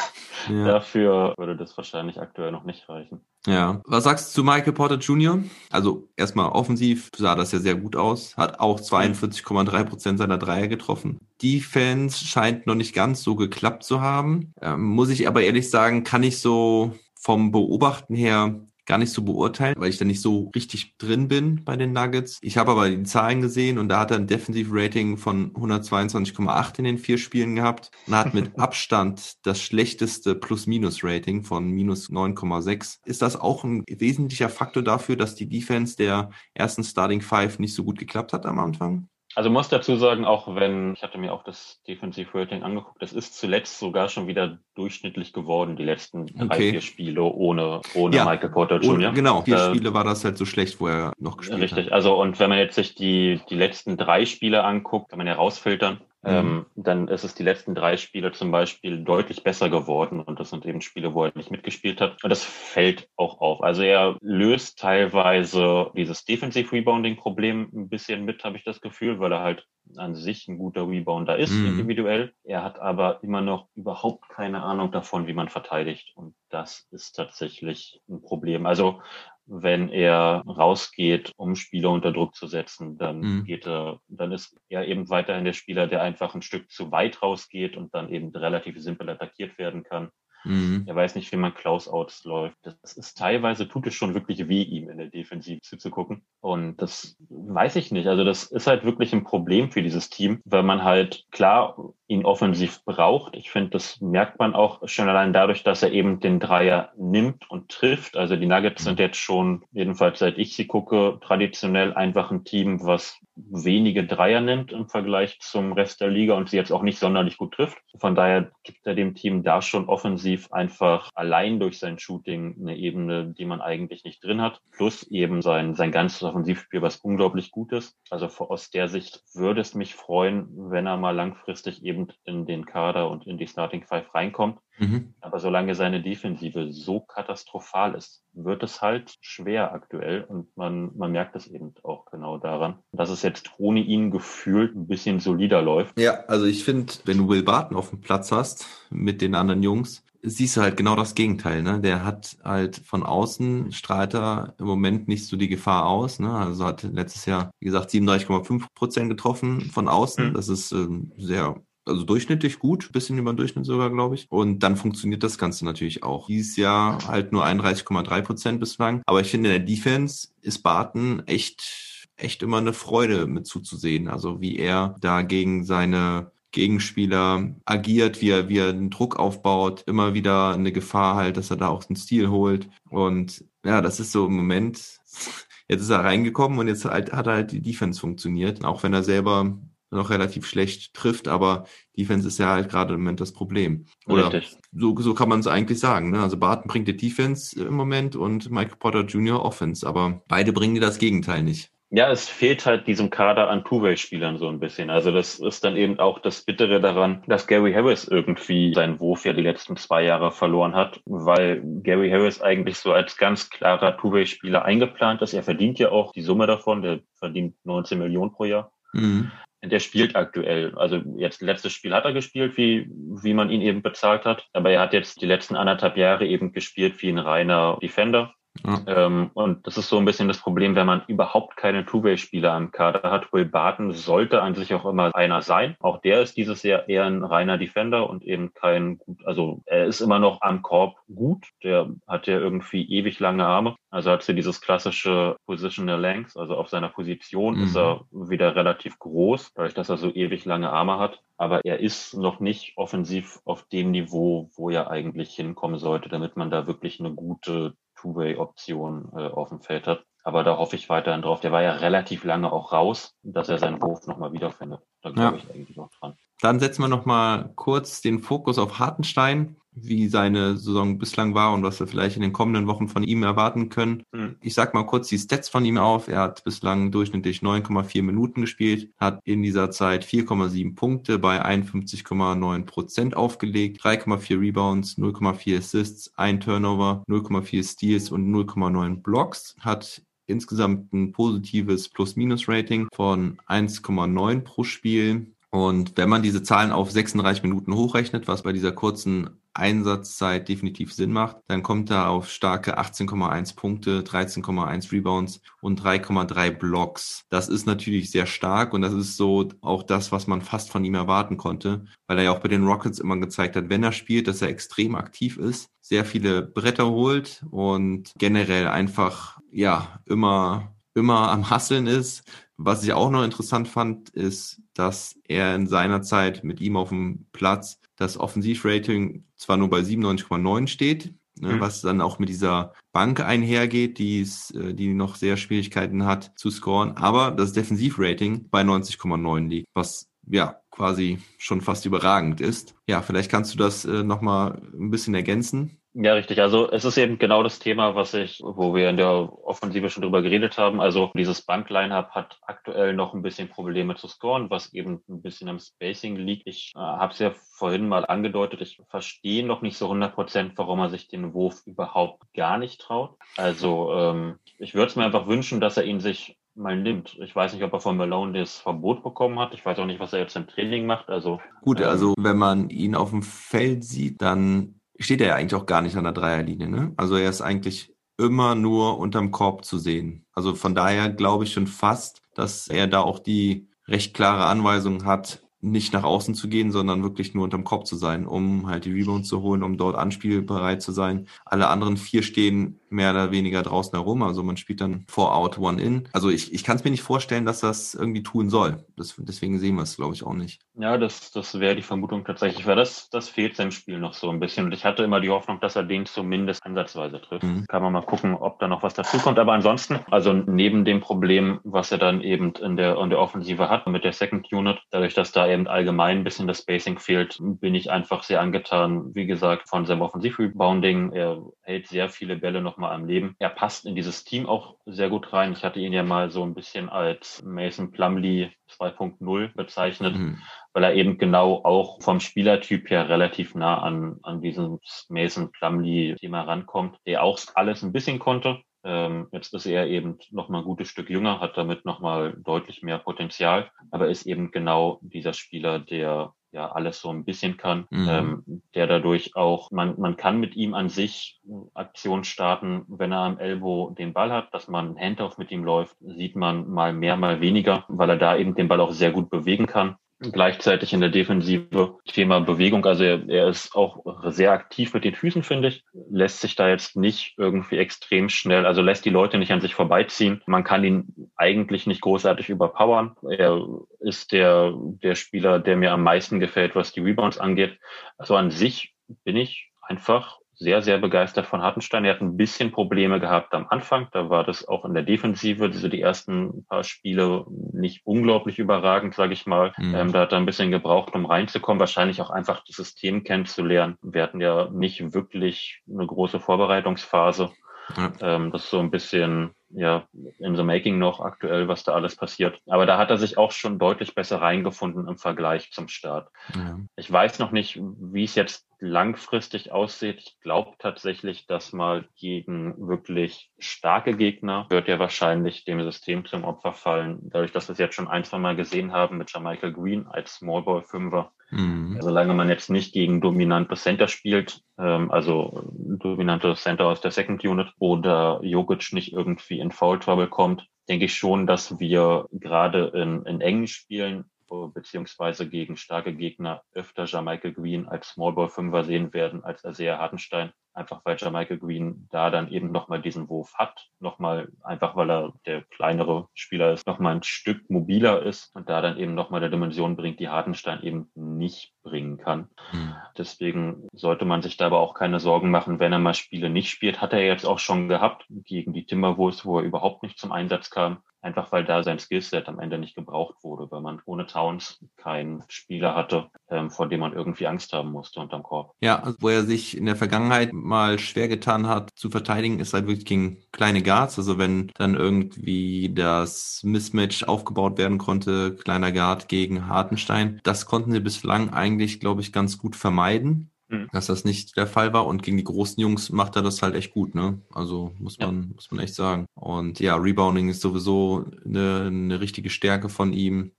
Ja. 0.49 0.65
Dafür 0.65 1.35
würde 1.37 1.55
das 1.55 1.77
wahrscheinlich 1.77 2.19
aktuell 2.19 2.51
noch 2.51 2.63
nicht 2.63 2.89
reichen. 2.89 3.21
Ja. 3.47 3.81
Was 3.85 4.03
sagst 4.03 4.29
du 4.29 4.41
zu 4.41 4.43
Michael 4.43 4.73
Porter 4.73 4.97
Jr.? 4.97 5.41
Also 5.71 6.09
erstmal 6.17 6.49
offensiv 6.49 7.09
sah 7.15 7.33
das 7.33 7.53
ja 7.53 7.59
sehr 7.59 7.75
gut 7.75 7.95
aus, 7.95 8.35
hat 8.35 8.59
auch 8.59 8.81
42,3 8.81 9.83
Prozent 9.85 10.19
seiner 10.19 10.37
Dreier 10.37 10.67
getroffen. 10.67 11.17
Defense 11.41 12.25
scheint 12.25 12.67
noch 12.67 12.75
nicht 12.75 12.93
ganz 12.93 13.23
so 13.23 13.35
geklappt 13.35 13.83
zu 13.83 14.01
haben. 14.01 14.53
Ähm, 14.61 14.83
muss 14.83 15.09
ich 15.09 15.27
aber 15.27 15.43
ehrlich 15.43 15.69
sagen, 15.69 16.03
kann 16.03 16.23
ich 16.23 16.39
so 16.39 16.93
vom 17.15 17.51
Beobachten 17.51 18.15
her 18.15 18.66
gar 18.87 18.97
nicht 18.97 19.11
so 19.11 19.21
beurteilen, 19.21 19.75
weil 19.77 19.89
ich 19.89 19.97
da 19.97 20.05
nicht 20.05 20.21
so 20.21 20.49
richtig 20.55 20.97
drin 20.97 21.27
bin 21.27 21.63
bei 21.63 21.75
den 21.75 21.91
Nuggets. 21.91 22.39
Ich 22.41 22.57
habe 22.57 22.71
aber 22.71 22.89
die 22.89 23.03
Zahlen 23.03 23.41
gesehen 23.41 23.77
und 23.77 23.89
da 23.89 23.99
hat 23.99 24.11
er 24.11 24.17
ein 24.17 24.27
Defensive 24.27 24.69
Rating 24.71 25.17
von 25.17 25.53
122,8 25.53 26.79
in 26.79 26.85
den 26.85 26.97
vier 26.97 27.17
Spielen 27.17 27.55
gehabt 27.55 27.91
und 28.07 28.15
hat 28.15 28.33
mit 28.33 28.57
Abstand 28.59 29.45
das 29.45 29.61
schlechteste 29.61 30.33
Plus-Minus-Rating 30.33 31.43
von 31.43 31.69
minus 31.69 32.09
9,6. 32.09 32.99
Ist 33.05 33.21
das 33.21 33.35
auch 33.35 33.63
ein 33.63 33.83
wesentlicher 33.87 34.49
Faktor 34.49 34.83
dafür, 34.83 35.17
dass 35.17 35.35
die 35.35 35.49
Defense 35.49 35.97
der 35.97 36.31
ersten 36.53 36.83
Starting 36.83 37.21
Five 37.21 37.59
nicht 37.59 37.75
so 37.75 37.83
gut 37.83 37.99
geklappt 37.99 38.33
hat 38.33 38.45
am 38.45 38.57
Anfang? 38.57 39.09
Also 39.37 39.51
muss 39.51 39.69
dazu 39.69 39.97
sagen, 39.97 40.25
auch 40.25 40.55
wenn, 40.55 40.93
ich 40.93 41.03
hatte 41.03 41.19
mir 41.19 41.31
auch 41.31 41.43
das 41.43 41.79
Defensive 41.87 42.27
Rating 42.33 42.63
angeguckt, 42.63 42.99
das 42.99 43.13
ist 43.13 43.37
zuletzt 43.37 43.77
sogar 43.77 44.09
schon 44.09 44.25
wieder 44.25 44.57
durchschnittlich 44.73 45.31
geworden, 45.31 45.75
die 45.75 45.83
letzten 45.83 46.23
okay. 46.23 46.47
drei, 46.47 46.57
vier 46.71 46.81
Spiele 46.81 47.21
ohne, 47.21 47.81
ohne 47.93 48.15
ja, 48.15 48.25
Michael 48.25 48.49
Porter 48.49 48.79
Jr. 48.79 49.11
genau, 49.11 49.43
vier 49.43 49.57
äh, 49.57 49.69
Spiele 49.69 49.93
war 49.93 50.03
das 50.03 50.25
halt 50.25 50.39
so 50.39 50.45
schlecht, 50.45 50.81
wo 50.81 50.87
er 50.87 51.13
noch 51.19 51.37
gespielt 51.37 51.61
richtig. 51.61 51.71
hat. 51.71 51.77
Richtig, 51.77 51.93
also 51.93 52.19
und 52.19 52.39
wenn 52.39 52.49
man 52.49 52.57
jetzt 52.57 52.73
sich 52.73 52.95
die, 52.95 53.39
die 53.47 53.55
letzten 53.55 53.95
drei 53.95 54.25
Spiele 54.25 54.63
anguckt, 54.63 55.09
kann 55.09 55.19
man 55.19 55.27
ja 55.27 55.35
rausfiltern. 55.35 56.01
Mhm. 56.23 56.29
Ähm, 56.29 56.65
dann 56.75 57.07
ist 57.07 57.23
es 57.23 57.35
die 57.35 57.43
letzten 57.43 57.75
drei 57.75 57.95
Spiele 57.97 58.31
zum 58.31 58.51
Beispiel 58.51 59.03
deutlich 59.03 59.43
besser 59.43 59.69
geworden 59.69 60.19
und 60.19 60.39
das 60.39 60.49
sind 60.49 60.65
eben 60.65 60.81
Spiele, 60.81 61.13
wo 61.13 61.23
er 61.23 61.31
nicht 61.35 61.51
mitgespielt 61.51 62.01
hat. 62.01 62.23
Und 62.23 62.29
das 62.29 62.43
fällt 62.43 63.07
auch 63.15 63.39
auf. 63.39 63.61
Also 63.61 63.83
er 63.83 64.17
löst 64.21 64.79
teilweise 64.79 65.91
dieses 65.95 66.25
Defensive 66.25 66.71
Rebounding 66.71 67.17
Problem 67.17 67.69
ein 67.73 67.89
bisschen 67.89 68.25
mit, 68.25 68.43
habe 68.43 68.57
ich 68.57 68.63
das 68.63 68.81
Gefühl, 68.81 69.19
weil 69.19 69.31
er 69.31 69.41
halt 69.41 69.65
an 69.95 70.15
sich 70.15 70.47
ein 70.47 70.57
guter 70.57 70.87
Rebounder 70.87 71.37
ist, 71.37 71.51
mhm. 71.51 71.67
individuell. 71.67 72.33
Er 72.43 72.63
hat 72.63 72.79
aber 72.79 73.23
immer 73.23 73.41
noch 73.41 73.69
überhaupt 73.75 74.27
keine 74.29 74.63
Ahnung 74.63 74.91
davon, 74.91 75.27
wie 75.27 75.33
man 75.33 75.49
verteidigt. 75.49 76.11
Und 76.15 76.35
das 76.49 76.87
ist 76.91 77.13
tatsächlich 77.13 78.01
ein 78.09 78.21
Problem. 78.21 78.65
Also 78.65 79.01
wenn 79.47 79.89
er 79.89 80.43
rausgeht, 80.45 81.31
um 81.37 81.55
Spieler 81.55 81.89
unter 81.89 82.11
Druck 82.11 82.35
zu 82.35 82.47
setzen, 82.47 82.97
dann 82.97 83.19
mhm. 83.19 83.43
geht 83.45 83.65
er, 83.65 83.99
dann 84.07 84.33
ist 84.33 84.59
er 84.67 84.85
eben 84.85 85.09
weiterhin 85.09 85.45
der 85.45 85.53
Spieler, 85.53 85.87
der 85.87 86.01
einfach 86.01 86.35
ein 86.35 86.41
Stück 86.41 86.69
zu 86.69 86.91
weit 86.91 87.21
rausgeht 87.21 87.77
und 87.77 87.93
dann 87.93 88.09
eben 88.09 88.35
relativ 88.35 88.79
simpel 88.79 89.09
attackiert 89.09 89.57
werden 89.57 89.83
kann. 89.83 90.09
Mhm. 90.43 90.83
Er 90.85 90.95
weiß 90.95 91.15
nicht, 91.15 91.31
wie 91.31 91.37
man 91.37 91.53
Klaus 91.53 91.87
ausläuft. 91.87 92.57
Das 92.63 92.93
ist 92.93 93.17
teilweise 93.17 93.67
tut 93.67 93.87
es 93.87 93.93
schon 93.93 94.13
wirklich 94.13 94.47
weh, 94.47 94.61
ihm 94.61 94.89
in 94.89 94.97
der 94.97 95.07
Defensive 95.07 95.61
zuzugucken. 95.61 96.23
Und 96.41 96.77
das 96.81 97.17
weiß 97.29 97.75
ich 97.75 97.91
nicht. 97.91 98.07
Also 98.07 98.23
das 98.23 98.43
ist 98.43 98.67
halt 98.67 98.83
wirklich 98.83 99.13
ein 99.13 99.23
Problem 99.23 99.71
für 99.71 99.81
dieses 99.81 100.09
Team, 100.09 100.41
weil 100.45 100.63
man 100.63 100.83
halt 100.83 101.25
klar 101.31 101.93
ihn 102.07 102.25
offensiv 102.25 102.83
braucht. 102.85 103.35
Ich 103.35 103.51
finde, 103.51 103.71
das 103.71 103.99
merkt 103.99 104.39
man 104.39 104.55
auch 104.55 104.87
schon 104.87 105.09
allein 105.09 105.33
dadurch, 105.33 105.63
dass 105.63 105.83
er 105.83 105.91
eben 105.91 106.19
den 106.19 106.39
Dreier 106.39 106.93
nimmt 106.97 107.49
und 107.49 107.69
trifft. 107.69 108.15
Also 108.15 108.35
die 108.35 108.45
Nuggets 108.45 108.83
sind 108.83 108.99
jetzt 108.99 109.17
schon, 109.17 109.65
jedenfalls 109.71 110.19
seit 110.19 110.37
ich 110.37 110.55
sie 110.55 110.67
gucke, 110.67 111.19
traditionell 111.21 111.93
einfach 111.93 112.31
ein 112.31 112.45
Team, 112.45 112.79
was 112.83 113.19
wenige 113.37 114.05
Dreier 114.05 114.41
nimmt 114.41 114.71
im 114.71 114.87
Vergleich 114.87 115.39
zum 115.39 115.73
Rest 115.73 116.01
der 116.01 116.09
Liga 116.09 116.33
und 116.35 116.49
sie 116.49 116.57
jetzt 116.57 116.71
auch 116.71 116.81
nicht 116.81 116.99
sonderlich 116.99 117.37
gut 117.37 117.53
trifft. 117.53 117.77
Von 117.99 118.15
daher 118.15 118.51
gibt 118.63 118.85
er 118.85 118.95
dem 118.95 119.15
Team 119.15 119.43
da 119.43 119.61
schon 119.61 119.87
offensiv 119.87 120.51
einfach 120.51 121.11
allein 121.13 121.59
durch 121.59 121.79
sein 121.79 121.99
Shooting 121.99 122.57
eine 122.59 122.75
Ebene, 122.75 123.33
die 123.37 123.45
man 123.45 123.61
eigentlich 123.61 124.03
nicht 124.03 124.23
drin 124.23 124.41
hat. 124.41 124.61
Plus 124.71 125.03
eben 125.03 125.41
sein, 125.41 125.75
sein 125.75 125.91
ganzes 125.91 126.23
Offensivspiel, 126.23 126.81
was 126.81 126.97
unglaublich 126.97 127.51
gut 127.51 127.71
ist. 127.71 127.95
Also 128.09 128.27
aus 128.27 128.69
der 128.71 128.87
Sicht 128.87 129.23
würde 129.33 129.61
es 129.61 129.75
mich 129.75 129.95
freuen, 129.95 130.47
wenn 130.71 130.87
er 130.87 130.97
mal 130.97 131.15
langfristig 131.15 131.83
eben 131.83 132.07
in 132.25 132.45
den 132.45 132.65
Kader 132.65 133.09
und 133.09 133.27
in 133.27 133.37
die 133.37 133.47
Starting 133.47 133.83
Five 133.83 134.13
reinkommt. 134.13 134.59
Mhm. 134.77 135.13
Aber 135.21 135.39
solange 135.39 135.75
seine 135.75 136.01
Defensive 136.01 136.71
so 136.71 136.99
katastrophal 136.99 137.95
ist, 137.95 138.23
wird 138.33 138.63
es 138.63 138.81
halt 138.81 139.15
schwer 139.21 139.73
aktuell 139.73 140.23
und 140.23 140.55
man, 140.55 140.91
man 140.95 141.11
merkt 141.11 141.35
es 141.35 141.47
eben 141.47 141.73
auch 141.83 142.05
genau 142.05 142.37
daran, 142.37 142.79
dass 142.91 143.09
es 143.09 143.23
jetzt 143.23 143.51
ohne 143.57 143.79
ihn 143.79 144.11
gefühlt 144.11 144.75
ein 144.75 144.87
bisschen 144.87 145.19
solider 145.19 145.61
läuft. 145.61 145.99
Ja, 145.99 146.23
also 146.27 146.45
ich 146.45 146.63
finde, 146.63 146.93
wenn 147.05 147.17
du 147.17 147.27
Will 147.27 147.43
Barton 147.43 147.77
auf 147.77 147.89
dem 147.89 148.01
Platz 148.01 148.31
hast 148.31 148.67
mit 148.89 149.21
den 149.21 149.35
anderen 149.35 149.63
Jungs, 149.63 150.03
siehst 150.21 150.57
du 150.57 150.61
halt 150.61 150.77
genau 150.77 150.95
das 150.95 151.15
Gegenteil. 151.15 151.61
Ne? 151.61 151.79
Der 151.79 152.03
hat 152.03 152.37
halt 152.43 152.77
von 152.77 153.03
außen 153.03 153.71
strahlt 153.71 154.13
er 154.13 154.55
im 154.59 154.65
Moment 154.65 155.07
nicht 155.07 155.25
so 155.25 155.37
die 155.37 155.47
Gefahr 155.47 155.87
aus. 155.87 156.19
Ne? 156.19 156.31
Also 156.31 156.65
hat 156.65 156.83
letztes 156.83 157.25
Jahr, 157.25 157.51
wie 157.59 157.65
gesagt, 157.65 157.91
37,5 157.91 158.65
Prozent 158.73 159.09
getroffen 159.09 159.61
von 159.61 159.87
außen. 159.87 160.29
Mhm. 160.29 160.33
Das 160.33 160.49
ist 160.49 160.71
ähm, 160.71 161.11
sehr 161.17 161.61
also 161.87 162.03
durchschnittlich 162.03 162.59
gut, 162.59 162.91
bisschen 162.91 163.17
über 163.17 163.31
den 163.33 163.37
Durchschnitt 163.37 163.65
sogar, 163.65 163.89
glaube 163.89 164.15
ich. 164.15 164.27
Und 164.29 164.59
dann 164.59 164.77
funktioniert 164.77 165.23
das 165.23 165.37
Ganze 165.37 165.65
natürlich 165.65 166.03
auch. 166.03 166.27
Dieses 166.27 166.57
Jahr 166.57 167.07
halt 167.07 167.31
nur 167.31 167.45
31,3 167.45 168.21
Prozent 168.21 168.59
bislang. 168.59 169.01
Aber 169.05 169.21
ich 169.21 169.29
finde, 169.29 169.49
in 169.49 169.55
der 169.57 169.65
Defense 169.65 170.29
ist 170.41 170.59
Barton 170.63 171.23
echt, 171.25 172.07
echt 172.15 172.43
immer 172.43 172.57
eine 172.57 172.73
Freude 172.73 173.27
mit 173.27 173.47
zuzusehen. 173.47 174.07
Also 174.07 174.41
wie 174.41 174.57
er 174.57 174.95
da 175.01 175.21
gegen 175.21 175.63
seine 175.63 176.31
Gegenspieler 176.51 177.55
agiert, 177.65 178.21
wie 178.21 178.29
er, 178.31 178.49
wie 178.49 178.57
er 178.57 178.73
den 178.73 178.89
Druck 178.89 179.17
aufbaut, 179.17 179.83
immer 179.85 180.13
wieder 180.13 180.53
eine 180.53 180.71
Gefahr 180.71 181.15
halt, 181.15 181.37
dass 181.37 181.51
er 181.51 181.57
da 181.57 181.67
auch 181.67 181.83
den 181.83 181.95
Stil 181.95 182.29
holt. 182.29 182.69
Und 182.89 183.45
ja, 183.65 183.81
das 183.81 183.99
ist 183.99 184.11
so 184.11 184.25
im 184.25 184.35
Moment, 184.37 184.79
jetzt 185.67 185.81
ist 185.81 185.89
er 185.89 186.03
reingekommen 186.03 186.57
und 186.57 186.67
jetzt 186.67 186.85
halt, 186.85 187.11
hat 187.11 187.27
halt 187.27 187.51
die 187.51 187.61
Defense 187.61 187.99
funktioniert, 187.99 188.63
auch 188.63 188.83
wenn 188.83 188.93
er 188.93 189.03
selber 189.03 189.57
noch 189.91 190.09
relativ 190.09 190.45
schlecht 190.45 190.93
trifft, 190.93 191.27
aber 191.27 191.65
Defense 191.97 192.27
ist 192.27 192.39
ja 192.39 192.49
halt 192.49 192.69
gerade 192.69 192.93
im 192.93 193.01
Moment 193.01 193.21
das 193.21 193.33
Problem. 193.33 193.85
Oder 194.05 194.33
Richtig. 194.33 194.57
so, 194.73 194.95
so 194.99 195.13
kann 195.13 195.29
man 195.29 195.39
es 195.39 195.47
eigentlich 195.47 195.79
sagen. 195.79 196.11
Ne? 196.11 196.19
Also 196.21 196.37
Barton 196.37 196.67
bringt 196.67 196.87
die 196.87 196.97
Defense 196.97 197.59
im 197.59 197.73
Moment 197.73 198.15
und 198.15 198.51
Michael 198.51 198.77
Potter 198.77 199.01
Jr. 199.01 199.43
Offense, 199.43 199.87
aber 199.87 200.21
beide 200.27 200.53
bringen 200.53 200.75
dir 200.75 200.81
das 200.81 200.99
Gegenteil 200.99 201.43
nicht. 201.43 201.71
Ja, 201.89 202.11
es 202.11 202.27
fehlt 202.27 202.65
halt 202.65 202.85
diesem 202.85 203.09
Kader 203.09 203.49
an 203.49 203.63
Two-Way-Spielern 203.63 204.39
so 204.39 204.49
ein 204.49 204.59
bisschen. 204.59 204.89
Also 204.89 205.11
das 205.11 205.39
ist 205.39 205.63
dann 205.63 205.77
eben 205.77 205.99
auch 205.99 206.19
das 206.19 206.41
Bittere 206.43 206.81
daran, 206.81 207.23
dass 207.27 207.47
Gary 207.47 207.71
Harris 207.71 208.05
irgendwie 208.05 208.73
seinen 208.73 208.99
Wurf 208.99 209.25
ja 209.25 209.31
die 209.31 209.41
letzten 209.41 209.77
zwei 209.77 210.03
Jahre 210.03 210.31
verloren 210.31 210.75
hat, 210.75 210.99
weil 211.05 211.61
Gary 211.83 212.09
Harris 212.09 212.41
eigentlich 212.41 212.77
so 212.77 212.91
als 212.91 213.15
ganz 213.15 213.49
klarer 213.49 213.95
Two-Way-Spieler 213.95 214.65
eingeplant 214.65 215.21
ist. 215.21 215.33
Er 215.33 215.43
verdient 215.43 215.79
ja 215.79 215.89
auch 215.89 216.11
die 216.11 216.23
Summe 216.23 216.45
davon, 216.45 216.81
der 216.81 216.99
verdient 217.15 217.55
19 217.63 217.99
Millionen 217.99 218.33
pro 218.33 218.43
Jahr. 218.43 218.73
Mhm. 218.91 219.31
Der 219.63 219.79
spielt 219.79 220.15
aktuell. 220.15 220.77
Also 220.77 221.01
jetzt 221.17 221.41
letztes 221.41 221.73
Spiel 221.73 221.93
hat 221.93 222.05
er 222.05 222.13
gespielt, 222.13 222.57
wie, 222.57 222.87
wie 222.89 223.33
man 223.33 223.49
ihn 223.49 223.61
eben 223.61 223.81
bezahlt 223.81 224.23
hat. 224.25 224.47
Aber 224.53 224.69
er 224.69 224.81
hat 224.81 224.93
jetzt 224.93 225.21
die 225.21 225.25
letzten 225.25 225.55
anderthalb 225.55 225.97
Jahre 225.97 226.27
eben 226.27 226.51
gespielt 226.51 227.01
wie 227.01 227.09
ein 227.09 227.17
reiner 227.17 227.77
Defender. 227.81 228.33
Ja. 228.65 228.81
Ähm, 228.87 229.31
und 229.33 229.65
das 229.67 229.77
ist 229.77 229.89
so 229.89 229.97
ein 229.97 230.05
bisschen 230.05 230.27
das 230.27 230.39
Problem, 230.39 230.75
wenn 230.75 230.85
man 230.85 231.03
überhaupt 231.07 231.57
keine 231.57 231.85
Two-Way-Spieler 231.85 232.51
am 232.53 232.71
Kader 232.71 233.09
hat. 233.09 233.31
Will 233.33 233.45
Barton 233.45 233.91
sollte 233.91 234.41
an 234.41 234.55
sich 234.55 234.73
auch 234.73 234.85
immer 234.85 235.13
einer 235.15 235.41
sein. 235.41 235.75
Auch 235.79 235.99
der 236.01 236.21
ist 236.21 236.37
dieses 236.37 236.63
Jahr 236.63 236.87
eher 236.87 237.05
ein 237.05 237.23
reiner 237.23 237.57
Defender 237.57 238.09
und 238.09 238.23
eben 238.23 238.53
kein 238.53 238.97
gut, 238.97 239.25
also 239.25 239.61
er 239.65 239.85
ist 239.85 240.01
immer 240.01 240.19
noch 240.19 240.41
am 240.41 240.61
Korb 240.61 240.95
gut. 241.13 241.45
Der 241.63 241.89
hat 242.07 242.27
ja 242.27 242.37
irgendwie 242.37 242.83
ewig 242.89 243.19
lange 243.19 243.45
Arme. 243.45 243.75
Also 243.89 244.11
hat 244.11 244.23
sie 244.23 244.35
dieses 244.35 244.61
klassische 244.61 245.37
Positional 245.45 245.99
Length, 245.99 246.35
also 246.35 246.55
auf 246.55 246.67
seiner 246.69 246.89
Position 246.89 247.55
mhm. 247.55 247.63
ist 247.63 247.77
er 247.77 248.05
wieder 248.11 248.55
relativ 248.55 248.99
groß, 248.99 249.53
dadurch, 249.53 249.73
dass 249.73 249.89
er 249.89 249.97
so 249.97 250.13
ewig 250.13 250.45
lange 250.45 250.69
Arme 250.69 250.99
hat. 250.99 251.21
Aber 251.37 251.63
er 251.63 251.79
ist 251.79 252.13
noch 252.15 252.39
nicht 252.39 252.73
offensiv 252.75 253.39
auf 253.45 253.63
dem 253.69 253.91
Niveau, 253.91 254.49
wo 254.55 254.69
er 254.69 254.89
eigentlich 254.89 255.33
hinkommen 255.35 255.79
sollte, 255.79 256.09
damit 256.09 256.35
man 256.35 256.51
da 256.51 256.67
wirklich 256.67 256.99
eine 256.99 257.13
gute 257.13 257.75
Two-Way-Option 257.99 259.11
äh, 259.15 259.27
auf 259.27 259.49
dem 259.49 259.61
Feld 259.61 259.87
hat. 259.87 260.03
Aber 260.23 260.43
da 260.43 260.57
hoffe 260.57 260.75
ich 260.75 260.89
weiterhin 260.89 261.21
drauf. 261.21 261.39
Der 261.39 261.51
war 261.51 261.61
ja 261.61 261.73
relativ 261.73 262.25
lange 262.25 262.51
auch 262.51 262.73
raus, 262.73 263.15
dass 263.23 263.47
er 263.47 263.59
seinen 263.59 263.81
Wurf 263.81 264.07
nochmal 264.07 264.33
wiederfindet. 264.33 264.81
Da 265.01 265.11
glaube 265.11 265.37
ja. 265.37 265.43
ich 265.43 265.49
eigentlich 265.49 265.79
auch 265.79 265.89
dran. 265.99 266.17
Dann 266.41 266.59
setzen 266.59 266.81
wir 266.81 266.89
nochmal 266.89 267.51
kurz 267.55 268.01
den 268.01 268.19
Fokus 268.19 268.59
auf 268.59 268.77
Hartenstein 268.77 269.55
wie 269.81 270.07
seine 270.07 270.57
Saison 270.57 270.97
bislang 270.97 271.33
war 271.33 271.53
und 271.53 271.63
was 271.63 271.79
wir 271.79 271.87
vielleicht 271.87 272.15
in 272.15 272.21
den 272.21 272.33
kommenden 272.33 272.67
Wochen 272.67 272.87
von 272.87 273.03
ihm 273.03 273.23
erwarten 273.23 273.69
können. 273.69 274.03
Mhm. 274.11 274.35
Ich 274.41 274.53
sag 274.53 274.73
mal 274.73 274.83
kurz 274.83 275.07
die 275.07 275.17
Stats 275.17 275.49
von 275.49 275.65
ihm 275.65 275.77
auf. 275.77 276.07
Er 276.07 276.21
hat 276.21 276.43
bislang 276.43 276.91
durchschnittlich 276.91 277.39
9,4 277.39 278.03
Minuten 278.03 278.41
gespielt, 278.41 278.89
hat 278.97 279.19
in 279.23 279.43
dieser 279.43 279.71
Zeit 279.71 280.05
4,7 280.05 280.75
Punkte 280.75 281.19
bei 281.19 281.43
51,9 281.45 282.65
Prozent 282.65 283.15
aufgelegt, 283.15 283.81
3,4 283.81 284.39
Rebounds, 284.39 284.97
0,4 284.97 285.57
Assists, 285.57 286.11
ein 286.15 286.39
Turnover, 286.39 287.03
0,4 287.07 287.63
Steals 287.63 288.11
und 288.11 288.29
0,9 288.29 289.01
Blocks, 289.01 289.55
hat 289.59 290.01
insgesamt 290.27 290.93
ein 290.93 291.11
positives 291.11 291.89
Plus-Minus-Rating 291.89 292.89
von 292.93 293.39
1,9 293.47 294.41
pro 294.41 294.63
Spiel. 294.63 295.33
Und 295.49 295.95
wenn 295.95 296.09
man 296.09 296.23
diese 296.23 296.43
Zahlen 296.43 296.71
auf 296.71 296.91
36 296.91 297.41
Minuten 297.41 297.73
hochrechnet, 297.73 298.27
was 298.27 298.43
bei 298.43 298.51
dieser 298.51 298.73
kurzen 298.73 299.29
Einsatzzeit 299.53 300.47
definitiv 300.47 300.93
Sinn 300.93 301.11
macht, 301.11 301.37
dann 301.47 301.63
kommt 301.63 301.89
er 301.89 302.09
auf 302.09 302.29
starke 302.29 302.77
18,1 302.77 303.55
Punkte, 303.55 304.01
13,1 304.01 304.91
Rebounds 304.91 305.41
und 305.61 305.81
3,3 305.81 306.51
Blocks. 306.51 307.25
Das 307.29 307.49
ist 307.49 307.65
natürlich 307.65 308.11
sehr 308.11 308.25
stark 308.25 308.73
und 308.73 308.81
das 308.81 308.93
ist 308.93 309.17
so 309.17 309.47
auch 309.61 309.83
das, 309.83 310.11
was 310.11 310.27
man 310.27 310.41
fast 310.41 310.69
von 310.69 310.83
ihm 310.83 310.95
erwarten 310.95 311.37
konnte, 311.37 311.85
weil 312.07 312.19
er 312.19 312.25
ja 312.25 312.31
auch 312.31 312.39
bei 312.39 312.49
den 312.49 312.65
Rockets 312.65 312.99
immer 312.99 313.17
gezeigt 313.17 313.55
hat, 313.55 313.69
wenn 313.69 313.83
er 313.83 313.93
spielt, 313.93 314.27
dass 314.27 314.41
er 314.41 314.49
extrem 314.49 314.95
aktiv 314.95 315.37
ist, 315.37 315.69
sehr 315.81 316.05
viele 316.05 316.41
Bretter 316.41 316.89
holt 316.89 317.43
und 317.49 318.11
generell 318.17 318.67
einfach, 318.67 319.39
ja, 319.51 320.01
immer, 320.05 320.75
immer 320.93 321.31
am 321.31 321.49
Hasseln 321.49 321.87
ist. 321.87 322.23
Was 322.57 322.83
ich 322.83 322.93
auch 322.93 323.11
noch 323.11 323.23
interessant 323.23 323.67
fand, 323.67 324.09
ist, 324.09 324.61
dass 324.77 325.19
er 325.27 325.55
in 325.55 325.67
seiner 325.67 326.01
Zeit 326.01 326.43
mit 326.43 326.61
ihm 326.61 326.77
auf 326.77 326.89
dem 326.89 327.27
Platz 327.31 327.79
das 327.95 328.19
Offensivrating 328.19 329.25
zwar 329.35 329.57
nur 329.57 329.69
bei 329.69 329.79
97,9 329.79 330.67
steht, 330.67 331.13
ne, 331.39 331.55
mhm. 331.55 331.59
was 331.59 331.81
dann 331.81 332.01
auch 332.01 332.19
mit 332.19 332.29
dieser 332.29 332.73
Bank 332.91 333.19
einhergeht, 333.19 333.97
die, 333.97 334.21
ist, 334.21 334.55
äh, 334.55 334.73
die 334.73 334.93
noch 334.93 335.15
sehr 335.15 335.37
Schwierigkeiten 335.37 336.05
hat 336.05 336.31
zu 336.35 336.49
scoren, 336.49 336.91
aber 336.97 337.31
das 337.31 337.53
Defensivrating 337.53 338.49
bei 338.49 338.61
90,9 338.61 339.47
liegt, 339.47 339.67
was 339.73 340.09
ja 340.29 340.59
quasi 340.71 341.19
schon 341.37 341.61
fast 341.61 341.85
überragend 341.85 342.41
ist. 342.41 342.75
Ja, 342.87 343.01
vielleicht 343.01 343.31
kannst 343.31 343.53
du 343.53 343.57
das 343.57 343.85
äh, 343.85 344.03
nochmal 344.03 344.61
ein 344.73 344.91
bisschen 344.91 345.15
ergänzen. 345.15 345.77
Ja, 345.99 346.13
richtig. 346.13 346.39
Also 346.39 346.69
es 346.69 346.85
ist 346.85 346.99
eben 346.99 347.17
genau 347.17 347.41
das 347.41 347.57
Thema, 347.57 347.95
was 347.95 348.13
ich, 348.13 348.39
wo 348.43 348.75
wir 348.75 348.87
in 348.87 348.97
der 348.97 349.33
Offensive 349.43 349.89
schon 349.89 350.03
drüber 350.03 350.21
geredet 350.21 350.59
haben. 350.59 350.79
Also 350.79 351.09
dieses 351.15 351.41
Bank-Line-Up 351.41 352.11
hat 352.11 352.37
aktuell 352.43 352.93
noch 352.93 353.15
ein 353.15 353.23
bisschen 353.23 353.49
Probleme 353.49 353.95
zu 353.95 354.07
scoren, 354.07 354.51
was 354.51 354.71
eben 354.73 355.01
ein 355.09 355.23
bisschen 355.23 355.49
am 355.49 355.57
Spacing 355.57 356.15
liegt. 356.15 356.45
Ich 356.45 356.71
äh, 356.75 356.79
habe 356.79 357.13
es 357.13 357.19
ja 357.19 357.31
vorhin 357.55 357.87
mal 357.89 358.05
angedeutet, 358.05 358.61
ich 358.61 358.79
verstehe 358.89 359.43
noch 359.43 359.63
nicht 359.63 359.75
so 359.75 359.85
100 359.85 360.13
Prozent, 360.13 360.53
warum 360.57 360.79
er 360.81 360.89
sich 360.89 361.07
den 361.07 361.33
Wurf 361.33 361.63
überhaupt 361.65 362.31
gar 362.35 362.59
nicht 362.59 362.79
traut. 362.79 363.17
Also 363.35 363.91
ähm, 363.93 364.35
ich 364.59 364.75
würde 364.75 364.91
es 364.91 364.95
mir 364.95 365.05
einfach 365.05 365.25
wünschen, 365.25 365.59
dass 365.59 365.77
er 365.77 365.85
ihn 365.85 365.99
sich 365.99 366.37
mal 366.53 366.77
nimmt. 366.77 367.17
Ich 367.21 367.35
weiß 367.35 367.53
nicht, 367.53 367.63
ob 367.63 367.73
er 367.73 367.79
von 367.79 367.97
Malone 367.97 368.37
das 368.37 368.59
Verbot 368.59 369.01
bekommen 369.01 369.39
hat. 369.39 369.55
Ich 369.55 369.65
weiß 369.65 369.79
auch 369.79 369.85
nicht, 369.87 369.99
was 369.99 370.13
er 370.13 370.19
jetzt 370.19 370.35
im 370.35 370.45
Training 370.45 370.85
macht. 370.85 371.09
Also 371.09 371.39
gut, 371.61 371.79
ähm, 371.79 371.87
also 371.87 372.13
wenn 372.19 372.37
man 372.37 372.69
ihn 372.69 372.93
auf 372.93 373.09
dem 373.09 373.23
Feld 373.23 373.83
sieht, 373.83 374.21
dann 374.21 374.76
steht 374.99 375.21
er 375.21 375.27
ja 375.27 375.35
eigentlich 375.35 375.59
auch 375.59 375.65
gar 375.65 375.81
nicht 375.81 375.95
an 375.95 376.03
der 376.03 376.13
Dreierlinie. 376.13 376.69
Ne? 376.69 376.93
Also 376.97 377.15
er 377.15 377.29
ist 377.29 377.41
eigentlich 377.41 377.93
immer 378.17 378.55
nur 378.55 378.97
unterm 378.97 379.31
Korb 379.31 379.63
zu 379.63 379.77
sehen. 379.77 380.25
Also 380.33 380.55
von 380.55 380.75
daher 380.75 381.09
glaube 381.09 381.43
ich 381.43 381.53
schon 381.53 381.67
fast, 381.67 382.21
dass 382.33 382.67
er 382.67 382.87
da 382.87 383.01
auch 383.01 383.19
die 383.19 383.69
recht 383.87 384.13
klare 384.13 384.45
Anweisung 384.45 385.05
hat, 385.05 385.43
nicht 385.71 385.93
nach 385.93 386.03
außen 386.03 386.35
zu 386.35 386.47
gehen, 386.47 386.71
sondern 386.71 387.03
wirklich 387.03 387.33
nur 387.33 387.43
unterm 387.43 387.63
Kopf 387.63 387.85
zu 387.85 387.95
sein, 387.95 388.25
um 388.25 388.67
halt 388.67 388.85
die 388.85 388.91
Rebounds 388.91 389.29
zu 389.29 389.41
holen, 389.41 389.63
um 389.63 389.77
dort 389.77 389.95
anspielbereit 389.95 390.81
zu 390.81 390.91
sein. 390.91 391.27
Alle 391.45 391.67
anderen 391.67 391.97
vier 391.97 392.23
stehen 392.23 392.79
mehr 392.89 393.11
oder 393.11 393.31
weniger 393.31 393.63
draußen 393.63 393.93
herum, 393.93 394.23
also 394.23 394.43
man 394.43 394.57
spielt 394.57 394.81
dann 394.81 395.05
four 395.07 395.35
out, 395.35 395.57
one 395.57 395.81
in. 395.81 396.07
Also 396.13 396.29
ich, 396.29 396.53
ich 396.53 396.63
kann 396.63 396.77
es 396.77 396.83
mir 396.83 396.91
nicht 396.91 397.01
vorstellen, 397.01 397.45
dass 397.45 397.59
das 397.59 397.93
irgendwie 397.93 398.23
tun 398.23 398.49
soll. 398.49 398.85
Das, 398.95 399.15
deswegen 399.17 399.59
sehen 399.59 399.75
wir 399.75 399.83
es, 399.83 399.97
glaube 399.97 400.13
ich, 400.13 400.23
auch 400.23 400.33
nicht. 400.33 400.61
Ja, 400.79 400.97
das, 400.97 401.31
das 401.31 401.59
wäre 401.59 401.75
die 401.75 401.81
Vermutung 401.81 402.23
tatsächlich, 402.23 402.65
weil 402.65 402.75
das, 402.75 403.09
das 403.09 403.29
fehlt 403.29 403.55
seinem 403.55 403.71
Spiel 403.71 403.99
noch 403.99 404.13
so 404.13 404.29
ein 404.29 404.39
bisschen. 404.39 404.65
Und 404.65 404.73
ich 404.73 404.85
hatte 404.85 405.03
immer 405.03 405.19
die 405.19 405.29
Hoffnung, 405.29 405.59
dass 405.59 405.75
er 405.75 405.83
den 405.83 406.05
zumindest 406.05 406.65
ansatzweise 406.65 407.19
trifft. 407.19 407.43
Mhm. 407.43 407.65
Kann 407.67 407.81
man 407.81 407.93
mal 407.93 408.03
gucken, 408.03 408.35
ob 408.35 408.59
da 408.59 408.67
noch 408.67 408.83
was 408.83 408.93
dazu 408.93 409.17
kommt. 409.17 409.39
Aber 409.39 409.53
ansonsten, 409.53 409.99
also 410.11 410.33
neben 410.33 410.85
dem 410.85 411.01
Problem, 411.01 411.59
was 411.63 411.91
er 411.91 411.97
dann 411.97 412.21
eben 412.21 412.53
in 412.53 412.77
der, 412.77 412.97
in 412.97 413.09
der 413.09 413.19
Offensive 413.19 413.69
hat 413.69 413.87
mit 413.87 414.03
der 414.03 414.13
Second 414.13 414.51
Unit, 414.51 414.79
dadurch, 414.91 415.13
dass 415.13 415.31
da 415.31 415.47
eben 415.47 415.56
allgemein 415.65 416.19
ein 416.19 416.23
bisschen 416.23 416.47
das 416.47 416.59
Spacing 416.59 416.99
fehlt, 416.99 417.37
bin 417.39 417.73
ich 417.73 417.89
einfach 417.89 418.21
sehr 418.21 418.41
angetan, 418.41 419.15
wie 419.15 419.25
gesagt, 419.25 419.69
von 419.69 419.85
seinem 419.85 420.01
Offensiv-Rebounding. 420.01 421.13
Er 421.13 421.41
hält 421.63 421.87
sehr 421.87 422.09
viele 422.09 422.35
Bälle 422.35 422.61
nochmal 422.61 422.93
am 422.93 423.05
Leben. 423.05 423.35
Er 423.39 423.49
passt 423.49 423.85
in 423.85 423.95
dieses 423.95 424.23
Team 424.25 424.45
auch 424.45 424.75
sehr 424.85 425.09
gut 425.09 425.33
rein. 425.33 425.53
Ich 425.53 425.63
hatte 425.63 425.79
ihn 425.79 425.93
ja 425.93 426.03
mal 426.03 426.29
so 426.29 426.43
ein 426.43 426.53
bisschen 426.53 426.89
als 426.89 427.41
Mason 427.43 427.91
Plumley 427.91 428.51
2.0 428.69 429.55
bezeichnet, 429.55 430.15
mhm. 430.15 430.41
weil 430.73 430.83
er 430.83 430.93
eben 430.93 431.17
genau 431.17 431.63
auch 431.63 432.01
vom 432.01 432.19
Spielertyp 432.19 432.89
her 432.89 433.09
relativ 433.09 433.55
nah 433.55 433.79
an, 433.81 434.17
an 434.23 434.41
dieses 434.41 435.07
Mason 435.09 435.51
Plumley-Thema 435.51 436.41
rankommt, 436.41 436.97
der 437.05 437.23
auch 437.23 437.39
alles 437.55 437.83
ein 437.83 437.93
bisschen 437.93 438.19
konnte, 438.19 438.61
ähm, 438.87 439.27
jetzt 439.33 439.53
ist 439.53 439.65
er 439.65 439.85
eben 439.87 440.17
noch 440.31 440.47
mal 440.47 440.59
ein 440.59 440.63
gutes 440.63 440.87
Stück 440.87 441.09
jünger, 441.09 441.41
hat 441.41 441.57
damit 441.57 441.83
noch 441.83 441.99
mal 441.99 442.33
deutlich 442.37 442.81
mehr 442.83 442.99
Potenzial, 442.99 443.69
aber 443.91 444.07
ist 444.07 444.25
eben 444.25 444.51
genau 444.51 444.99
dieser 445.01 445.33
Spieler, 445.33 445.79
der 445.79 446.33
ja 446.53 446.71
alles 446.71 447.01
so 447.01 447.09
ein 447.09 447.25
bisschen 447.25 447.57
kann, 447.57 447.85
mhm. 447.89 448.07
ähm, 448.09 448.61
der 448.73 448.87
dadurch 448.87 449.35
auch, 449.35 449.71
man, 449.71 449.99
man 449.99 450.15
kann 450.15 450.39
mit 450.39 450.55
ihm 450.55 450.73
an 450.73 450.87
sich 450.87 451.41
Aktionen 451.73 452.23
starten, 452.23 452.85
wenn 452.87 453.11
er 453.11 453.19
am 453.19 453.39
Elbow 453.39 453.91
den 453.91 454.13
Ball 454.13 454.31
hat, 454.31 454.53
dass 454.53 454.69
man 454.69 454.97
Handoff 454.97 455.37
mit 455.37 455.51
ihm 455.51 455.65
läuft, 455.65 455.97
sieht 455.99 456.37
man 456.37 456.69
mal 456.69 456.93
mehr, 456.93 457.17
mal 457.17 457.41
weniger, 457.41 457.83
weil 457.89 458.09
er 458.11 458.17
da 458.17 458.37
eben 458.37 458.55
den 458.55 458.69
Ball 458.69 458.79
auch 458.79 458.91
sehr 458.91 459.11
gut 459.11 459.29
bewegen 459.29 459.67
kann 459.67 459.97
gleichzeitig 460.19 460.93
in 460.93 461.01
der 461.01 461.09
Defensive 461.09 461.97
Thema 462.05 462.39
Bewegung. 462.39 462.85
Also 462.85 463.03
er, 463.03 463.27
er, 463.29 463.47
ist 463.49 463.75
auch 463.75 464.03
sehr 464.31 464.51
aktiv 464.51 464.93
mit 464.93 465.03
den 465.03 465.15
Füßen, 465.15 465.43
finde 465.43 465.69
ich. 465.69 465.83
Lässt 466.09 466.41
sich 466.41 466.55
da 466.55 466.69
jetzt 466.69 466.95
nicht 466.95 467.35
irgendwie 467.37 467.77
extrem 467.77 468.29
schnell, 468.29 468.65
also 468.65 468.81
lässt 468.81 469.05
die 469.05 469.11
Leute 469.11 469.37
nicht 469.37 469.51
an 469.51 469.61
sich 469.61 469.75
vorbeiziehen. 469.75 470.41
Man 470.45 470.63
kann 470.63 470.83
ihn 470.83 471.31
eigentlich 471.35 471.87
nicht 471.87 472.01
großartig 472.01 472.49
überpowern. 472.49 473.15
Er 473.29 473.65
ist 473.99 474.31
der, 474.31 474.73
der 474.75 475.15
Spieler, 475.15 475.59
der 475.59 475.77
mir 475.77 475.91
am 475.91 476.03
meisten 476.03 476.39
gefällt, 476.39 476.75
was 476.75 476.91
die 476.91 477.01
Rebounds 477.01 477.37
angeht. 477.37 477.77
Also 478.17 478.35
an 478.35 478.51
sich 478.51 478.95
bin 479.23 479.35
ich 479.35 479.69
einfach 479.81 480.39
sehr, 480.59 480.81
sehr 480.81 480.97
begeistert 480.97 481.45
von 481.45 481.61
Hartenstein. 481.61 482.03
Er 482.03 482.15
hat 482.15 482.21
ein 482.21 482.35
bisschen 482.35 482.71
Probleme 482.71 483.19
gehabt 483.19 483.53
am 483.53 483.67
Anfang. 483.69 484.07
Da 484.11 484.29
war 484.29 484.43
das 484.43 484.67
auch 484.67 484.85
in 484.85 484.93
der 484.95 485.03
Defensive, 485.03 485.65
also 485.65 485.87
die 485.87 486.01
ersten 486.01 486.65
paar 486.65 486.83
Spiele 486.83 487.45
nicht 487.73 488.01
unglaublich 488.05 488.57
überragend, 488.57 489.13
sage 489.13 489.33
ich 489.33 489.45
mal. 489.45 489.73
Mhm. 489.77 489.95
Ähm, 489.95 490.11
da 490.11 490.21
hat 490.21 490.31
er 490.31 490.39
ein 490.39 490.47
bisschen 490.47 490.71
gebraucht, 490.71 491.13
um 491.13 491.25
reinzukommen. 491.25 491.79
Wahrscheinlich 491.79 492.21
auch 492.21 492.31
einfach 492.31 492.63
das 492.65 492.75
System 492.75 493.23
kennenzulernen. 493.23 493.97
Wir 494.01 494.23
hatten 494.23 494.41
ja 494.41 494.69
nicht 494.71 495.13
wirklich 495.13 495.81
eine 495.87 496.07
große 496.07 496.39
Vorbereitungsphase. 496.39 497.51
Ja. 497.95 498.11
Ähm, 498.21 498.51
das 498.51 498.63
ist 498.63 498.71
so 498.71 498.79
ein 498.79 498.91
bisschen 498.91 499.51
ja 499.69 500.07
in 500.39 500.55
the 500.55 500.63
making 500.63 500.97
noch 500.97 501.19
aktuell, 501.19 501.67
was 501.67 501.83
da 501.83 501.93
alles 501.93 502.15
passiert. 502.15 502.59
Aber 502.67 502.85
da 502.85 502.97
hat 502.97 503.09
er 503.09 503.17
sich 503.17 503.37
auch 503.37 503.51
schon 503.51 503.79
deutlich 503.79 504.15
besser 504.15 504.41
reingefunden 504.41 505.07
im 505.07 505.17
Vergleich 505.17 505.71
zum 505.71 505.87
Start. 505.87 506.29
Ja. 506.55 506.79
Ich 506.95 507.11
weiß 507.11 507.39
noch 507.39 507.51
nicht, 507.51 507.79
wie 507.81 508.23
es 508.23 508.35
jetzt 508.35 508.67
langfristig 508.79 509.71
aussieht. 509.71 510.19
Ich 510.19 510.39
glaube 510.41 510.75
tatsächlich, 510.79 511.47
dass 511.47 511.73
mal 511.73 512.07
gegen 512.15 512.87
wirklich 512.87 513.51
starke 513.57 514.15
Gegner 514.15 514.67
wird 514.69 514.87
er 514.87 514.99
wahrscheinlich 514.99 515.65
dem 515.65 515.81
System 515.83 516.25
zum 516.25 516.43
Opfer 516.43 516.73
fallen. 516.73 517.19
Dadurch, 517.31 517.51
dass 517.51 517.67
wir 517.67 517.73
es 517.73 517.79
jetzt 517.79 517.95
schon 517.95 518.07
ein, 518.07 518.23
zwei 518.23 518.37
Mal 518.37 518.55
gesehen 518.55 518.91
haben 518.91 519.17
mit 519.17 519.31
Jamichael 519.31 519.73
Green 519.73 520.07
als 520.07 520.35
Smallball 520.35 520.83
Fünfer. 520.83 521.31
Mhm. 521.49 521.97
Solange 522.01 522.33
man 522.33 522.49
jetzt 522.49 522.69
nicht 522.69 522.93
gegen 522.93 523.21
dominante 523.21 523.75
Center 523.75 524.07
spielt, 524.07 524.61
ähm, 524.77 525.09
also 525.11 525.63
dominante 525.73 526.55
Center 526.55 526.87
aus 526.87 527.01
der 527.01 527.11
Second 527.11 527.43
Unit 527.45 527.71
oder 527.79 528.39
Jokic 528.43 528.91
nicht 528.91 529.13
irgendwie 529.13 529.59
in 529.59 529.71
Foul 529.71 529.99
Trouble 529.99 530.27
kommt, 530.27 530.67
denke 530.89 531.05
ich 531.05 531.15
schon, 531.15 531.47
dass 531.47 531.79
wir 531.79 532.27
gerade 532.31 532.91
in, 532.95 533.23
in 533.23 533.41
engen 533.41 533.67
Spielen 533.67 534.25
beziehungsweise 534.73 535.47
gegen 535.49 535.75
starke 535.75 536.13
Gegner 536.13 536.63
öfter 536.71 537.05
Jamichael 537.05 537.53
Green 537.53 537.87
als 537.87 538.09
Smallball 538.09 538.49
Fünfer 538.49 538.83
sehen 538.83 539.13
werden 539.13 539.43
als 539.43 539.63
Isaiah 539.65 539.97
Hartenstein. 539.97 540.53
Einfach 540.77 541.01
weil 541.05 541.17
Jamichael 541.17 541.57
Green 541.57 542.07
da 542.11 542.29
dann 542.29 542.51
eben 542.51 542.71
nochmal 542.71 543.01
diesen 543.01 543.29
Wurf 543.29 543.53
hat. 543.55 543.89
Nochmal 543.99 544.49
einfach 544.63 544.95
weil 544.95 545.09
er 545.09 545.33
der 545.45 545.63
kleinere 545.63 546.27
Spieler 546.35 546.71
ist, 546.71 546.85
nochmal 546.85 547.15
ein 547.15 547.23
Stück 547.23 547.67
mobiler 547.69 548.21
ist 548.21 548.55
und 548.55 548.69
da 548.69 548.81
dann 548.81 548.97
eben 548.97 549.15
nochmal 549.15 549.41
eine 549.41 549.49
Dimension 549.49 549.95
bringt, 549.95 550.19
die 550.19 550.29
Hartenstein 550.29 550.83
eben 550.83 551.09
nicht 551.15 551.73
bringen 551.81 552.17
kann. 552.17 552.49
Mhm. 552.71 552.95
Deswegen 553.17 553.87
sollte 553.91 554.25
man 554.25 554.43
sich 554.43 554.57
da 554.57 554.67
aber 554.67 554.79
auch 554.79 554.93
keine 554.93 555.19
Sorgen 555.19 555.49
machen, 555.49 555.79
wenn 555.79 555.93
er 555.93 555.99
mal 555.99 556.13
Spiele 556.13 556.49
nicht 556.49 556.69
spielt. 556.69 557.01
Hat 557.01 557.13
er 557.13 557.25
jetzt 557.25 557.45
auch 557.45 557.59
schon 557.59 557.89
gehabt 557.89 558.25
gegen 558.29 558.73
die 558.73 558.85
Timberwolves, 558.85 559.45
wo 559.45 559.57
er 559.57 559.65
überhaupt 559.65 560.03
nicht 560.03 560.19
zum 560.19 560.31
Einsatz 560.31 560.69
kam 560.69 561.01
einfach 561.21 561.51
weil 561.51 561.65
da 561.65 561.83
sein 561.83 561.99
Skillset 561.99 562.47
am 562.47 562.59
Ende 562.59 562.77
nicht 562.77 562.95
gebraucht 562.95 563.43
wurde, 563.43 563.69
weil 563.69 563.81
man 563.81 564.01
ohne 564.05 564.25
Towns 564.25 564.83
keinen 564.95 565.43
Spieler 565.47 565.95
hatte, 565.95 566.29
ähm, 566.49 566.71
vor 566.71 566.87
dem 566.87 567.01
man 567.01 567.13
irgendwie 567.13 567.47
Angst 567.47 567.73
haben 567.73 567.91
musste 567.91 568.19
unterm 568.19 568.43
Korb. 568.43 568.73
Ja, 568.79 568.99
also 568.99 569.17
wo 569.19 569.29
er 569.29 569.43
sich 569.43 569.77
in 569.77 569.85
der 569.85 569.95
Vergangenheit 569.95 570.53
mal 570.67 570.99
schwer 570.99 571.27
getan 571.27 571.67
hat 571.67 571.89
zu 571.95 572.09
verteidigen, 572.09 572.59
ist 572.59 572.73
halt 572.73 572.87
wirklich 572.87 573.05
gegen 573.05 573.37
kleine 573.51 573.81
Guards. 573.81 574.17
Also 574.17 574.37
wenn 574.37 574.71
dann 574.75 574.95
irgendwie 574.95 575.91
das 575.93 576.61
Mismatch 576.63 577.23
aufgebaut 577.23 577.77
werden 577.77 577.97
konnte, 577.97 578.55
kleiner 578.55 578.91
Guard 578.91 579.27
gegen 579.27 579.67
Hartenstein, 579.67 580.39
das 580.43 580.65
konnten 580.65 580.91
sie 580.91 580.99
bislang 580.99 581.49
eigentlich, 581.51 581.99
glaube 581.99 582.21
ich, 582.21 582.31
ganz 582.31 582.57
gut 582.57 582.75
vermeiden 582.75 583.51
mhm. 583.69 583.89
dass 583.91 584.07
das 584.07 584.23
nicht 584.23 584.57
der 584.57 584.67
Fall 584.67 584.93
war. 584.93 585.05
Und 585.05 585.23
gegen 585.23 585.37
die 585.37 585.43
großen 585.43 585.79
Jungs 585.79 586.09
macht 586.09 586.35
er 586.35 586.41
das 586.41 586.61
halt 586.61 586.75
echt 586.75 586.93
gut, 586.93 587.15
ne? 587.15 587.41
Also 587.53 587.91
muss 587.99 588.17
man, 588.19 588.43
ja. 588.43 588.47
muss 588.55 588.71
man 588.71 588.79
echt 588.79 588.95
sagen. 588.95 589.25
Und 589.35 589.79
ja, 589.79 589.95
Rebounding 589.95 590.49
ist 590.49 590.61
sowieso 590.61 591.25
eine, 591.45 591.85
eine 591.87 592.19
richtige 592.19 592.49
Stärke 592.49 592.89
von 592.89 593.13
ihm. 593.13 593.51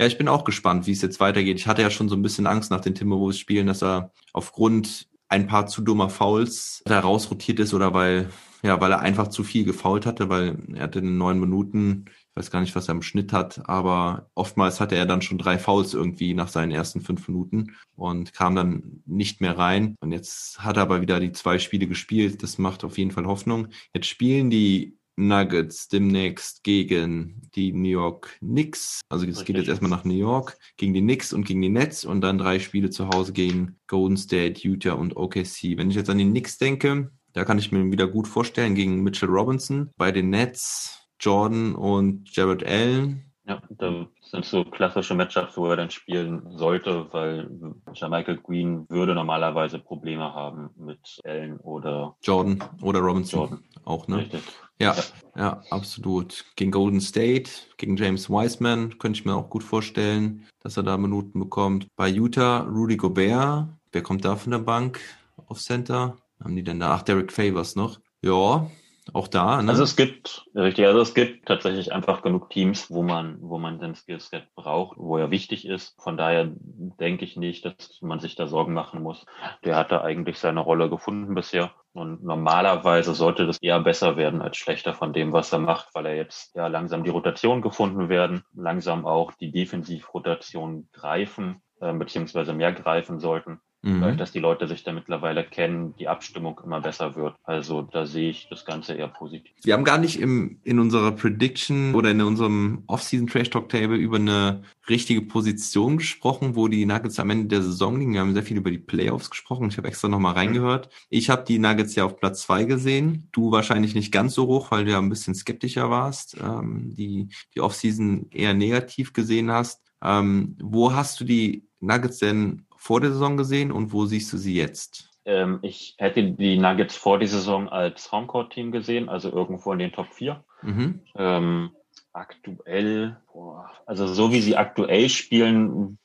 Ja, 0.00 0.06
ich 0.06 0.18
bin 0.18 0.28
auch 0.28 0.44
gespannt, 0.44 0.86
wie 0.86 0.92
es 0.92 1.02
jetzt 1.02 1.20
weitergeht. 1.20 1.58
Ich 1.58 1.66
hatte 1.66 1.82
ja 1.82 1.90
schon 1.90 2.08
so 2.08 2.16
ein 2.16 2.22
bisschen 2.22 2.46
Angst 2.46 2.70
nach 2.70 2.80
den 2.80 2.94
Timberwolves 2.94 3.38
Spielen, 3.38 3.66
dass 3.66 3.82
er 3.82 4.12
aufgrund 4.32 5.06
ein 5.28 5.46
paar 5.46 5.66
zu 5.66 5.82
dummer 5.82 6.10
Fouls 6.10 6.82
da 6.84 7.00
rausrotiert 7.00 7.60
ist 7.60 7.74
oder 7.74 7.94
weil, 7.94 8.30
ja, 8.62 8.80
weil 8.80 8.92
er 8.92 9.00
einfach 9.00 9.28
zu 9.28 9.44
viel 9.44 9.64
gefault 9.64 10.06
hatte, 10.06 10.28
weil 10.28 10.58
er 10.74 10.84
hatte 10.84 11.00
in 11.00 11.18
neun 11.18 11.40
Minuten 11.40 12.06
ich 12.34 12.40
weiß 12.40 12.50
gar 12.50 12.60
nicht, 12.60 12.74
was 12.74 12.88
er 12.88 12.96
im 12.96 13.02
Schnitt 13.02 13.32
hat, 13.32 13.68
aber 13.68 14.28
oftmals 14.34 14.80
hatte 14.80 14.96
er 14.96 15.06
dann 15.06 15.22
schon 15.22 15.38
drei 15.38 15.56
Fouls 15.56 15.94
irgendwie 15.94 16.34
nach 16.34 16.48
seinen 16.48 16.72
ersten 16.72 17.00
fünf 17.00 17.28
Minuten 17.28 17.76
und 17.94 18.32
kam 18.32 18.56
dann 18.56 19.02
nicht 19.06 19.40
mehr 19.40 19.56
rein. 19.56 19.94
Und 20.00 20.10
jetzt 20.10 20.58
hat 20.58 20.76
er 20.76 20.82
aber 20.82 21.00
wieder 21.00 21.20
die 21.20 21.30
zwei 21.30 21.60
Spiele 21.60 21.86
gespielt. 21.86 22.42
Das 22.42 22.58
macht 22.58 22.82
auf 22.82 22.98
jeden 22.98 23.12
Fall 23.12 23.26
Hoffnung. 23.26 23.68
Jetzt 23.94 24.08
spielen 24.08 24.50
die 24.50 24.98
Nuggets 25.16 25.88
demnächst 25.88 26.64
gegen 26.64 27.42
die 27.54 27.72
New 27.72 27.88
York 27.88 28.36
Knicks. 28.40 29.00
Also 29.08 29.26
es 29.26 29.44
geht 29.44 29.56
jetzt 29.56 29.68
erstmal 29.68 29.90
nach 29.90 30.04
New 30.04 30.14
York 30.14 30.58
gegen 30.76 30.94
die 30.94 31.00
Knicks 31.00 31.32
und 31.32 31.46
gegen 31.46 31.62
die 31.62 31.68
Nets 31.68 32.04
und 32.04 32.20
dann 32.20 32.38
drei 32.38 32.58
Spiele 32.58 32.90
zu 32.90 33.08
Hause 33.08 33.32
gegen 33.32 33.76
Golden 33.86 34.16
State, 34.16 34.66
Utah 34.66 34.94
und 34.94 35.16
OKC. 35.16 35.76
Wenn 35.76 35.90
ich 35.90 35.96
jetzt 35.96 36.10
an 36.10 36.18
die 36.18 36.24
Knicks 36.24 36.58
denke, 36.58 37.10
da 37.32 37.44
kann 37.44 37.58
ich 37.58 37.72
mir 37.72 37.90
wieder 37.90 38.06
gut 38.06 38.28
vorstellen 38.28 38.74
gegen 38.74 39.02
Mitchell 39.02 39.28
Robinson. 39.28 39.90
Bei 39.96 40.12
den 40.12 40.30
Nets 40.30 41.08
Jordan 41.20 41.74
und 41.74 42.34
Jared 42.34 42.64
Allen. 42.64 43.33
Ja, 43.46 43.60
da 43.68 44.06
sind 44.22 44.46
so 44.46 44.64
klassische 44.64 45.14
Matchups, 45.14 45.56
wo 45.58 45.66
er 45.66 45.76
dann 45.76 45.90
spielen 45.90 46.56
sollte, 46.56 47.12
weil 47.12 47.50
Michael 47.86 48.38
Green 48.38 48.88
würde 48.88 49.14
normalerweise 49.14 49.78
Probleme 49.78 50.32
haben 50.32 50.70
mit 50.76 51.20
Allen 51.24 51.58
oder 51.58 52.16
Jordan 52.22 52.62
oder 52.80 53.00
Robinson 53.00 53.40
Jordan. 53.40 53.64
auch, 53.84 54.08
ne? 54.08 54.18
Richtig. 54.18 54.42
Ja, 54.80 54.94
ja, 54.94 55.02
ja, 55.36 55.62
absolut. 55.70 56.46
Gegen 56.56 56.70
Golden 56.70 57.02
State, 57.02 57.50
gegen 57.76 57.96
James 57.96 58.30
Wiseman 58.30 58.98
könnte 58.98 59.18
ich 59.18 59.26
mir 59.26 59.34
auch 59.34 59.50
gut 59.50 59.62
vorstellen, 59.62 60.46
dass 60.60 60.78
er 60.78 60.82
da 60.82 60.96
Minuten 60.96 61.38
bekommt. 61.38 61.86
Bei 61.96 62.08
Utah, 62.08 62.60
Rudy 62.60 62.96
Gobert. 62.96 63.68
Wer 63.92 64.02
kommt 64.02 64.24
da 64.24 64.36
von 64.36 64.52
der 64.52 64.58
Bank 64.58 65.00
auf 65.48 65.60
Center? 65.60 66.16
Haben 66.42 66.56
die 66.56 66.64
denn 66.64 66.80
da? 66.80 66.94
Ach, 66.94 67.02
Derek 67.02 67.30
Favors 67.30 67.76
noch. 67.76 68.00
Ja, 68.22 68.68
auch 69.12 69.28
da. 69.28 69.60
Ne? 69.60 69.70
Also 69.70 69.82
es 69.82 69.96
gibt, 69.96 70.46
richtig, 70.54 70.86
also 70.86 71.00
es 71.00 71.14
gibt 71.14 71.46
tatsächlich 71.46 71.92
einfach 71.92 72.22
genug 72.22 72.50
Teams, 72.50 72.90
wo 72.90 73.02
man, 73.02 73.36
wo 73.40 73.58
man 73.58 73.78
den 73.78 73.94
Skillset 73.94 74.54
braucht, 74.54 74.96
wo 74.96 75.18
er 75.18 75.30
wichtig 75.30 75.66
ist. 75.66 76.00
Von 76.00 76.16
daher 76.16 76.50
denke 76.50 77.24
ich 77.24 77.36
nicht, 77.36 77.64
dass 77.64 77.98
man 78.00 78.20
sich 78.20 78.34
da 78.34 78.46
Sorgen 78.46 78.72
machen 78.72 79.02
muss. 79.02 79.26
Der 79.64 79.76
hat 79.76 79.92
da 79.92 80.02
eigentlich 80.02 80.38
seine 80.38 80.60
Rolle 80.60 80.88
gefunden 80.88 81.34
bisher. 81.34 81.72
Und 81.92 82.24
normalerweise 82.24 83.14
sollte 83.14 83.46
das 83.46 83.58
eher 83.58 83.78
besser 83.80 84.16
werden 84.16 84.42
als 84.42 84.56
schlechter 84.56 84.94
von 84.94 85.12
dem, 85.12 85.32
was 85.32 85.52
er 85.52 85.60
macht, 85.60 85.94
weil 85.94 86.06
er 86.06 86.16
jetzt 86.16 86.56
ja 86.56 86.66
langsam 86.66 87.04
die 87.04 87.10
Rotation 87.10 87.62
gefunden 87.62 88.08
werden, 88.08 88.42
langsam 88.52 89.06
auch 89.06 89.32
die 89.32 89.52
Defensivrotation 89.52 90.88
greifen, 90.92 91.62
äh, 91.80 91.92
beziehungsweise 91.92 92.52
mehr 92.52 92.72
greifen 92.72 93.20
sollten 93.20 93.60
mhm. 93.84 94.00
dadurch, 94.00 94.18
dass 94.18 94.32
die 94.32 94.40
Leute 94.40 94.66
sich 94.66 94.84
da 94.84 94.92
mittlerweile 94.92 95.44
kennen, 95.44 95.94
die 95.98 96.08
Abstimmung 96.08 96.60
immer 96.64 96.80
besser 96.80 97.14
wird. 97.16 97.36
Also 97.44 97.82
da 97.82 98.06
sehe 98.06 98.30
ich 98.30 98.48
das 98.48 98.64
Ganze 98.64 98.94
eher 98.94 99.08
positiv. 99.08 99.52
Wir 99.62 99.74
haben 99.74 99.84
gar 99.84 99.98
nicht 99.98 100.18
im, 100.20 100.58
in 100.64 100.78
unserer 100.78 101.12
Prediction 101.12 101.94
oder 101.94 102.10
in 102.10 102.20
unserem 102.20 102.84
Off-Season 102.86 103.26
Trash 103.26 103.50
Talk 103.50 103.68
Table 103.68 103.96
über 103.96 104.16
eine 104.16 104.62
richtige 104.88 105.22
Position 105.22 105.98
gesprochen, 105.98 106.56
wo 106.56 106.68
die 106.68 106.86
Nuggets 106.86 107.18
am 107.18 107.30
Ende 107.30 107.46
der 107.46 107.62
Saison 107.62 107.98
liegen. 107.98 108.14
Wir 108.14 108.20
haben 108.20 108.34
sehr 108.34 108.42
viel 108.42 108.56
über 108.56 108.70
die 108.70 108.78
Playoffs 108.78 109.30
gesprochen. 109.30 109.68
Ich 109.68 109.76
habe 109.76 109.88
extra 109.88 110.08
nochmal 110.08 110.34
reingehört. 110.34 110.88
Ich 111.10 111.30
habe 111.30 111.44
die 111.44 111.58
Nuggets 111.58 111.94
ja 111.94 112.04
auf 112.04 112.16
Platz 112.16 112.42
zwei 112.42 112.64
gesehen. 112.64 113.28
Du 113.32 113.50
wahrscheinlich 113.50 113.94
nicht 113.94 114.12
ganz 114.12 114.34
so 114.34 114.46
hoch, 114.46 114.70
weil 114.70 114.84
du 114.84 114.92
ja 114.92 114.98
ein 114.98 115.08
bisschen 115.08 115.34
skeptischer 115.34 115.90
warst, 115.90 116.36
ähm, 116.42 116.94
die, 116.94 117.28
die 117.54 117.60
Off-Season 117.60 118.30
eher 118.30 118.54
negativ 118.54 119.12
gesehen 119.12 119.50
hast. 119.50 119.82
Ähm, 120.02 120.56
wo 120.60 120.92
hast 120.92 121.20
du 121.20 121.24
die 121.24 121.66
Nuggets 121.80 122.18
denn 122.18 122.66
vor 122.84 123.00
der 123.00 123.12
Saison 123.12 123.38
gesehen 123.38 123.72
und 123.72 123.94
wo 123.94 124.04
siehst 124.04 124.30
du 124.30 124.36
sie 124.36 124.54
jetzt? 124.54 125.08
Ähm, 125.24 125.58
ich 125.62 125.94
hätte 125.96 126.22
die 126.32 126.58
Nuggets 126.58 126.94
vor 126.94 127.18
der 127.18 127.28
Saison 127.28 127.66
als 127.70 128.12
Homecourt-Team 128.12 128.72
gesehen, 128.72 129.08
also 129.08 129.32
irgendwo 129.32 129.72
in 129.72 129.78
den 129.78 129.92
Top 129.92 130.12
4. 130.12 130.44
Mhm. 130.60 131.00
Ähm, 131.16 131.70
aktuell, 132.12 133.16
boah, 133.32 133.70
also 133.86 134.06
so 134.06 134.32
wie 134.32 134.40
sie 134.42 134.58
aktuell 134.58 135.08
spielen, 135.08 135.98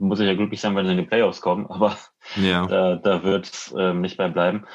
muss 0.00 0.18
ich 0.18 0.26
ja 0.26 0.34
glücklich 0.34 0.60
sein, 0.60 0.74
wenn 0.74 0.86
sie 0.86 0.92
in 0.92 0.98
die 0.98 1.06
Playoffs 1.06 1.40
kommen, 1.40 1.66
aber 1.68 1.96
ja. 2.34 2.66
da, 2.66 2.96
da 2.96 3.22
wird 3.22 3.46
es 3.46 3.72
ähm, 3.78 4.00
nicht 4.00 4.16
bei 4.16 4.28
bleiben. 4.28 4.66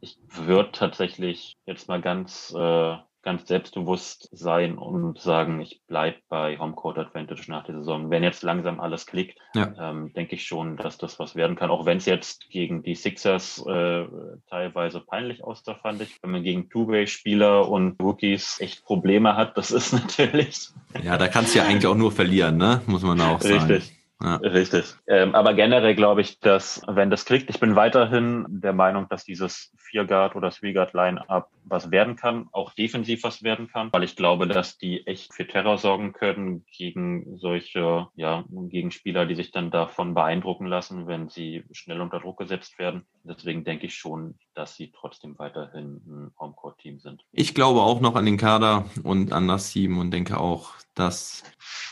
Ich 0.00 0.18
würde 0.28 0.72
tatsächlich 0.72 1.56
jetzt 1.64 1.88
mal 1.88 2.02
ganz 2.02 2.54
äh, 2.54 2.96
ganz 3.26 3.48
selbstbewusst 3.48 4.28
sein 4.30 4.78
und 4.78 5.18
sagen, 5.18 5.60
ich 5.60 5.82
bleibe 5.88 6.18
bei 6.28 6.60
Homecourt 6.60 6.96
Advantage 6.96 7.50
nach 7.50 7.64
der 7.64 7.74
Saison. 7.74 8.08
Wenn 8.08 8.22
jetzt 8.22 8.44
langsam 8.44 8.78
alles 8.78 9.04
klickt, 9.04 9.36
ja. 9.52 9.74
ähm, 9.80 10.12
denke 10.12 10.36
ich 10.36 10.46
schon, 10.46 10.76
dass 10.76 10.96
das 10.96 11.18
was 11.18 11.34
werden 11.34 11.56
kann. 11.56 11.70
Auch 11.70 11.86
wenn 11.86 11.98
es 11.98 12.06
jetzt 12.06 12.48
gegen 12.50 12.84
die 12.84 12.94
Sixers 12.94 13.66
äh, 13.66 14.04
teilweise 14.48 15.00
peinlich 15.00 15.42
aussah, 15.42 15.74
fand 15.74 16.02
ich. 16.02 16.22
Wenn 16.22 16.30
man 16.30 16.44
gegen 16.44 16.70
Two-Way-Spieler 16.70 17.68
und 17.68 18.00
Rookies 18.00 18.60
echt 18.60 18.84
Probleme 18.84 19.34
hat, 19.34 19.58
das 19.58 19.72
ist 19.72 19.92
natürlich. 19.92 20.68
Ja, 21.02 21.18
da 21.18 21.26
kannst 21.26 21.52
du 21.52 21.58
ja 21.58 21.64
eigentlich 21.64 21.88
auch 21.88 21.96
nur 21.96 22.12
verlieren, 22.12 22.56
ne? 22.58 22.80
Muss 22.86 23.02
man 23.02 23.20
auch 23.20 23.40
sagen. 23.40 23.72
Richtig. 23.72 23.92
Ja. 24.22 24.36
Richtig. 24.36 24.94
Ähm, 25.06 25.34
aber 25.34 25.52
generell 25.52 25.94
glaube 25.94 26.22
ich, 26.22 26.40
dass 26.40 26.80
wenn 26.88 27.10
das 27.10 27.26
kriegt, 27.26 27.50
ich 27.50 27.60
bin 27.60 27.76
weiterhin 27.76 28.46
der 28.48 28.72
Meinung, 28.72 29.08
dass 29.10 29.24
dieses 29.24 29.72
Vier-Guard 29.76 30.36
oder 30.36 30.50
Three-Guard-Line-Up 30.50 31.50
was 31.64 31.90
werden 31.90 32.16
kann, 32.16 32.48
auch 32.52 32.72
defensiv 32.72 33.24
was 33.24 33.42
werden 33.42 33.68
kann, 33.68 33.90
weil 33.92 34.04
ich 34.04 34.16
glaube, 34.16 34.46
dass 34.46 34.78
die 34.78 35.06
echt 35.06 35.34
für 35.34 35.46
Terror 35.46 35.76
sorgen 35.78 36.12
können 36.12 36.64
gegen 36.76 37.36
solche, 37.38 38.06
ja, 38.14 38.44
gegen 38.48 38.90
Spieler, 38.90 39.26
die 39.26 39.34
sich 39.34 39.50
dann 39.50 39.70
davon 39.70 40.14
beeindrucken 40.14 40.66
lassen, 40.66 41.06
wenn 41.06 41.28
sie 41.28 41.64
schnell 41.72 42.00
unter 42.00 42.20
Druck 42.20 42.38
gesetzt 42.38 42.78
werden. 42.78 43.04
Deswegen 43.24 43.64
denke 43.64 43.86
ich 43.86 43.96
schon, 43.96 44.36
dass 44.54 44.76
sie 44.76 44.92
trotzdem 44.96 45.38
weiterhin 45.38 46.00
ein 46.06 46.30
Homecourt-Team 46.38 47.00
sind. 47.00 47.22
Ich 47.32 47.54
glaube 47.54 47.80
auch 47.80 48.00
noch 48.00 48.14
an 48.14 48.24
den 48.24 48.38
Kader 48.38 48.86
und 49.02 49.32
an 49.32 49.48
das 49.48 49.72
Team 49.72 49.98
und 49.98 50.10
denke 50.10 50.38
auch, 50.38 50.74
dass 50.94 51.42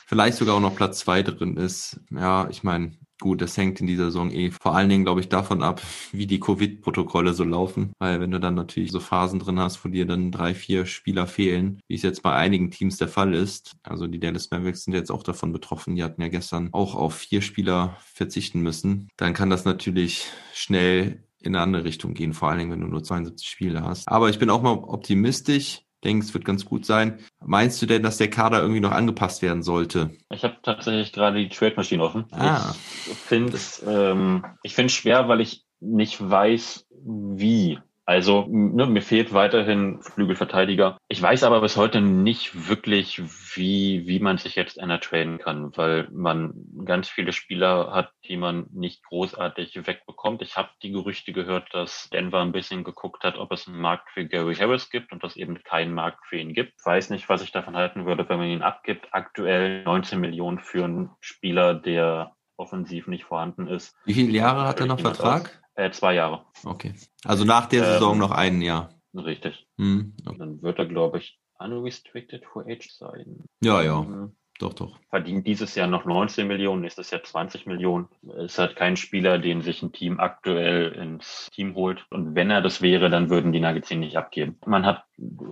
vielleicht 0.06 0.36
sogar 0.36 0.56
auch 0.56 0.60
noch 0.60 0.76
Platz 0.76 1.00
zwei 1.00 1.22
drin 1.22 1.56
ist. 1.56 2.00
Ja, 2.10 2.48
ich 2.50 2.62
meine, 2.62 2.92
gut, 3.20 3.40
das 3.40 3.56
hängt 3.56 3.80
in 3.80 3.86
dieser 3.86 4.06
Saison 4.06 4.30
eh 4.30 4.50
vor 4.50 4.74
allen 4.74 4.88
Dingen, 4.88 5.04
glaube 5.04 5.20
ich, 5.20 5.28
davon 5.28 5.62
ab, 5.62 5.80
wie 6.12 6.26
die 6.26 6.40
Covid-Protokolle 6.40 7.34
so 7.34 7.44
laufen. 7.44 7.92
Weil 7.98 8.20
wenn 8.20 8.30
du 8.30 8.40
dann 8.40 8.54
natürlich 8.54 8.92
so 8.92 9.00
Phasen 9.00 9.38
drin 9.38 9.58
hast, 9.58 9.84
wo 9.84 9.88
dir 9.88 10.06
dann 10.06 10.30
drei, 10.30 10.54
vier 10.54 10.86
Spieler 10.86 11.26
fehlen, 11.26 11.80
wie 11.88 11.94
es 11.94 12.02
jetzt 12.02 12.22
bei 12.22 12.34
einigen 12.34 12.70
Teams 12.70 12.96
der 12.96 13.08
Fall 13.08 13.34
ist. 13.34 13.76
Also 13.82 14.06
die 14.06 14.20
Dallas 14.20 14.50
Mavericks 14.50 14.84
sind 14.84 14.94
jetzt 14.94 15.10
auch 15.10 15.22
davon 15.22 15.52
betroffen. 15.52 15.96
Die 15.96 16.02
hatten 16.02 16.20
ja 16.20 16.28
gestern 16.28 16.68
auch 16.72 16.94
auf 16.94 17.14
vier 17.14 17.42
Spieler 17.42 17.96
verzichten 18.00 18.60
müssen. 18.60 19.08
Dann 19.16 19.34
kann 19.34 19.50
das 19.50 19.64
natürlich 19.64 20.26
schnell 20.52 21.24
in 21.40 21.54
eine 21.54 21.62
andere 21.62 21.84
Richtung 21.84 22.14
gehen, 22.14 22.32
vor 22.32 22.48
allen 22.48 22.58
Dingen, 22.58 22.72
wenn 22.72 22.80
du 22.80 22.86
nur 22.86 23.02
72 23.02 23.46
Spiele 23.46 23.82
hast. 23.82 24.08
Aber 24.08 24.30
ich 24.30 24.38
bin 24.38 24.48
auch 24.48 24.62
mal 24.62 24.72
optimistisch 24.72 25.83
denke, 26.04 26.24
es 26.24 26.34
wird 26.34 26.44
ganz 26.44 26.64
gut 26.64 26.84
sein. 26.86 27.18
Meinst 27.44 27.80
du 27.80 27.86
denn, 27.86 28.02
dass 28.02 28.18
der 28.18 28.30
Kader 28.30 28.60
irgendwie 28.60 28.80
noch 28.80 28.92
angepasst 28.92 29.42
werden 29.42 29.62
sollte? 29.62 30.10
Ich 30.30 30.44
habe 30.44 30.56
tatsächlich 30.62 31.12
gerade 31.12 31.38
die 31.38 31.48
Trade 31.48 31.74
Machine 31.76 32.02
offen. 32.02 32.26
Ah. 32.32 32.74
Ich 33.10 33.16
finde 33.16 33.54
es 33.54 33.82
ähm, 33.86 34.44
ich 34.62 34.74
finde 34.74 34.90
schwer, 34.90 35.28
weil 35.28 35.40
ich 35.40 35.64
nicht 35.80 36.18
weiß, 36.20 36.86
wie. 37.04 37.78
Also 38.06 38.46
ne, 38.48 38.86
mir 38.86 39.00
fehlt 39.00 39.32
weiterhin 39.32 40.02
Flügelverteidiger. 40.02 40.98
Ich 41.08 41.22
weiß 41.22 41.42
aber 41.44 41.60
bis 41.62 41.76
heute 41.76 42.00
nicht 42.02 42.68
wirklich, 42.68 43.22
wie, 43.54 44.06
wie 44.06 44.18
man 44.18 44.36
sich 44.36 44.56
jetzt 44.56 44.78
einer 44.78 45.00
traden 45.00 45.38
kann, 45.38 45.74
weil 45.76 46.08
man 46.12 46.52
ganz 46.84 47.08
viele 47.08 47.32
Spieler 47.32 47.92
hat, 47.92 48.10
die 48.28 48.36
man 48.36 48.66
nicht 48.72 49.02
großartig 49.04 49.86
wegbekommt. 49.86 50.42
Ich 50.42 50.56
habe 50.56 50.68
die 50.82 50.92
Gerüchte 50.92 51.32
gehört, 51.32 51.72
dass 51.72 52.08
Denver 52.12 52.40
ein 52.40 52.52
bisschen 52.52 52.84
geguckt 52.84 53.24
hat, 53.24 53.38
ob 53.38 53.52
es 53.52 53.66
einen 53.66 53.80
Markt 53.80 54.10
für 54.10 54.26
Gary 54.26 54.54
Harris 54.54 54.90
gibt 54.90 55.12
und 55.12 55.24
dass 55.24 55.36
eben 55.36 55.62
keinen 55.62 55.94
Markt 55.94 56.26
für 56.26 56.36
ihn 56.36 56.52
gibt. 56.52 56.74
Ich 56.78 56.84
weiß 56.84 57.08
nicht, 57.10 57.28
was 57.30 57.42
ich 57.42 57.52
davon 57.52 57.76
halten 57.76 58.04
würde, 58.04 58.28
wenn 58.28 58.38
man 58.38 58.48
ihn 58.48 58.62
abgibt. 58.62 59.08
Aktuell 59.12 59.82
19 59.84 60.20
Millionen 60.20 60.58
für 60.58 60.84
einen 60.84 61.10
Spieler, 61.20 61.74
der 61.74 62.34
offensiv 62.56 63.06
nicht 63.06 63.24
vorhanden 63.24 63.66
ist. 63.66 63.96
Wie 64.04 64.14
viele 64.14 64.30
Jahre 64.30 64.68
hat 64.68 64.80
er 64.80 64.86
noch 64.86 65.00
Vertrag? 65.00 65.63
Äh, 65.76 65.90
zwei 65.90 66.14
Jahre. 66.14 66.46
Okay. 66.64 66.94
Also 67.24 67.44
nach 67.44 67.66
der 67.66 67.84
Saison 67.84 68.14
Ähm, 68.14 68.18
noch 68.20 68.30
ein 68.30 68.62
Jahr. 68.62 68.94
Richtig. 69.14 69.66
Hm. 69.78 70.14
okay. 70.26 70.38
Dann 70.38 70.62
wird 70.62 70.78
er, 70.78 70.86
glaube 70.86 71.18
ich, 71.18 71.38
unrestricted 71.58 72.44
for 72.44 72.64
age 72.66 72.90
sein. 72.90 73.44
Ja, 73.60 73.82
ja, 73.82 74.00
Ähm, 74.00 74.36
doch, 74.58 74.74
doch. 74.74 74.98
verdient 75.10 75.46
dieses 75.46 75.74
Jahr 75.74 75.88
noch 75.88 76.04
19 76.04 76.46
Millionen, 76.46 76.82
nächstes 76.82 77.10
Jahr 77.10 77.22
20 77.22 77.66
Millionen. 77.66 78.08
Es 78.36 78.58
hat 78.58 78.76
kein 78.76 78.96
Spieler, 78.96 79.38
den 79.38 79.62
sich 79.62 79.82
ein 79.82 79.92
Team 79.92 80.20
aktuell 80.20 80.92
ins 80.92 81.48
Team 81.52 81.74
holt. 81.74 82.06
Und 82.10 82.34
wenn 82.34 82.50
er 82.50 82.62
das 82.62 82.80
wäre, 82.80 83.10
dann 83.10 83.30
würden 83.30 83.52
die 83.52 83.60
Nuggets 83.60 83.90
ihn 83.90 84.00
nicht 84.00 84.16
abgeben. 84.16 84.58
Man 84.64 84.86
hat 84.86 85.04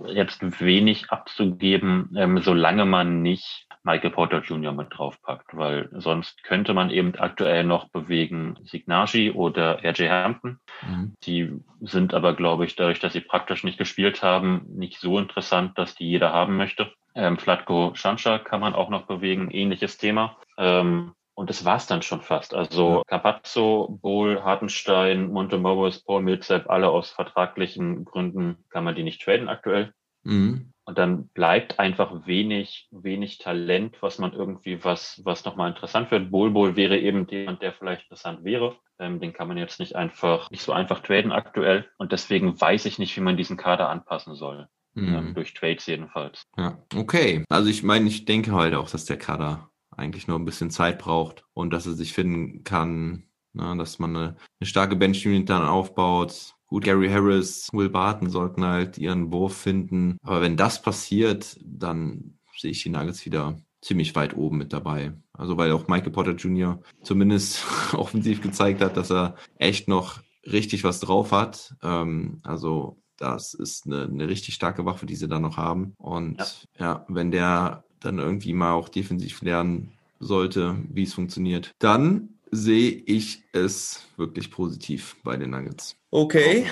jetzt 0.07 0.61
wenig 0.61 1.09
abzugeben, 1.11 2.15
ähm, 2.17 2.39
solange 2.39 2.85
man 2.85 3.21
nicht 3.21 3.67
Michael 3.83 4.11
Porter 4.11 4.39
Jr. 4.39 4.71
mit 4.71 4.87
draufpackt, 4.91 5.57
weil 5.57 5.89
sonst 5.91 6.43
könnte 6.43 6.73
man 6.73 6.89
eben 6.89 7.13
aktuell 7.15 7.65
noch 7.65 7.89
bewegen 7.89 8.57
Signagi 8.63 9.31
oder 9.31 9.83
RJ 9.83 10.07
Hampton. 10.07 10.59
Mhm. 10.87 11.13
Die 11.23 11.51
sind 11.81 12.13
aber, 12.13 12.33
glaube 12.33 12.65
ich, 12.65 12.77
dadurch, 12.77 13.01
dass 13.01 13.11
sie 13.11 13.19
praktisch 13.19 13.65
nicht 13.65 13.77
gespielt 13.77 14.23
haben, 14.23 14.65
nicht 14.69 14.99
so 14.99 15.19
interessant, 15.19 15.77
dass 15.77 15.95
die 15.95 16.07
jeder 16.07 16.31
haben 16.31 16.55
möchte. 16.55 16.93
Ähm, 17.15 17.37
Flatko 17.37 17.91
Shansha 17.95 18.39
kann 18.39 18.61
man 18.61 18.73
auch 18.73 18.89
noch 18.89 19.05
bewegen, 19.05 19.51
ähnliches 19.51 19.97
Thema. 19.97 20.37
Ähm, 20.57 21.13
und 21.35 21.49
das 21.49 21.65
war's 21.65 21.87
dann 21.87 22.01
schon 22.01 22.21
fast. 22.21 22.53
Also 22.53 23.01
Capazzo, 23.07 23.99
Bohl, 24.01 24.43
Hartenstein, 24.43 25.31
Montemorris, 25.31 26.03
Paul 26.03 26.21
Millsap, 26.21 26.69
alle 26.69 26.89
aus 26.89 27.09
vertraglichen 27.09 28.05
Gründen 28.05 28.63
kann 28.69 28.83
man 28.83 28.95
die 28.95 29.03
nicht 29.03 29.21
traden 29.21 29.49
aktuell. 29.49 29.93
Mhm. 30.23 30.71
Und 30.85 30.97
dann 30.97 31.29
bleibt 31.29 31.79
einfach 31.79 32.27
wenig, 32.27 32.89
wenig 32.91 33.37
Talent, 33.37 34.01
was 34.01 34.19
man 34.19 34.33
irgendwie, 34.33 34.83
was, 34.83 35.21
was 35.23 35.45
nochmal 35.45 35.69
interessant 35.69 36.11
wird. 36.11 36.29
Bolbol 36.29 36.75
wäre 36.75 36.97
eben 36.97 37.25
jemand, 37.27 37.61
der 37.61 37.71
vielleicht 37.73 38.03
interessant 38.03 38.43
wäre. 38.43 38.75
Ähm, 38.99 39.19
den 39.19 39.33
kann 39.33 39.47
man 39.47 39.57
jetzt 39.57 39.79
nicht 39.79 39.95
einfach, 39.95 40.51
nicht 40.51 40.61
so 40.61 40.73
einfach 40.73 40.99
traden 40.99 41.31
aktuell. 41.31 41.89
Und 41.97 42.11
deswegen 42.11 42.59
weiß 42.59 42.85
ich 42.85 42.99
nicht, 42.99 43.15
wie 43.15 43.21
man 43.21 43.37
diesen 43.37 43.55
Kader 43.57 43.89
anpassen 43.89 44.35
soll. 44.35 44.67
Mhm. 44.95 45.33
durch 45.33 45.53
Trades 45.53 45.85
jedenfalls. 45.87 46.43
Ja, 46.57 46.77
okay. 46.95 47.43
Also 47.49 47.69
ich 47.69 47.83
meine, 47.83 48.07
ich 48.07 48.25
denke 48.25 48.51
halt 48.51 48.75
auch, 48.75 48.89
dass 48.89 49.05
der 49.05 49.17
Kader 49.17 49.69
eigentlich 49.91 50.27
nur 50.27 50.37
ein 50.37 50.45
bisschen 50.45 50.71
Zeit 50.71 50.99
braucht 50.99 51.45
und 51.53 51.71
dass 51.71 51.85
er 51.85 51.93
sich 51.93 52.13
finden 52.13 52.63
kann, 52.63 53.23
na, 53.53 53.75
dass 53.75 53.99
man 53.99 54.15
eine, 54.15 54.35
eine 54.59 54.67
starke 54.67 54.95
Bench-Unit 54.95 55.49
dann 55.49 55.63
aufbaut. 55.63 56.55
Gut, 56.67 56.83
Gary 56.85 57.09
Harris, 57.09 57.69
Will 57.71 57.89
Barton 57.89 58.29
sollten 58.29 58.65
halt 58.65 58.97
ihren 58.97 59.31
Wurf 59.31 59.55
finden. 59.55 60.17
Aber 60.23 60.41
wenn 60.41 60.57
das 60.57 60.81
passiert, 60.81 61.59
dann 61.63 62.39
sehe 62.57 62.71
ich 62.71 62.81
die 62.81 62.89
Nuggets 62.89 63.25
wieder 63.25 63.57
ziemlich 63.81 64.15
weit 64.15 64.35
oben 64.35 64.57
mit 64.57 64.73
dabei. 64.73 65.13
Also 65.33 65.57
weil 65.57 65.71
auch 65.71 65.87
Michael 65.87 66.11
Potter 66.11 66.31
Jr. 66.31 66.81
zumindest 67.03 67.63
offensiv 67.93 68.41
gezeigt 68.41 68.81
hat, 68.81 68.97
dass 68.97 69.11
er 69.11 69.35
echt 69.57 69.87
noch 69.87 70.21
richtig 70.45 70.83
was 70.83 70.99
drauf 70.99 71.31
hat. 71.31 71.75
Ähm, 71.83 72.39
also 72.43 73.02
das 73.23 73.53
ist 73.53 73.85
eine, 73.85 74.03
eine 74.03 74.27
richtig 74.27 74.53
starke 74.55 74.85
Waffe, 74.85 75.05
die 75.05 75.15
sie 75.15 75.27
da 75.27 75.39
noch 75.39 75.57
haben. 75.57 75.93
Und 75.97 76.37
ja. 76.77 76.85
Ja. 76.85 77.05
wenn 77.07 77.31
der 77.31 77.83
dann 78.01 78.19
irgendwie 78.19 78.53
mal 78.53 78.73
auch 78.73 78.89
defensiv 78.89 79.41
lernen 79.41 79.93
sollte, 80.19 80.75
wie 80.89 81.03
es 81.03 81.13
funktioniert, 81.13 81.71
dann 81.79 82.29
sehe 82.51 82.91
ich 82.91 83.43
es 83.53 84.05
wirklich 84.17 84.51
positiv 84.51 85.15
bei 85.23 85.37
den 85.37 85.51
Nuggets. 85.51 85.95
Okay, 86.11 86.65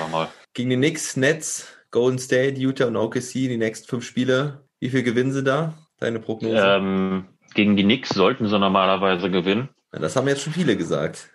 gegen 0.53 0.69
die 0.69 0.75
Knicks, 0.75 1.17
Nets, 1.17 1.67
Golden 1.89 2.19
State, 2.19 2.59
Utah 2.59 2.87
und 2.87 2.97
OKC, 2.97 3.33
die 3.33 3.57
nächsten 3.57 3.87
fünf 3.87 4.05
Spiele. 4.05 4.65
Wie 4.79 4.89
viel 4.89 5.03
gewinnen 5.03 5.31
sie 5.31 5.43
da? 5.43 5.73
Deine 5.99 6.19
Prognose? 6.19 6.57
Ähm, 6.57 7.25
gegen 7.53 7.75
die 7.75 7.83
Knicks 7.83 8.09
sollten 8.09 8.47
sie 8.47 8.59
normalerweise 8.59 9.31
gewinnen. 9.31 9.69
Ja, 9.93 9.99
das 9.99 10.15
haben 10.15 10.27
jetzt 10.27 10.43
schon 10.43 10.53
viele 10.53 10.77
gesagt. 10.77 11.29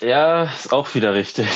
Ja, 0.00 0.44
ist 0.44 0.72
auch 0.72 0.94
wieder 0.94 1.14
richtig. 1.14 1.46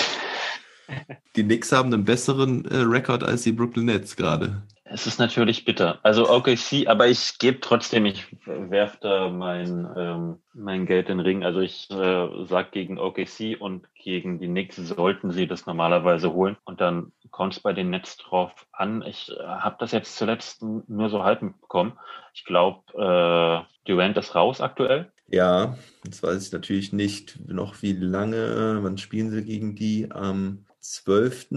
Die 1.36 1.44
Knicks 1.44 1.72
haben 1.72 1.92
einen 1.92 2.04
besseren 2.04 2.64
äh, 2.66 2.78
Rekord 2.78 3.22
als 3.22 3.42
die 3.42 3.52
Brooklyn 3.52 3.86
Nets 3.86 4.16
gerade. 4.16 4.62
Es 4.88 5.06
ist 5.06 5.18
natürlich 5.18 5.64
bitter. 5.64 5.98
Also 6.04 6.30
OKC, 6.30 6.86
aber 6.86 7.08
ich 7.08 7.38
gebe 7.38 7.58
trotzdem, 7.60 8.06
ich 8.06 8.24
werfe 8.46 8.98
da 9.00 9.28
mein, 9.30 9.88
ähm, 9.96 10.36
mein 10.54 10.86
Geld 10.86 11.08
in 11.08 11.18
den 11.18 11.26
Ring. 11.26 11.44
Also 11.44 11.58
ich 11.60 11.90
äh, 11.90 12.28
sag 12.44 12.70
gegen 12.70 12.98
OKC 12.98 13.56
und 13.58 13.88
gegen 13.94 14.38
die 14.38 14.46
Knicks 14.46 14.76
sollten 14.76 15.32
sie 15.32 15.48
das 15.48 15.66
normalerweise 15.66 16.32
holen. 16.32 16.56
Und 16.64 16.80
dann 16.80 17.10
kommt 17.32 17.54
es 17.54 17.60
bei 17.60 17.72
den 17.72 17.90
Nets 17.90 18.16
drauf 18.16 18.52
an. 18.72 19.02
Ich 19.02 19.28
äh, 19.30 19.42
habe 19.42 19.76
das 19.80 19.90
jetzt 19.90 20.16
zuletzt 20.16 20.62
nur 20.62 21.10
so 21.10 21.24
halb 21.24 21.42
mitbekommen. 21.42 21.94
Ich 22.32 22.44
glaube, 22.44 22.80
äh, 22.94 23.66
Durant 23.86 24.16
ist 24.16 24.36
raus 24.36 24.60
aktuell. 24.60 25.10
Ja, 25.28 25.76
jetzt 26.04 26.22
weiß 26.22 26.46
ich 26.46 26.52
natürlich 26.52 26.92
nicht 26.92 27.40
noch 27.48 27.82
wie 27.82 27.92
lange. 27.92 28.78
Wann 28.82 28.98
spielen 28.98 29.30
sie 29.30 29.42
gegen 29.42 29.74
die? 29.74 30.12
Am 30.12 30.65
12. 30.92 31.48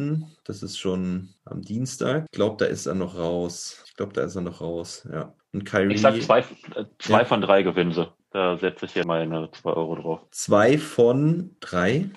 Das 0.43 0.63
ist 0.63 0.77
schon 0.77 1.29
am 1.45 1.61
Dienstag. 1.61 2.25
Ich 2.31 2.35
glaube, 2.35 2.57
da 2.57 2.65
ist 2.65 2.85
er 2.85 2.95
noch 2.95 3.17
raus. 3.17 3.83
Ich 3.87 3.95
glaube, 3.95 4.13
da 4.13 4.23
ist 4.23 4.35
er 4.35 4.41
noch 4.41 4.61
raus. 4.61 5.07
Ja. 5.11 5.33
Und 5.53 5.65
Kyrie. 5.65 5.95
Ich 5.95 6.01
sag 6.01 6.21
zwei, 6.21 6.43
zwei 6.99 7.19
Ja. 7.19 7.25
von 7.25 7.41
drei 7.41 7.63
gewinnen 7.63 7.91
sie. 7.91 8.07
Da 8.31 8.57
setze 8.57 8.85
ich 8.85 8.93
hier 8.93 9.07
meine 9.07 9.49
zwei 9.51 9.71
Euro 9.71 9.95
drauf. 9.95 10.19
Zwei 10.31 10.77
von 10.77 11.55
drei. 11.59 12.09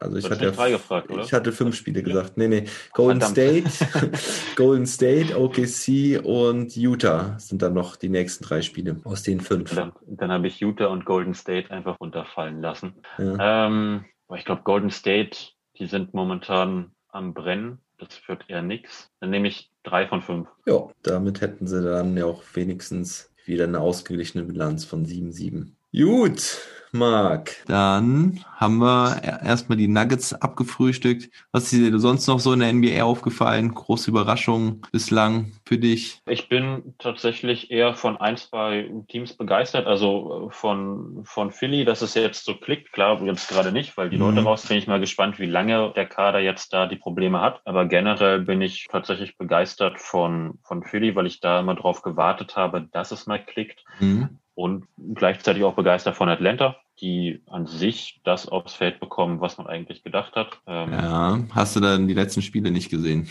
Also 0.00 0.16
ich 0.16 0.30
hatte, 0.30 0.46
gefragt, 0.46 1.10
oder? 1.10 1.22
ich 1.22 1.32
hatte 1.34 1.52
fünf 1.52 1.76
Spiele 1.76 2.02
gesagt. 2.02 2.38
Nee, 2.38 2.48
nee. 2.48 2.64
Golden 2.94 3.20
Verdammt. 3.20 3.70
State, 3.70 4.10
Golden 4.56 4.86
State, 4.86 5.38
OKC 5.38 6.24
und 6.24 6.74
Utah 6.74 7.38
sind 7.38 7.60
dann 7.60 7.74
noch 7.74 7.96
die 7.96 8.08
nächsten 8.08 8.42
drei 8.42 8.62
Spiele 8.62 8.96
aus 9.04 9.22
den 9.22 9.40
fünf. 9.40 9.74
Dann, 9.74 9.92
dann 10.06 10.32
habe 10.32 10.46
ich 10.46 10.58
Utah 10.58 10.86
und 10.86 11.04
Golden 11.04 11.34
State 11.34 11.70
einfach 11.70 12.00
runterfallen 12.00 12.62
lassen. 12.62 12.94
Ja. 13.18 13.66
Ähm, 13.66 14.06
ich 14.34 14.46
glaube, 14.46 14.62
Golden 14.62 14.90
State, 14.90 15.36
die 15.80 15.86
sind 15.86 16.14
momentan 16.14 16.92
am 17.08 17.34
Brennen. 17.34 17.78
Das 17.98 18.08
wird 18.28 18.48
eher 18.48 18.62
nix. 18.62 19.10
Dann 19.20 19.30
nehme 19.30 19.48
ich 19.48 19.70
drei 19.82 20.06
von 20.06 20.22
fünf. 20.22 20.48
ja, 20.66 20.88
damit 21.02 21.40
hätten 21.40 21.66
sie 21.66 21.82
dann 21.82 22.16
ja 22.16 22.26
auch 22.26 22.42
wenigstens 22.54 23.32
wieder 23.46 23.64
eine 23.64 23.80
ausgeglichene 23.80 24.44
Bilanz 24.44 24.84
von 24.84 25.04
7-7. 25.04 25.72
Gut, 25.92 26.60
Marc. 26.92 27.64
Dann 27.66 28.44
haben 28.54 28.78
wir 28.78 29.22
erstmal 29.24 29.76
die 29.76 29.88
Nuggets 29.88 30.32
abgefrühstückt. 30.32 31.30
Was 31.50 31.64
ist 31.64 31.72
dir 31.72 31.98
sonst 31.98 32.28
noch 32.28 32.38
so 32.38 32.52
in 32.52 32.60
der 32.60 32.72
NBA 32.72 33.02
aufgefallen? 33.02 33.74
Große 33.74 34.10
Überraschung 34.10 34.86
bislang 34.92 35.52
für 35.64 35.78
dich? 35.78 36.20
Ich 36.26 36.48
bin 36.48 36.94
tatsächlich 36.98 37.72
eher 37.72 37.94
von 37.94 38.16
ein, 38.18 38.36
zwei 38.36 38.88
Teams 39.08 39.36
begeistert. 39.36 39.88
Also 39.88 40.48
äh, 40.48 40.54
von, 40.54 41.22
von 41.24 41.50
Philly, 41.50 41.84
dass 41.84 42.02
es 42.02 42.14
jetzt 42.14 42.44
so 42.44 42.54
klickt. 42.54 42.92
Klar, 42.92 43.20
jetzt 43.24 43.48
gerade 43.48 43.72
nicht, 43.72 43.96
weil 43.96 44.10
die 44.10 44.16
mhm. 44.16 44.22
Leute 44.22 44.44
raus. 44.44 44.66
Bin 44.66 44.78
ich 44.78 44.86
mal 44.86 45.00
gespannt, 45.00 45.40
wie 45.40 45.46
lange 45.46 45.92
der 45.96 46.06
Kader 46.06 46.38
jetzt 46.38 46.72
da 46.72 46.86
die 46.86 46.96
Probleme 46.96 47.40
hat. 47.40 47.62
Aber 47.64 47.86
generell 47.86 48.42
bin 48.42 48.62
ich 48.62 48.86
tatsächlich 48.88 49.36
begeistert 49.36 50.00
von, 50.00 50.60
von 50.62 50.84
Philly, 50.84 51.16
weil 51.16 51.26
ich 51.26 51.40
da 51.40 51.58
immer 51.58 51.74
drauf 51.74 52.02
gewartet 52.02 52.54
habe, 52.54 52.88
dass 52.92 53.10
es 53.10 53.26
mal 53.26 53.44
klickt. 53.44 53.84
Mhm 53.98 54.38
und 54.60 54.84
gleichzeitig 55.14 55.64
auch 55.64 55.74
begeistert 55.74 56.16
von 56.16 56.28
Atlanta, 56.28 56.76
die 57.00 57.40
an 57.46 57.66
sich 57.66 58.20
das 58.24 58.46
aufs 58.46 58.74
Feld 58.74 59.00
bekommen, 59.00 59.40
was 59.40 59.56
man 59.56 59.66
eigentlich 59.66 60.04
gedacht 60.04 60.36
hat. 60.36 60.60
Ähm, 60.66 60.92
ja, 60.92 61.38
hast 61.52 61.76
du 61.76 61.80
dann 61.80 62.06
die 62.06 62.14
letzten 62.14 62.42
Spiele 62.42 62.70
nicht 62.70 62.90
gesehen? 62.90 63.28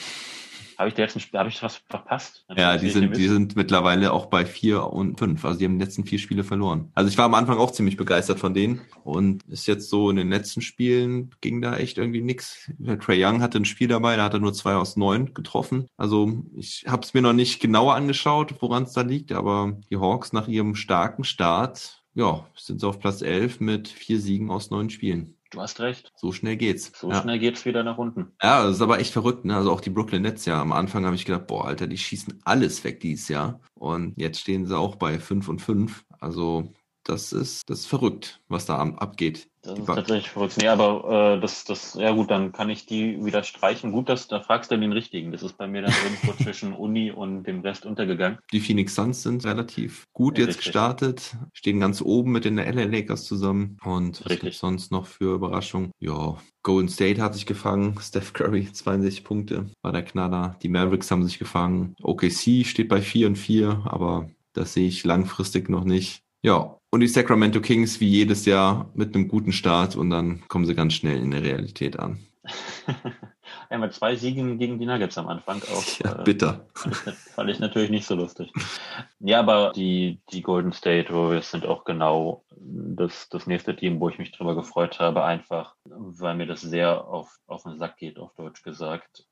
Habe 0.80 0.88
ich 0.88 0.96
die 0.96 1.02
letzten 1.02 1.20
habe 1.38 1.50
ich 1.50 1.62
was 1.62 1.82
verpasst? 1.90 2.46
ja, 2.56 2.78
die 2.78 2.90
sind, 2.90 3.18
die 3.18 3.28
sind 3.28 3.58
mittlerweile 3.58 4.14
auch 4.14 4.28
bei 4.28 4.46
vier 4.46 4.86
und 4.86 5.20
fünf. 5.20 5.44
Also 5.44 5.60
die 5.60 5.66
haben 5.66 5.78
die 5.78 5.84
letzten 5.84 6.06
vier 6.06 6.20
Spiele 6.20 6.46
verloren. 6.46 6.90
Also 6.96 7.10
ich 7.10 7.18
war 7.18 7.26
am 7.26 7.34
Anfang 7.34 7.58
auch 7.58 7.72
ziemlich 7.72 7.98
begeistert 7.98 8.40
von 8.40 8.54
denen 8.54 8.80
und 9.04 9.44
ist 9.50 9.68
jetzt 9.68 9.90
so 9.90 10.10
in 10.10 10.16
den 10.16 10.30
letzten 10.30 10.62
Spielen 10.62 11.36
ging 11.42 11.62
da 11.62 11.76
echt 11.76 11.98
irgendwie 11.98 12.22
nix. 12.22 12.72
Trey 13.02 13.22
Young 13.22 13.42
hatte 13.42 13.58
ein 13.58 13.66
Spiel 13.66 13.90
dabei, 13.90 14.16
da 14.16 14.24
hat 14.24 14.36
er 14.36 14.40
nur 14.40 14.54
zwei 14.54 14.76
aus 14.76 14.96
neun 14.96 15.34
getroffen. 15.34 15.88
Also 15.98 16.46
ich 16.56 16.86
habe 16.88 17.02
es 17.02 17.14
mir 17.14 17.24
noch 17.24 17.34
nicht 17.34 17.60
genauer 17.60 17.96
angeschaut, 17.96 18.56
woran 18.62 18.84
es 18.84 18.94
da 18.94 19.02
liegt, 19.02 19.34
aber 19.34 19.78
die 19.90 19.98
Hawks 19.98 20.32
nach 20.32 20.48
ihrem 20.48 20.76
starken 20.76 21.26
Start, 21.26 22.04
ja, 22.14 22.48
sind 22.56 22.80
sie 22.80 22.88
auf 22.88 23.00
Platz 23.00 23.22
elf 23.22 23.60
mit 23.60 23.90
vier 23.90 24.22
Siegen 24.22 24.50
aus 24.50 24.70
neun 24.70 24.90
Spielen. 24.90 25.36
Du 25.52 25.62
hast 25.62 25.80
recht. 25.80 26.12
So 26.16 26.32
schnell 26.32 26.58
geht's. 26.58 26.92
So 26.96 27.10
ja. 27.10 27.22
schnell 27.22 27.40
geht's 27.40 27.66
wieder 27.66 27.84
nach 27.84 27.98
unten. 27.98 28.34
Ja, 28.42 28.64
das 28.64 28.76
ist 28.76 28.82
aber 28.82 29.00
echt 29.00 29.14
verrückt, 29.14 29.46
ne? 29.46 29.56
Also 29.56 29.72
auch 29.72 29.82
die 29.82 29.90
Brooklyn 29.90 30.22
Nets 30.22 30.46
ja. 30.46 30.62
Am 30.62 30.72
Anfang 30.72 31.06
habe 31.06 31.16
ich 31.16 31.26
gedacht, 31.26 31.48
boah, 31.48 31.66
Alter, 31.66 31.88
die 31.88 31.98
schießen 31.98 32.42
alles 32.46 32.84
weg 32.84 33.00
dieses 33.00 33.30
Jahr. 33.30 33.60
Und 33.74 34.14
jetzt 34.18 34.40
stehen 34.40 34.66
sie 34.68 34.78
auch 34.78 34.96
bei 34.96 35.20
5 35.20 35.48
und 35.50 35.60
5. 35.60 36.06
Also 36.20 36.72
das 37.04 37.34
ist, 37.34 37.70
das 37.70 37.80
ist 37.80 37.86
verrückt, 37.88 38.42
was 38.48 38.66
da 38.66 38.78
abgeht. 38.78 39.48
Das 39.62 39.78
ist 39.78 39.86
tatsächlich 39.88 40.30
verrückt. 40.30 40.56
Nee, 40.58 40.70
aber 40.70 41.36
äh, 41.36 41.42
das, 41.42 41.66
das, 41.66 41.96
ja 41.96 42.12
gut, 42.12 42.32
dann 42.32 42.54
kann 42.54 42.70
ich 42.70 42.86
die 42.86 43.24
wieder 43.26 43.44
streichen. 43.44 43.92
Gut, 43.92 44.08
dass 44.08 44.28
da 44.30 44.40
fragst 44.40 44.72
du 44.72 44.78
den 44.78 44.94
richtigen. 44.94 45.32
Das 45.34 45.44
ist 45.44 45.58
bei 45.58 45.68
mir 45.68 45.82
dann 45.82 45.94
irgendwo 46.04 46.32
zwischen 46.44 46.72
Uni 46.72 47.12
und 47.12 47.44
dem 47.44 47.60
Rest 47.60 47.86
untergegangen. 47.86 48.40
Die 48.54 48.62
Phoenix 48.62 48.96
Suns 48.96 49.22
sind 49.22 49.46
relativ 49.46 50.06
gut 50.14 50.38
ja, 50.38 50.46
jetzt 50.46 50.58
richtig. 50.58 50.66
gestartet, 50.66 51.36
stehen 51.52 51.82
ganz 51.82 52.02
oben 52.02 52.32
mit 52.32 52.46
den 52.46 52.56
LA 52.56 52.86
Lakers 52.86 53.26
zusammen. 53.26 53.78
Und 53.84 54.24
was 54.24 54.40
gibt 54.40 54.54
sonst 54.54 54.92
noch 54.92 55.08
für 55.08 55.36
Überraschungen? 55.36 55.92
Ja, 56.00 56.38
Golden 56.64 56.90
State 56.90 57.22
hat 57.22 57.34
sich 57.34 57.46
gefangen, 57.46 57.98
Steph 58.02 58.32
Curry 58.32 58.72
62 58.72 59.26
Punkte, 59.26 59.66
war 59.82 59.92
der 59.92 60.04
Knaller. 60.04 60.56
Die 60.64 60.70
Mavericks 60.70 61.12
haben 61.12 61.26
sich 61.26 61.38
gefangen. 61.38 61.96
OKC 62.02 62.66
steht 62.66 62.88
bei 62.88 63.02
4 63.02 63.28
und 63.28 63.36
4, 63.36 63.82
aber 63.86 64.30
das 64.54 64.74
sehe 64.74 64.88
ich 64.88 65.04
langfristig 65.04 65.70
noch 65.70 65.84
nicht. 65.84 66.22
Ja, 66.42 66.79
und 66.92 67.02
die 67.02 67.08
Sacramento 67.08 67.62
Kings 67.62 68.00
wie 68.00 68.08
jedes 68.08 68.46
Jahr 68.46 68.90
mit 68.94 69.16
einem 69.16 69.28
guten 69.28 69.52
Start 69.52 69.96
und 69.96 70.10
dann 70.10 70.48
kommen 70.48 70.66
sie 70.66 70.76
ganz 70.76 70.94
schnell 70.94 71.22
in 71.22 71.32
der 71.32 71.44
Realität 71.44 72.00
an. 72.00 72.20
ja, 73.70 73.78
mit 73.78 73.94
zwei 73.94 74.16
Siegen 74.16 74.58
gegen 74.58 74.80
die 74.80 74.86
Nuggets 74.86 75.18
am 75.18 75.28
Anfang 75.28 75.62
auch. 75.64 76.00
Ja, 76.00 76.20
äh, 76.20 76.24
bitter. 76.24 76.68
Fand 76.74 76.96
ich, 76.96 77.14
fand 77.14 77.50
ich, 77.52 77.60
natürlich 77.60 77.90
nicht 77.92 78.08
so 78.08 78.16
lustig. 78.16 78.52
Ja, 79.20 79.40
aber 79.40 79.72
die, 79.76 80.20
die 80.32 80.42
Golden 80.42 80.72
State 80.72 81.14
Warriors 81.14 81.52
sind 81.52 81.66
auch 81.66 81.84
genau 81.84 82.44
das, 82.52 83.30
das 83.30 83.46
nächste 83.46 83.76
Team, 83.76 84.00
wo 84.00 84.10
ich 84.10 84.18
mich 84.18 84.32
drüber 84.32 84.56
gefreut 84.56 85.00
habe, 85.00 85.24
einfach, 85.24 85.76
weil 85.84 86.36
mir 86.36 86.48
das 86.48 86.62
sehr 86.62 87.06
auf, 87.06 87.38
auf 87.46 87.64
den 87.64 87.78
Sack 87.78 87.98
geht, 87.98 88.18
auf 88.18 88.34
Deutsch 88.36 88.64
gesagt, 88.64 89.26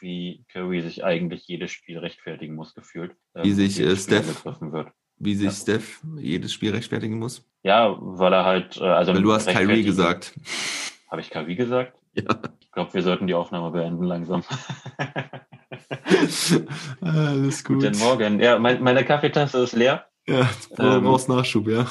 wie 0.00 0.44
Curry 0.48 0.82
sich 0.82 1.04
eigentlich 1.04 1.46
jedes 1.46 1.70
Spiel 1.70 1.98
rechtfertigen 1.98 2.54
muss, 2.54 2.74
gefühlt. 2.74 3.14
Wie 3.34 3.50
ähm, 3.50 3.54
sich 3.54 3.78
äh, 3.78 3.96
Steph 3.96 4.44
wird 4.44 4.92
wie 5.18 5.34
sich 5.34 5.46
ja. 5.46 5.52
Steph 5.52 6.00
jedes 6.18 6.52
Spiel 6.52 6.72
rechtfertigen 6.72 7.18
muss? 7.18 7.46
Ja, 7.62 7.96
weil 7.98 8.32
er 8.32 8.44
halt, 8.44 8.76
äh, 8.78 8.84
also. 8.84 9.14
Weil 9.14 9.22
du 9.22 9.32
hast 9.32 9.48
Kyrie 9.48 9.82
gesagt. 9.82 10.34
Habe 11.10 11.20
ich 11.20 11.30
Kyrie 11.30 11.56
gesagt? 11.56 11.94
Ja. 12.14 12.38
Ich 12.60 12.70
glaube, 12.72 12.94
wir 12.94 13.02
sollten 13.02 13.26
die 13.26 13.34
Aufnahme 13.34 13.70
beenden 13.70 14.04
langsam. 14.04 14.42
Alles 17.00 17.64
gut. 17.64 17.82
Guten 17.82 17.98
Morgen. 17.98 18.40
Ja, 18.40 18.58
mein, 18.58 18.82
meine 18.82 19.04
Kaffeetasse 19.04 19.62
ist 19.62 19.74
leer. 19.74 20.06
Ja, 20.26 20.48
du 20.76 20.82
ähm, 20.82 21.04
brauchst 21.04 21.28
Nachschub, 21.28 21.68
ja. 21.68 21.86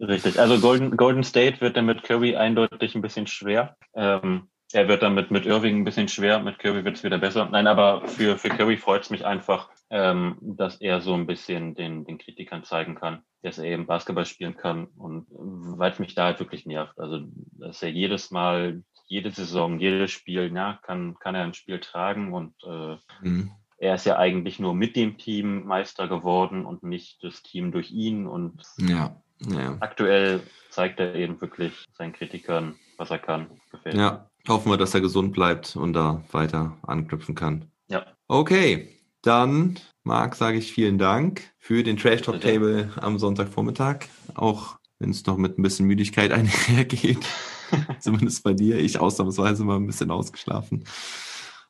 richtig. 0.00 0.40
Also 0.40 0.58
Golden, 0.58 0.96
Golden 0.96 1.22
State 1.22 1.60
wird 1.60 1.76
dann 1.76 1.84
mit 1.84 2.02
Curry 2.02 2.34
eindeutig 2.34 2.94
ein 2.94 3.02
bisschen 3.02 3.26
schwer. 3.26 3.76
Ähm, 3.94 4.48
er 4.72 4.88
wird 4.88 5.02
damit 5.02 5.30
mit 5.30 5.46
Irving 5.46 5.78
ein 5.78 5.84
bisschen 5.84 6.08
schwer, 6.08 6.40
mit 6.40 6.58
Curry 6.58 6.84
wird 6.84 6.96
es 6.96 7.04
wieder 7.04 7.18
besser. 7.18 7.48
Nein, 7.50 7.66
aber 7.66 8.06
für, 8.06 8.38
für 8.38 8.48
Curry 8.48 8.76
freut 8.76 9.02
es 9.02 9.10
mich 9.10 9.24
einfach, 9.24 9.68
ähm, 9.90 10.36
dass 10.40 10.80
er 10.80 11.00
so 11.00 11.14
ein 11.14 11.26
bisschen 11.26 11.74
den, 11.74 12.04
den 12.04 12.18
Kritikern 12.18 12.64
zeigen 12.64 12.94
kann, 12.94 13.22
dass 13.42 13.58
er 13.58 13.64
eben 13.64 13.86
Basketball 13.86 14.26
spielen 14.26 14.56
kann 14.56 14.86
und 14.96 15.26
weil 15.30 15.92
es 15.92 15.98
mich 15.98 16.14
da 16.14 16.24
halt 16.24 16.40
wirklich 16.40 16.66
nervt. 16.66 16.98
Also, 16.98 17.20
dass 17.52 17.82
er 17.82 17.90
jedes 17.90 18.30
Mal, 18.30 18.82
jede 19.06 19.30
Saison, 19.30 19.80
jedes 19.80 20.10
Spiel, 20.10 20.50
na, 20.50 20.78
kann, 20.82 21.16
kann 21.18 21.34
er 21.34 21.44
ein 21.44 21.54
Spiel 21.54 21.80
tragen 21.80 22.32
und 22.34 22.54
äh, 22.66 22.96
mhm. 23.22 23.50
er 23.78 23.94
ist 23.94 24.04
ja 24.04 24.18
eigentlich 24.18 24.58
nur 24.58 24.74
mit 24.74 24.96
dem 24.96 25.16
Team 25.16 25.64
Meister 25.64 26.08
geworden 26.08 26.66
und 26.66 26.82
nicht 26.82 27.22
das 27.22 27.42
Team 27.42 27.72
durch 27.72 27.90
ihn 27.90 28.26
und 28.26 28.62
ja. 28.78 29.16
Ja. 29.46 29.76
aktuell 29.80 30.42
zeigt 30.70 30.98
er 30.98 31.14
eben 31.14 31.40
wirklich 31.40 31.72
seinen 31.96 32.12
Kritikern, 32.12 32.74
was 32.96 33.10
er 33.10 33.20
kann. 33.20 33.48
Gefällt 33.70 33.94
ja, 33.94 34.28
Hoffen 34.48 34.72
wir, 34.72 34.78
dass 34.78 34.94
er 34.94 35.00
gesund 35.00 35.32
bleibt 35.32 35.76
und 35.76 35.92
da 35.92 36.22
weiter 36.32 36.76
anknüpfen 36.82 37.34
kann. 37.34 37.70
Ja. 37.88 38.06
Okay, 38.28 38.97
dann, 39.22 39.78
Marc, 40.04 40.34
sage 40.36 40.58
ich 40.58 40.72
vielen 40.72 40.98
Dank 40.98 41.52
für 41.58 41.82
den 41.82 41.96
Trash 41.96 42.22
Talk 42.22 42.40
Table 42.40 42.90
am 42.96 43.18
Sonntagvormittag. 43.18 44.06
Auch 44.34 44.78
wenn 44.98 45.10
es 45.10 45.26
noch 45.26 45.36
mit 45.36 45.58
ein 45.58 45.62
bisschen 45.62 45.86
Müdigkeit 45.86 46.32
einhergeht. 46.32 47.26
Zumindest 48.00 48.42
bei 48.44 48.54
dir. 48.54 48.78
Ich 48.78 48.98
ausnahmsweise 48.98 49.64
mal 49.64 49.76
ein 49.76 49.86
bisschen 49.86 50.10
ausgeschlafen. 50.10 50.84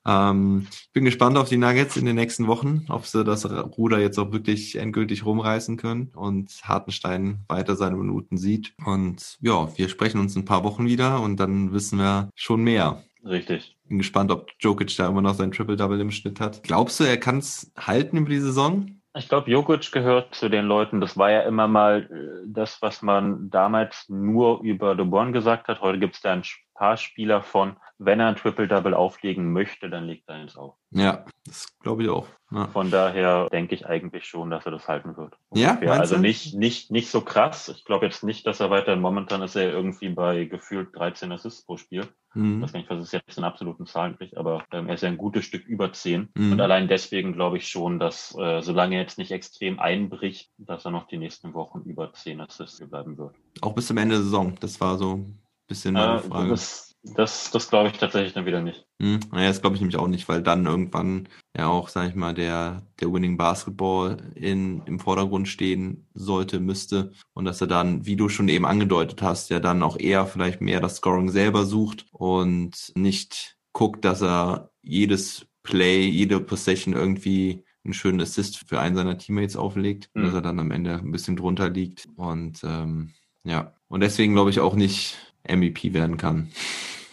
Ähm, 0.07 0.67
ich 0.71 0.91
bin 0.93 1.05
gespannt 1.05 1.37
auf 1.37 1.49
die 1.49 1.59
Nuggets 1.59 1.97
in 1.97 2.07
den 2.07 2.17
nächsten 2.17 2.47
Wochen, 2.47 2.87
ob 2.89 3.05
sie 3.07 3.25
das 3.25 3.45
Ruder 3.51 3.99
jetzt 3.99 4.19
auch 4.19 4.33
wirklich 4.33 4.77
endgültig 4.77 5.27
rumreißen 5.27 5.77
können 5.77 6.13
und 6.15 6.61
Hartenstein 6.63 7.45
weiter 7.49 7.77
seine 7.77 7.97
Minuten 7.97 8.39
sieht. 8.39 8.75
Und 8.85 9.37
ja, 9.41 9.69
wir 9.77 9.89
sprechen 9.89 10.21
uns 10.21 10.37
ein 10.37 10.45
paar 10.45 10.65
Wochen 10.65 10.87
wieder 10.87 11.21
und 11.21 11.39
dann 11.39 11.73
wissen 11.73 11.99
wir 11.99 12.31
schon 12.35 12.63
mehr. 12.63 13.03
Richtig. 13.25 13.77
Bin 13.89 13.99
gespannt, 13.99 14.31
ob 14.31 14.51
Jokic 14.61 14.97
da 14.97 15.09
immer 15.09 15.23
noch 15.23 15.35
sein 15.35 15.53
Triple-Double 15.53 16.01
im 16.01 16.11
Schnitt 16.11 16.41
hat. 16.41 16.63
Glaubst 16.63 17.01
du, 17.01 17.05
er 17.05 17.19
kann 17.19 17.39
es 17.39 17.73
halten 17.77 18.17
über 18.17 18.31
die 18.31 18.41
Saison? 18.41 19.01
Ich 19.17 19.29
glaube, 19.29 19.51
Jokic 19.51 19.91
gehört 19.91 20.35
zu 20.35 20.49
den 20.49 20.67
Leuten, 20.67 21.01
das 21.01 21.17
war 21.17 21.31
ja 21.31 21.41
immer 21.41 21.67
mal 21.67 22.09
äh, 22.11 22.47
das, 22.47 22.81
was 22.83 23.03
man 23.03 23.51
damals 23.51 24.09
nur 24.09 24.63
über 24.63 24.95
LeBron 24.95 25.33
gesagt 25.33 25.67
hat. 25.69 25.81
Heute 25.81 25.99
gibt 25.99 26.15
es 26.15 26.21
da 26.21 26.35
ein 26.35 26.45
paar 26.79 26.97
Spieler 26.97 27.43
von, 27.43 27.77
wenn 27.99 28.21
er 28.21 28.29
ein 28.29 28.37
Triple-Double 28.37 28.95
auflegen 28.95 29.53
möchte, 29.53 29.91
dann 29.91 30.05
legt 30.05 30.29
er 30.29 30.37
eins 30.37 30.57
auf. 30.57 30.77
Ja, 30.91 31.25
das 31.45 31.67
glaube 31.81 32.05
ich 32.05 32.09
auch. 32.09 32.27
Ja. 32.53 32.69
Von 32.69 32.91
daher 32.91 33.49
denke 33.51 33.75
ich 33.75 33.85
eigentlich 33.87 34.25
schon, 34.25 34.51
dass 34.51 34.65
er 34.65 34.73
das 34.73 34.87
halten 34.87 35.17
wird. 35.17 35.35
Ja, 35.53 35.79
ja 35.83 35.93
also 35.93 36.17
nicht, 36.17 36.55
nicht, 36.55 36.91
nicht 36.91 37.11
so 37.11 37.21
krass. 37.21 37.69
Ich 37.69 37.85
glaube 37.85 38.07
jetzt 38.07 38.23
nicht, 38.23 38.47
dass 38.47 38.61
er 38.61 38.71
weiterhin 38.71 39.01
momentan 39.01 39.43
ist 39.43 39.57
er 39.57 39.71
irgendwie 39.71 40.09
bei 40.11 40.45
gefühlt 40.45 40.95
13 40.95 41.33
Assists 41.33 41.67
pro 41.67 41.77
Spiel. 41.77 42.07
Mhm. 42.35 42.59
Ich 42.59 42.63
weiß 42.63 42.73
nicht, 42.75 42.89
was 42.89 43.01
es 43.01 43.13
jetzt 43.13 43.37
in 43.37 43.45
absoluten 43.45 43.87
Zahlen 43.87 44.17
kriegt, 44.17 44.37
aber 44.37 44.65
ähm, 44.73 44.89
er 44.89 44.95
ist 44.95 45.03
ja 45.03 45.09
ein 45.09 45.19
gutes 45.19 45.45
Stück 45.45 45.67
über 45.67 45.93
10. 45.93 46.29
Mhm. 46.35 46.53
Und 46.53 46.61
allein 46.61 46.87
deswegen 46.87 47.33
glaube 47.33 47.57
ich 47.57 47.69
schon, 47.69 47.99
dass 47.99 48.35
äh, 48.39 48.63
solange 48.63 48.95
er 48.95 49.03
jetzt 49.03 49.19
nicht 49.19 49.33
extrem 49.33 49.81
einbricht, 49.81 50.53
dass 50.57 50.85
er 50.85 50.93
noch 50.93 51.09
die 51.09 51.19
nächsten 51.19 51.53
Wochen 51.53 51.81
über 51.81 52.13
10 52.13 52.41
Assists 52.41 52.89
bleiben 52.89 53.19
wird. 53.19 53.35
Auch 53.61 53.75
bis 53.75 53.89
zum 53.89 53.99
Ende 53.99 54.15
der 54.15 54.23
Saison. 54.23 54.55
Das 54.61 54.81
war 54.81 54.97
so 54.97 55.25
bisschen 55.69 55.95
meine 55.95 56.19
äh, 56.19 56.23
Frage. 56.23 56.51
Das, 56.51 56.97
das, 57.03 57.51
das 57.51 57.71
glaube 57.71 57.89
ich 57.89 57.99
tatsächlich 57.99 58.33
dann 58.33 58.47
wieder 58.47 58.61
nicht. 58.61 58.87
Hm, 59.01 59.21
naja, 59.31 59.49
das 59.49 59.61
glaube 59.61 59.77
ich 59.77 59.81
nämlich 59.81 59.99
auch 59.99 60.09
nicht, 60.09 60.29
weil 60.29 60.43
dann 60.43 60.67
irgendwann 60.67 61.29
ja 61.57 61.69
auch, 61.69 61.89
sag 61.89 62.09
ich 62.09 62.15
mal, 62.15 62.35
der, 62.35 62.87
der 63.01 63.13
Winning 63.13 63.37
Basketball 63.37 64.17
in, 64.35 64.83
im 64.87 64.99
Vordergrund 64.99 65.49
stehen 65.49 66.09
sollte, 66.15 66.59
müsste. 66.59 67.13
Und 67.35 67.45
dass 67.45 67.61
er 67.61 67.69
dann, 67.69 68.05
wie 68.05 68.17
du 68.17 68.29
schon 68.29 68.49
eben 68.49 68.67
angedeutet 68.67 69.23
hast, 69.23 69.51
ja 69.51 69.61
dann 69.61 69.83
auch 69.83 69.99
eher 69.99 70.27
vielleicht 70.27 70.61
mehr 70.61 70.81
das 70.81 70.97
Scoring 70.97 71.31
selber 71.31 71.65
sucht 71.65 72.07
und 72.11 72.93
nicht 72.97 73.57
guckt, 73.73 74.05
dass 74.05 74.23
er 74.23 74.71
jedes 74.83 75.47
Play, 75.63 76.07
jede 76.07 76.41
Possession 76.41 76.95
irgendwie 76.95 77.65
einen 77.85 77.95
schönen 77.95 78.21
Assist 78.21 78.69
für 78.69 78.81
einen 78.81 78.97
seiner 78.97 79.19
Teammates 79.19 79.57
auflegt, 79.57 80.11
mhm. 80.15 80.25
dass 80.25 80.35
er 80.35 80.43
dann 80.43 80.59
am 80.59 80.71
Ende 80.71 80.95
ein 80.95 81.13
bisschen 81.13 81.37
drunter 81.37 81.71
liegt. 81.71 82.09
Und 82.17 82.61
ähm, 82.65 83.13
ja, 83.45 83.75
und 83.89 84.01
deswegen 84.01 84.35
glaube 84.35 84.51
ich 84.51 84.61
auch 84.61 84.75
nicht 84.75 85.17
MVP 85.49 85.95
werden 85.95 86.17
kann. 86.17 86.49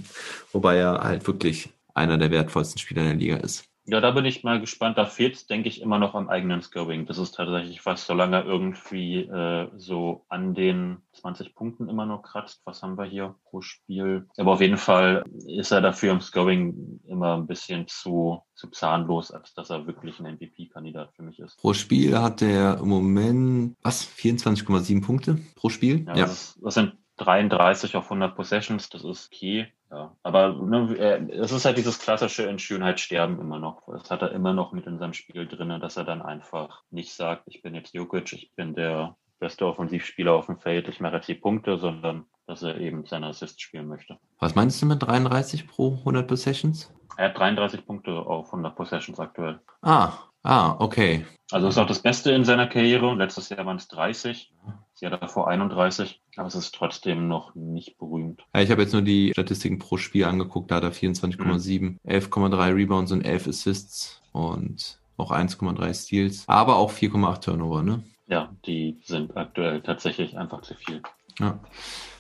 Wobei 0.51 0.78
er 0.78 0.99
halt 1.03 1.28
wirklich 1.28 1.70
einer 1.93 2.18
der 2.18 2.32
wertvollsten 2.32 2.80
Spieler 2.80 3.01
in 3.01 3.07
der 3.07 3.15
Liga 3.15 3.38
ist. 3.38 3.68
Ja, 3.89 4.01
da 4.01 4.11
bin 4.11 4.26
ich 4.26 4.43
mal 4.43 4.59
gespannt. 4.59 4.97
Da 4.97 5.05
fehlt 5.05 5.36
es, 5.36 5.47
denke 5.47 5.70
ich, 5.70 5.82
immer 5.82 5.97
noch 5.97 6.13
am 6.13 6.28
eigenen 6.28 6.61
Scoring. 6.61 7.05
Das 7.05 7.18
ist 7.18 7.32
tatsächlich 7.32 7.86
was, 7.86 8.05
solange 8.05 8.36
er 8.36 8.45
irgendwie 8.45 9.20
äh, 9.20 9.70
so 9.78 10.26
an 10.28 10.53
den 10.53 10.97
20 11.13 11.55
Punkten 11.55 11.88
immer 11.88 12.05
noch 12.05 12.22
kratzt. 12.22 12.61
Was 12.65 12.84
haben 12.84 12.97
wir 12.97 13.05
hier 13.05 13.36
pro 13.45 13.61
Spiel? 13.61 14.28
Aber 14.38 14.51
auf 14.51 14.61
jeden 14.61 14.76
Fall 14.76 15.24
ist 15.47 15.72
er 15.72 15.80
dafür 15.80 16.11
im 16.11 16.20
Scoring 16.20 16.99
immer 17.07 17.38
ein 17.38 17.47
bisschen 17.47 17.88
zu, 17.88 18.41
zu 18.55 18.68
zahnlos, 18.72 19.32
als 19.32 19.53
dass 19.53 19.70
er 19.70 19.88
wirklich 19.88 20.20
ein 20.20 20.34
MVP-Kandidat 20.34 21.13
für 21.15 21.24
mich 21.24 21.39
ist. 21.39 21.57
Pro 21.57 21.74
Spiel 21.74 22.20
hat 22.20 22.41
er 22.41 22.80
im 22.80 22.89
Moment, 22.89 23.78
was, 23.84 24.05
24,7 24.05 25.01
Punkte 25.01 25.39
pro 25.55 25.70
Spiel? 25.70 26.03
Ja, 26.07 26.15
ja. 26.15 26.26
Das, 26.26 26.59
das 26.61 26.74
sind 26.74 26.97
33 27.18 27.95
auf 27.95 28.05
100 28.05 28.36
Possessions, 28.36 28.89
das 28.89 29.03
ist 29.03 29.28
okay. 29.34 29.68
Ja, 29.89 30.15
aber 30.24 30.53
ne, 30.53 31.30
es 31.32 31.51
ist 31.51 31.65
halt 31.65 31.78
dieses 31.78 31.99
klassische 31.99 32.43
in 32.43 32.59
Schönheit 32.59 32.99
sterben 32.99 33.39
immer 33.39 33.57
noch. 33.57 33.84
Das 33.88 34.11
hat 34.11 34.22
er 34.22 34.32
immer 34.32 34.53
noch 34.53 34.74
mit 34.74 34.86
in 34.86 34.99
seinem 34.99 35.13
Spiel 35.13 35.47
drinne, 35.47 35.80
dass 35.80 35.97
er 35.97 36.03
dann 36.03 36.22
einfach 36.22 36.84
nicht 36.91 37.13
sagt, 37.13 37.43
ich 37.47 37.61
bin 37.61 37.74
jetzt 37.74 37.93
Jokic, 37.93 38.34
ich 38.34 38.51
bin 38.55 38.76
der 38.76 39.15
beste 39.39 39.65
Offensivspieler 39.65 40.34
auf 40.34 40.47
dem 40.47 40.57
Feld, 40.57 40.88
ich 40.89 40.99
mache 40.99 41.15
jetzt 41.15 41.28
die 41.28 41.36
Punkte, 41.36 41.78
sondern 41.78 42.26
dass 42.47 42.63
er 42.63 42.78
eben 42.78 43.05
seine 43.05 43.28
Assists 43.28 43.61
spielen 43.61 43.88
möchte. 43.88 44.18
Was 44.39 44.55
meinst 44.55 44.82
du 44.82 44.86
mit 44.86 45.01
33 45.01 45.68
pro 45.68 45.93
100 45.99 46.28
Possessions? 46.28 46.93
Er 47.18 47.30
hat 47.30 47.38
33 47.38 47.86
Punkte 47.86 48.11
auf 48.11 48.47
100 48.47 48.76
Possessions 48.76 49.20
aktuell. 49.20 49.59
Ah, 49.82 50.13
ah, 50.43 50.76
okay. 50.80 51.26
Also 51.51 51.68
ist 51.68 51.78
auch 51.78 51.88
das 51.88 52.01
Beste 52.01 52.32
in 52.32 52.45
seiner 52.45 52.68
Karriere. 52.68 53.13
Letztes 53.15 53.49
Jahr 53.49 53.65
waren 53.65 53.78
es 53.78 53.88
30. 53.88 54.53
Sie 55.00 55.06
hat 55.06 55.22
davor 55.22 55.48
31, 55.48 56.20
aber 56.38 56.48
es 56.48 56.56
ist 56.56 56.74
trotzdem 56.74 57.28
noch 57.28 57.54
nicht 57.54 58.00
berühmt. 58.00 58.43
Ja, 58.56 58.62
ich 58.62 58.72
habe 58.72 58.82
jetzt 58.82 58.93
nur 58.93 59.04
die 59.04 59.30
Statistiken 59.32 59.78
pro 59.78 59.98
Spiel 59.98 60.26
angeguckt. 60.26 60.72
Da 60.72 60.78
hat 60.78 60.84
er 60.84 60.91
24,7, 60.91 61.82
mhm. 61.82 62.00
11,3 62.04 62.76
Rebounds 62.76 63.12
und 63.12 63.22
11 63.22 63.48
Assists 63.48 64.22
und 64.32 65.00
auch 65.18 65.32
1,3 65.32 65.93
Steals, 65.93 66.43
aber 66.48 66.78
auch 66.78 66.91
4,8 66.91 67.41
Turnover, 67.41 67.84
ne? 67.84 68.04
Ja, 68.28 68.52
die 68.66 68.98
sind 69.04 69.38
aktuell 69.38 69.82
tatsächlich 69.82 70.36
einfach 70.36 70.62
zu 70.62 70.74
viel. 70.74 71.04
Ja. 71.39 71.60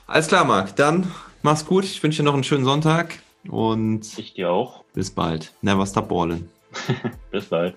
Alles 0.05 0.27
klar, 0.27 0.45
Marc. 0.45 0.75
Dann 0.75 1.11
mach's 1.41 1.65
gut. 1.65 1.83
Ich 1.83 2.01
wünsche 2.03 2.21
dir 2.21 2.25
noch 2.25 2.35
einen 2.35 2.43
schönen 2.43 2.63
Sonntag 2.63 3.19
und 3.49 4.17
ich 4.19 4.35
dir 4.35 4.51
auch. 4.51 4.83
Bis 4.93 5.09
bald. 5.09 5.53
Never 5.61 5.85
stop 5.85 6.09
ballin'. 6.09 6.47
bis 7.31 7.45
bald. 7.45 7.75